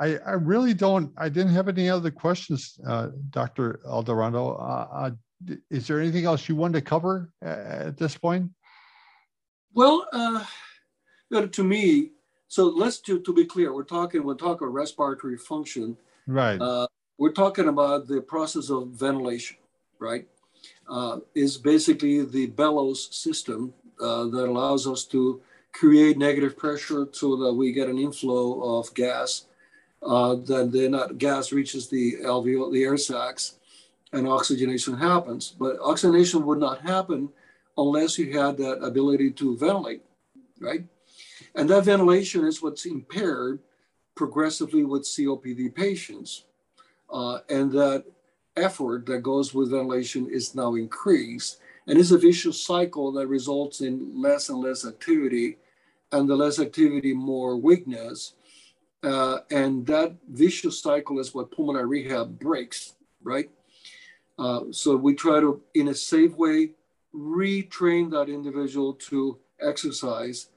I, 0.01 0.19
I 0.19 0.33
really 0.33 0.75
don't. 0.75 1.13
I 1.17 1.29
didn't 1.29 1.53
have 1.53 1.69
any 1.69 1.89
other 1.89 2.11
questions, 2.11 2.79
uh, 2.87 3.11
Dr. 3.31 3.81
Aldarondo. 3.87 4.61
Uh, 4.61 4.87
uh 4.93 5.11
is 5.71 5.87
there 5.87 6.01
anything 6.01 6.25
else 6.25 6.49
you 6.49 6.57
wanted 6.57 6.79
to 6.79 6.85
cover 6.85 7.31
at 7.43 7.97
this 7.97 8.17
point? 8.17 8.51
Well, 9.75 10.07
uh, 10.13 10.45
to 11.31 11.65
me, 11.65 12.13
so 12.49 12.69
let's 12.69 13.01
to, 13.01 13.21
to 13.21 13.35
be 13.35 13.45
clear, 13.45 13.75
we're 13.75 13.85
talking 13.85 14.25
we're 14.25 14.35
talking 14.35 14.69
about 14.69 14.75
respiratory 14.75 15.37
function, 15.37 15.97
right? 16.27 16.61
Uh, 16.61 16.87
we're 17.19 17.33
talking 17.33 17.69
about 17.69 18.07
the 18.07 18.21
process 18.21 18.71
of 18.71 18.89
ventilation, 18.89 19.57
right? 19.99 20.27
Uh, 20.89 21.19
is 21.35 21.59
basically 21.59 22.25
the 22.25 22.47
bellows 22.47 23.15
system 23.15 23.75
uh, 24.01 24.25
that 24.25 24.49
allows 24.49 24.87
us 24.87 25.05
to 25.05 25.41
create 25.73 26.17
negative 26.17 26.57
pressure 26.57 27.07
so 27.13 27.37
that 27.37 27.53
we 27.53 27.73
get 27.73 27.89
an 27.89 27.99
inflow 27.99 28.79
of 28.79 28.93
gas. 28.95 29.45
Uh, 30.03 30.37
then 30.37 30.71
that 30.71 31.19
gas 31.19 31.53
reaches 31.53 31.89
the 31.89 32.17
alveoli, 32.25 32.73
the 32.73 32.83
air 32.85 32.97
sacs, 32.97 33.56
and 34.13 34.29
oxygenation 34.29 34.97
happens. 34.97 35.55
But 35.59 35.79
oxygenation 35.81 36.45
would 36.47 36.59
not 36.59 36.81
happen 36.81 37.31
unless 37.77 38.19
you 38.19 38.39
had 38.39 38.57
that 38.59 38.83
ability 38.83 39.33
to 39.33 39.57
ventilate, 39.57 40.03
right? 40.61 40.85
And 41.55 41.69
that 41.71 41.85
ventilation 41.85 42.47
is 42.47 42.63
what's 42.63 42.87
impaired 42.87 43.61
progressively 44.15 44.85
with 44.85 45.03
COPD 45.03 45.75
patients. 45.75 46.45
Uh, 47.13 47.39
and 47.49 47.71
that 47.73 48.05
effort 48.57 49.07
that 49.07 49.23
goes 49.23 49.55
with 49.55 49.71
ventilation 49.71 50.29
is 50.31 50.55
now 50.55 50.75
increased. 50.75 51.59
And 51.87 51.99
it's 51.99 52.11
a 52.11 52.19
vicious 52.19 52.61
cycle 52.63 53.13
that 53.13 53.29
results 53.29 53.81
in 53.81 54.21
less 54.21 54.49
and 54.49 54.59
less 54.59 54.85
activity, 54.85 55.59
and 56.13 56.29
the 56.29 56.35
less 56.35 56.59
activity, 56.59 57.13
more 57.13 57.57
weakness. 57.57 58.35
Uh, 59.03 59.39
and 59.51 59.87
that 59.87 60.17
vicious 60.29 60.83
cycle 60.83 61.21
is 61.21 61.35
what 61.35 61.51
pulmonary 61.51 61.87
rehab 61.87 62.39
breaks, 62.39 62.95
right? 63.23 63.51
Uh, 64.39 64.61
so 64.71 64.97
we 64.97 65.15
try 65.15 65.41
to, 65.41 65.63
in 65.75 65.89
a 65.89 65.95
safe 65.95 66.35
way, 66.37 66.71
retrain 67.15 68.11
that 68.11 68.29
individual 68.29 68.93
to 68.95 69.39
exercise. 69.61 70.49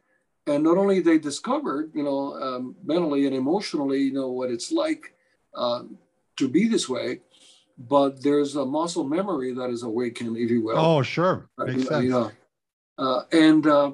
And 0.48 0.64
not 0.64 0.78
only 0.78 1.00
they 1.00 1.20
discovered, 1.20 1.92
you 1.94 2.04
know, 2.04 2.34
um, 2.42 2.76
mentally 2.84 3.26
and 3.26 3.36
emotionally, 3.36 4.00
you 4.00 4.14
know, 4.14 4.30
what 4.30 4.50
it's 4.50 4.72
like 4.72 5.14
uh, 5.56 5.84
to 6.38 6.48
be 6.48 6.68
this 6.68 6.90
way, 6.90 7.22
but 7.78 8.22
there's 8.22 8.56
a 8.56 8.66
muscle 8.66 9.06
memory 9.06 9.54
that 9.54 9.70
is 9.70 9.84
awakened, 9.84 10.36
if 10.38 10.50
you 10.50 10.64
will. 10.64 10.78
Oh, 10.78 11.02
sure. 11.02 11.50
Uh, 11.58 11.66
Makes 11.66 11.86
uh, 11.86 11.90
sense. 11.90 12.04
You 12.04 12.10
know, 12.10 12.32
uh, 12.98 13.22
and 13.32 13.68
uh, 13.68 13.92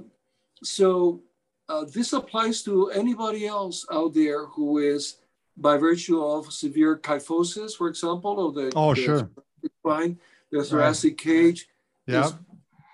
so 0.63 1.21
uh, 1.69 1.85
this 1.93 2.13
applies 2.13 2.63
to 2.63 2.89
anybody 2.89 3.45
else 3.45 3.85
out 3.91 4.13
there 4.13 4.45
who 4.47 4.79
is, 4.79 5.17
by 5.57 5.77
virtue 5.77 6.23
of 6.23 6.51
severe 6.51 6.97
kyphosis, 6.97 7.75
for 7.75 7.87
example, 7.87 8.47
of 8.47 8.55
the, 8.55 8.71
oh, 8.75 8.93
the 8.93 9.01
sure. 9.01 9.29
Spine, 9.85 10.17
the 10.51 10.63
thoracic 10.63 11.17
cage. 11.17 11.67
Yeah. 12.07 12.31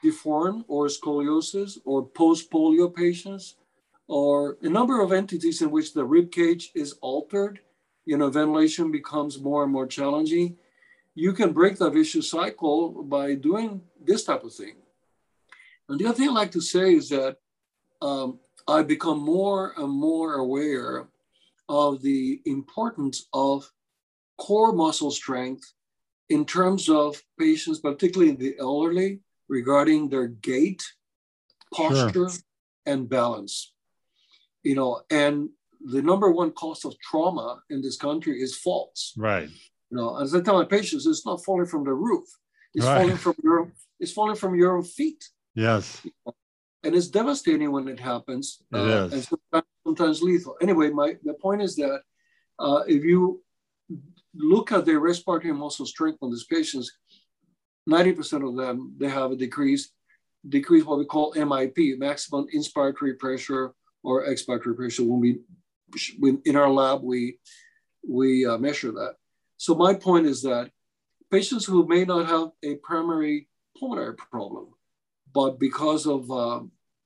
deformed 0.04 0.64
or 0.68 0.88
scoliosis 0.88 1.78
or 1.86 2.08
post-polio 2.08 2.88
patients 2.96 3.56
or 4.08 4.58
a 4.64 4.70
number 4.70 5.02
of 5.02 5.12
entities 5.12 5.62
in 5.62 5.70
which 5.70 5.94
the 5.94 6.04
rib 6.04 6.32
cage 6.32 6.72
is 6.74 6.94
altered, 7.02 7.60
you 8.06 8.18
know, 8.18 8.30
ventilation 8.30 8.92
becomes 8.92 9.40
more 9.40 9.64
and 9.64 9.72
more 9.72 9.86
challenging. 9.86 10.58
You 11.14 11.34
can 11.34 11.52
break 11.52 11.78
the 11.78 11.90
vicious 11.90 12.30
cycle 12.30 13.04
by 13.04 13.36
doing 13.36 13.82
this 14.04 14.24
type 14.24 14.44
of 14.44 14.54
thing. 14.54 14.78
And 15.88 16.00
the 16.00 16.06
other 16.08 16.18
thing 16.18 16.30
I 16.30 16.34
like 16.34 16.52
to 16.54 16.62
say 16.62 16.96
is 16.96 17.10
that 17.10 17.38
um, 18.02 18.40
I 18.68 18.82
become 18.82 19.20
more 19.20 19.74
and 19.78 19.92
more 19.92 20.36
aware 20.36 21.10
of 21.68 22.02
the 22.02 22.42
importance 22.46 23.28
of 23.34 23.70
core 24.38 24.74
muscle 24.74 25.12
strength 25.12 25.74
in 26.32 26.46
terms 26.46 26.88
of 26.88 27.22
patients, 27.38 27.80
particularly 27.80 28.32
the 28.32 28.56
elderly, 28.58 29.20
regarding 29.50 30.08
their 30.08 30.28
gait, 30.28 30.82
posture, 31.74 32.30
sure. 32.30 32.42
and 32.86 33.10
balance. 33.10 33.74
You 34.64 34.76
know, 34.76 35.02
and 35.10 35.50
the 35.82 36.02
number 36.02 36.32
one 36.32 36.52
cause 36.52 36.86
of 36.86 36.98
trauma 37.00 37.62
in 37.70 37.82
this 37.82 37.98
country 37.98 38.42
is 38.42 38.56
falls. 38.56 39.14
Right. 39.18 39.50
You 39.90 39.98
know, 39.98 40.18
as 40.22 40.34
I 40.34 40.40
tell 40.40 40.58
my 40.58 40.66
patients, 40.66 41.06
it's 41.06 41.26
not 41.26 41.44
falling 41.44 41.66
from 41.66 41.84
the 41.84 41.94
roof; 41.94 42.28
it's 42.74 42.86
right. 42.86 43.02
falling 43.02 43.18
from 43.18 43.36
your 43.44 43.72
it's 44.00 44.14
falling 44.14 44.38
from 44.38 44.56
your 44.56 44.78
own 44.78 44.84
feet. 44.84 45.22
Yes. 45.54 46.00
You 46.06 46.12
know? 46.26 46.34
And 46.84 46.96
it's 46.96 47.10
devastating 47.10 47.72
when 47.72 47.88
it 47.90 48.00
happens. 48.00 48.64
It 48.72 48.78
uh, 48.78 49.06
is. 49.06 49.14
And 49.14 49.24
sometimes, 49.24 49.70
sometimes, 49.86 50.22
lethal. 50.22 50.56
Anyway, 50.62 50.90
my 50.92 51.18
the 51.24 51.34
point 51.34 51.62
is 51.62 51.76
that 51.76 52.00
uh, 52.58 52.84
if 52.88 53.04
you 53.04 53.44
look 54.36 54.72
at 54.72 54.86
the 54.86 54.98
respiratory 54.98 55.54
muscle 55.54 55.86
strength 55.86 56.20
on 56.22 56.32
these 56.32 56.46
patients, 56.46 56.92
90% 57.90 58.48
of 58.48 58.56
them, 58.56 58.94
they 58.98 59.10
have 59.10 59.32
a 59.32 59.36
decrease, 59.36 59.92
decrease 60.48 60.86
what 60.86 61.00
we 61.00 61.06
call 61.06 61.34
MIP, 61.34 61.98
maximum 61.98 62.48
inspiratory 62.56 63.18
pressure 63.18 63.74
or 64.04 64.26
expiratory 64.26 64.76
pressure. 64.76 65.04
When 65.04 65.20
we, 65.20 65.40
when 66.20 66.42
in 66.46 66.56
our 66.56 66.70
lab, 66.70 67.02
we, 67.04 67.40
we 68.08 68.46
uh, 68.46 68.58
measure 68.58 68.92
that. 68.92 69.16
So 69.58 69.76
my 69.76 69.94
point 69.94 70.26
is 70.26 70.42
that 70.44 70.72
patients 71.32 71.66
who 71.66 71.88
may 71.88 72.06
not 72.06 72.28
have 72.28 72.50
a 72.64 72.76
primary 72.76 73.48
pulmonary 73.78 74.16
problem, 74.16 74.70
but 75.34 75.60
because 75.60 76.08
of 76.08 76.30
uh, 76.32 76.62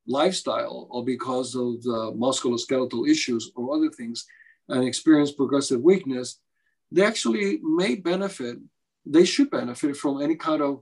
lifestyle 0.08 0.88
or 0.90 1.04
because 1.04 1.56
of 1.56 1.82
the 1.84 2.14
musculoskeletal 2.16 3.10
issues 3.10 3.52
or 3.56 3.76
other 3.76 3.90
things 3.90 4.26
and 4.70 4.84
experience 4.84 5.32
progressive 5.32 5.82
weakness, 5.82 6.40
they 6.96 7.04
actually 7.04 7.60
may 7.62 7.96
benefit, 7.96 8.58
they 9.06 9.26
should 9.26 9.50
benefit 9.52 9.98
from 9.98 10.22
any 10.22 10.36
kind 10.36 10.62
of 10.62 10.74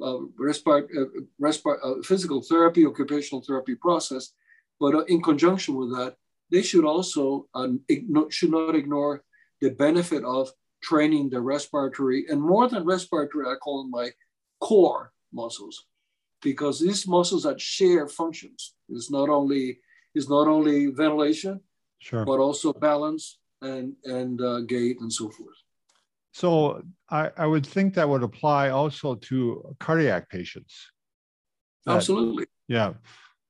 uh, 0.00 0.20
respir- 0.38 0.88
uh, 0.96 1.10
respir- 1.42 1.82
uh, 1.82 2.02
physical 2.02 2.40
therapy, 2.40 2.86
occupational 2.86 3.42
therapy 3.42 3.74
process. 3.74 4.32
But 4.78 4.94
uh, 4.94 5.04
in 5.14 5.20
conjunction 5.20 5.74
with 5.74 5.90
that, 5.96 6.14
they 6.52 6.62
should 6.62 6.84
also 6.84 7.48
igno- 7.90 8.30
should 8.30 8.52
not 8.52 8.76
ignore 8.76 9.24
the 9.60 9.70
benefit 9.70 10.22
of 10.22 10.52
training 10.82 11.30
the 11.30 11.40
respiratory 11.40 12.26
and 12.28 12.40
more 12.40 12.68
than 12.68 12.84
respiratory, 12.84 13.46
I 13.48 13.56
call 13.56 13.82
them 13.82 13.90
my 13.90 14.10
core 14.60 15.12
muscles, 15.32 15.86
because 16.42 16.78
these 16.78 17.08
muscles 17.08 17.42
that 17.42 17.60
share 17.60 18.06
functions. 18.06 18.74
It's 18.88 19.10
not 19.10 19.28
only 19.28 19.80
is 20.14 20.28
not 20.28 20.46
only 20.46 20.86
ventilation, 20.86 21.60
sure. 21.98 22.24
but 22.24 22.38
also 22.38 22.72
balance, 22.72 23.38
and 23.62 23.94
and 24.04 24.40
uh, 24.40 24.60
gait 24.60 25.00
and 25.00 25.12
so 25.12 25.28
forth. 25.30 25.56
So 26.32 26.82
I, 27.08 27.30
I 27.38 27.46
would 27.46 27.66
think 27.66 27.94
that 27.94 28.06
would 28.06 28.22
apply 28.22 28.68
also 28.68 29.14
to 29.14 29.74
cardiac 29.80 30.28
patients. 30.28 30.90
That, 31.86 31.96
Absolutely. 31.96 32.44
Yeah. 32.68 32.92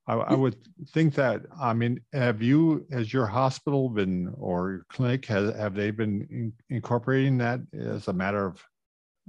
I, 0.06 0.14
I, 0.14 0.34
would 0.34 0.56
think 0.90 1.14
that. 1.14 1.42
I 1.60 1.72
mean, 1.74 2.00
have 2.12 2.42
you, 2.42 2.86
has 2.92 3.12
your 3.12 3.26
hospital 3.26 3.88
been 3.88 4.32
or 4.38 4.70
your 4.70 4.86
clinic 4.88 5.26
has 5.26 5.52
have 5.56 5.74
they 5.74 5.90
been 5.90 6.28
in, 6.30 6.52
incorporating 6.70 7.38
that 7.38 7.60
as 7.76 8.06
a 8.06 8.12
matter 8.12 8.46
of? 8.46 8.62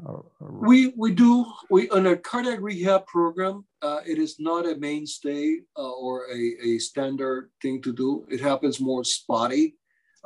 Uh, 0.07 0.19
we 0.39 0.93
we 0.95 1.15
do 1.15 1.43
we 1.71 1.89
on 1.89 2.05
a 2.05 2.15
cardiac 2.15 2.59
rehab 2.61 3.07
program. 3.07 3.65
Uh, 3.82 4.01
it 4.05 4.19
is 4.19 4.36
not 4.39 4.67
a 4.67 4.75
mainstay 4.75 5.57
uh, 5.75 5.93
or 5.93 6.28
a, 6.32 6.53
a 6.63 6.78
standard 6.78 7.49
thing 7.63 7.82
to 7.82 7.91
do. 7.91 8.23
It 8.30 8.39
happens 8.39 8.80
more 8.80 9.03
spotty 9.03 9.78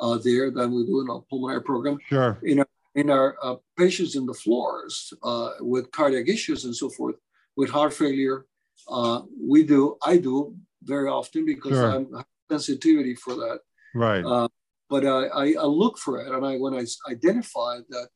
uh, 0.02 0.18
there 0.18 0.52
than 0.52 0.74
we 0.74 0.86
do 0.86 1.02
in 1.02 1.10
our 1.10 1.22
pulmonary 1.30 1.64
program. 1.64 1.98
Sure. 2.08 2.40
In 2.44 2.60
our, 2.60 2.68
in 2.96 3.10
our 3.10 3.38
uh, 3.42 3.56
patients 3.78 4.16
in 4.16 4.26
the 4.26 4.34
floors 4.34 5.14
uh, 5.24 5.52
with 5.60 5.92
cardiac 5.92 6.28
issues 6.28 6.66
and 6.66 6.76
so 6.76 6.90
forth, 6.90 7.16
with 7.56 7.70
heart 7.70 7.94
failure, 7.94 8.46
uh, 8.90 9.22
we 9.40 9.64
do, 9.64 9.98
I 10.04 10.18
do 10.18 10.56
very 10.84 11.08
often 11.08 11.46
because 11.46 11.74
sure. 11.74 11.92
I'm 11.92 12.26
sensitivity 12.50 13.16
for 13.16 13.36
that. 13.36 13.60
Right. 13.96 14.26
Uh, 14.26 14.48
but 14.90 15.06
I, 15.06 15.28
I, 15.28 15.46
I, 15.60 15.64
look 15.64 15.98
for 15.98 16.20
it, 16.20 16.28
and 16.34 16.46
I 16.46 16.58
when 16.58 16.74
I 16.74 16.86
identify 17.10 17.78
that 17.90 18.10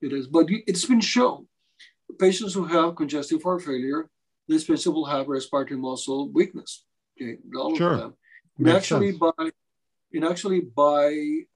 it 0.00 0.12
is, 0.12 0.26
but 0.26 0.46
it's 0.48 0.84
been 0.84 1.00
shown 1.00 1.46
patients 2.18 2.54
who 2.54 2.64
have 2.64 2.96
congestive 2.96 3.42
heart 3.42 3.62
failure, 3.62 4.08
this 4.48 4.64
patient 4.64 4.94
will 4.94 5.06
have 5.06 5.28
respiratory 5.28 5.78
muscle 5.78 6.30
weakness. 6.30 6.84
Okay, 7.20 7.38
all 7.56 7.76
sure. 7.76 7.92
of 7.92 8.00
them. 8.00 8.14
And 8.58 8.70
actually, 8.70 9.12
sense. 9.12 9.18
by 9.18 9.50
and 10.16 10.24
actually 10.24 10.60
by 10.60 11.06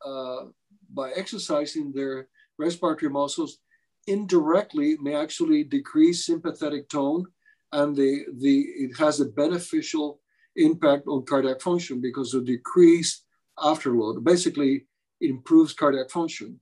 uh, 0.05 0.45
by 0.93 1.11
exercising 1.13 1.93
their 1.93 2.29
respiratory 2.59 3.11
muscles 3.11 3.59
indirectly 4.07 4.97
may 5.01 5.15
actually 5.15 5.65
decrease 5.65 6.27
sympathetic 6.27 6.89
tone 6.89 7.25
and 7.73 7.97
the, 7.97 8.25
the 8.39 8.61
it 8.85 8.97
has 8.99 9.21
a 9.21 9.27
beneficial 9.27 10.21
impact 10.57 11.07
on 11.07 11.25
cardiac 11.25 11.61
function 11.61 12.01
because 12.01 12.35
of 12.35 12.45
decreased 12.45 13.25
afterload. 13.59 14.23
Basically 14.25 14.87
it 15.21 15.31
improves 15.31 15.73
cardiac 15.73 16.11
function. 16.11 16.61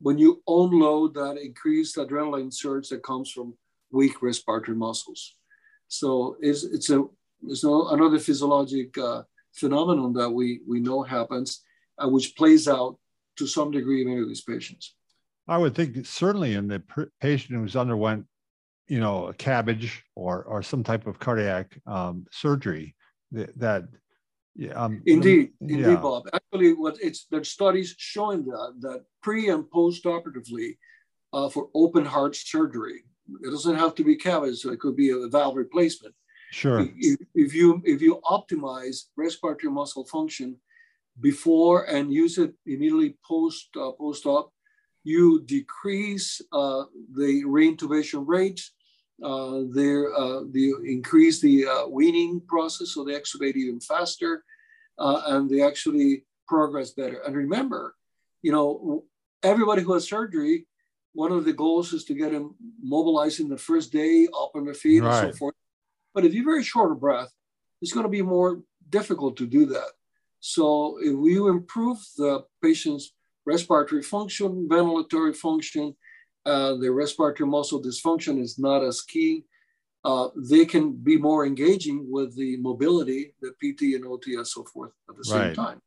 When 0.00 0.18
you 0.18 0.42
unload 0.46 1.14
that 1.14 1.36
increased 1.36 1.96
adrenaline 1.96 2.52
surge 2.52 2.88
that 2.88 3.02
comes 3.02 3.30
from 3.30 3.54
weak 3.92 4.22
respiratory 4.22 4.76
muscles. 4.76 5.36
So 5.88 6.36
it's, 6.40 6.64
it's 6.64 6.90
a 6.90 7.04
it's 7.46 7.64
another 7.64 8.18
physiologic 8.18 8.96
uh, 8.98 9.22
phenomenon 9.52 10.12
that 10.14 10.30
we, 10.30 10.60
we 10.66 10.80
know 10.80 11.02
happens, 11.02 11.62
uh, 12.02 12.08
which 12.08 12.36
plays 12.36 12.68
out 12.68 12.96
to 13.36 13.46
some 13.46 13.70
degree 13.70 14.02
in 14.02 14.08
many 14.08 14.20
of 14.20 14.28
these 14.28 14.42
patients. 14.42 14.94
I 15.48 15.58
would 15.58 15.74
think 15.74 16.06
certainly 16.06 16.54
in 16.54 16.68
the 16.68 16.82
patient 17.20 17.58
who's 17.58 17.76
underwent, 17.76 18.26
you 18.86 19.00
know, 19.00 19.28
a 19.28 19.34
CABG 19.34 19.90
or 20.14 20.44
or 20.44 20.62
some 20.62 20.84
type 20.84 21.06
of 21.06 21.18
cardiac 21.18 21.76
um, 21.86 22.26
surgery 22.30 22.94
that, 23.32 23.58
that 23.58 23.84
yeah, 24.56 24.72
um, 24.72 25.02
indeed, 25.06 25.52
yeah. 25.60 25.76
indeed, 25.78 26.02
Bob. 26.02 26.28
Actually, 26.32 26.74
what 26.74 26.96
it's 27.00 27.26
there's 27.30 27.50
studies 27.50 27.94
showing 27.98 28.44
that 28.44 28.74
that 28.80 29.04
pre 29.22 29.48
and 29.48 29.68
post 29.70 30.06
operatively 30.06 30.78
uh, 31.32 31.48
for 31.48 31.68
open 31.74 32.04
heart 32.04 32.36
surgery, 32.36 33.04
it 33.42 33.50
doesn't 33.50 33.76
have 33.76 33.94
to 33.96 34.04
be 34.04 34.16
CABG, 34.16 34.56
so 34.56 34.70
it 34.70 34.80
could 34.80 34.96
be 34.96 35.10
a 35.10 35.28
valve 35.28 35.56
replacement. 35.56 36.14
Sure. 36.50 36.88
If, 36.96 37.20
if 37.34 37.54
you 37.54 37.80
if 37.84 38.02
you 38.02 38.20
optimize 38.24 39.04
respiratory 39.16 39.72
muscle 39.72 40.04
function 40.04 40.56
before 41.20 41.84
and 41.84 42.12
use 42.12 42.38
it 42.38 42.52
immediately 42.66 43.16
post 43.26 43.68
uh, 43.76 43.92
post 43.92 44.26
op, 44.26 44.52
you 45.04 45.42
decrease 45.42 46.40
uh, 46.52 46.84
the 47.14 47.44
reintubation 47.44 48.24
rate. 48.26 48.62
Uh, 49.22 49.64
there, 49.74 50.14
uh, 50.16 50.40
the 50.50 50.72
increase 50.86 51.42
the 51.42 51.66
uh, 51.66 51.86
weaning 51.86 52.40
process, 52.48 52.94
so 52.94 53.04
they 53.04 53.12
extubate 53.12 53.54
even 53.54 53.78
faster, 53.78 54.42
uh, 54.98 55.20
and 55.26 55.50
they 55.50 55.60
actually 55.60 56.24
progress 56.48 56.92
better. 56.92 57.20
And 57.26 57.36
remember, 57.36 57.94
you 58.40 58.50
know, 58.50 59.04
everybody 59.42 59.82
who 59.82 59.92
has 59.92 60.08
surgery, 60.08 60.66
one 61.12 61.32
of 61.32 61.44
the 61.44 61.52
goals 61.52 61.92
is 61.92 62.04
to 62.04 62.14
get 62.14 62.32
them 62.32 62.54
mobilized 62.82 63.40
in 63.40 63.50
the 63.50 63.58
first 63.58 63.92
day, 63.92 64.26
up 64.28 64.52
on 64.54 64.64
their 64.64 64.72
feet, 64.72 65.02
right. 65.02 65.24
and 65.24 65.34
so 65.34 65.38
forth. 65.38 65.54
But 66.14 66.24
if 66.24 66.34
you're 66.34 66.44
very 66.44 66.64
short 66.64 66.92
of 66.92 67.00
breath, 67.00 67.32
it's 67.80 67.92
going 67.92 68.04
to 68.04 68.10
be 68.10 68.22
more 68.22 68.62
difficult 68.88 69.36
to 69.38 69.46
do 69.46 69.66
that. 69.66 69.90
So 70.40 70.98
if 71.00 71.12
you 71.12 71.48
improve 71.48 71.98
the 72.16 72.44
patient's 72.62 73.12
respiratory 73.46 74.02
function, 74.02 74.68
ventilatory 74.68 75.36
function, 75.36 75.94
uh, 76.46 76.76
the 76.76 76.90
respiratory 76.90 77.48
muscle 77.48 77.82
dysfunction 77.82 78.40
is 78.40 78.58
not 78.58 78.82
as 78.82 79.02
key. 79.02 79.44
Uh, 80.02 80.28
they 80.34 80.64
can 80.64 80.92
be 80.92 81.18
more 81.18 81.44
engaging 81.44 82.06
with 82.10 82.34
the 82.36 82.56
mobility, 82.58 83.34
the 83.42 83.52
PT 83.60 83.94
and 83.94 84.06
OT 84.06 84.34
and 84.34 84.46
so 84.46 84.64
forth 84.64 84.92
at 85.10 85.16
the 85.16 85.24
same 85.24 85.38
right. 85.38 85.54
time. 85.54 85.80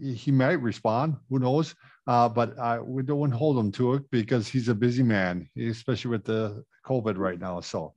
he 0.00 0.14
he 0.14 0.30
might 0.30 0.60
respond. 0.60 1.16
Who 1.28 1.38
knows? 1.38 1.74
Uh, 2.08 2.26
but 2.26 2.58
uh, 2.58 2.80
we 2.82 3.02
don't 3.02 3.30
hold 3.30 3.58
him 3.58 3.70
to 3.70 3.92
it 3.92 4.10
because 4.10 4.48
he's 4.48 4.68
a 4.68 4.74
busy 4.74 5.02
man, 5.02 5.46
especially 5.58 6.10
with 6.10 6.24
the 6.24 6.64
COVID 6.86 7.18
right 7.18 7.38
now. 7.38 7.60
So, 7.60 7.92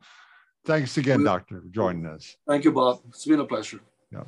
thanks 0.66 0.98
again, 0.98 1.24
Doctor, 1.24 1.62
for 1.62 1.68
joining 1.70 2.06
us. 2.06 2.36
Thank 2.46 2.66
you, 2.66 2.74
Bob. 2.74 3.00
It's 3.08 3.26
been 3.26 3.40
a 3.40 3.46
pleasure. 3.46 3.80
Yeah. 4.12 4.24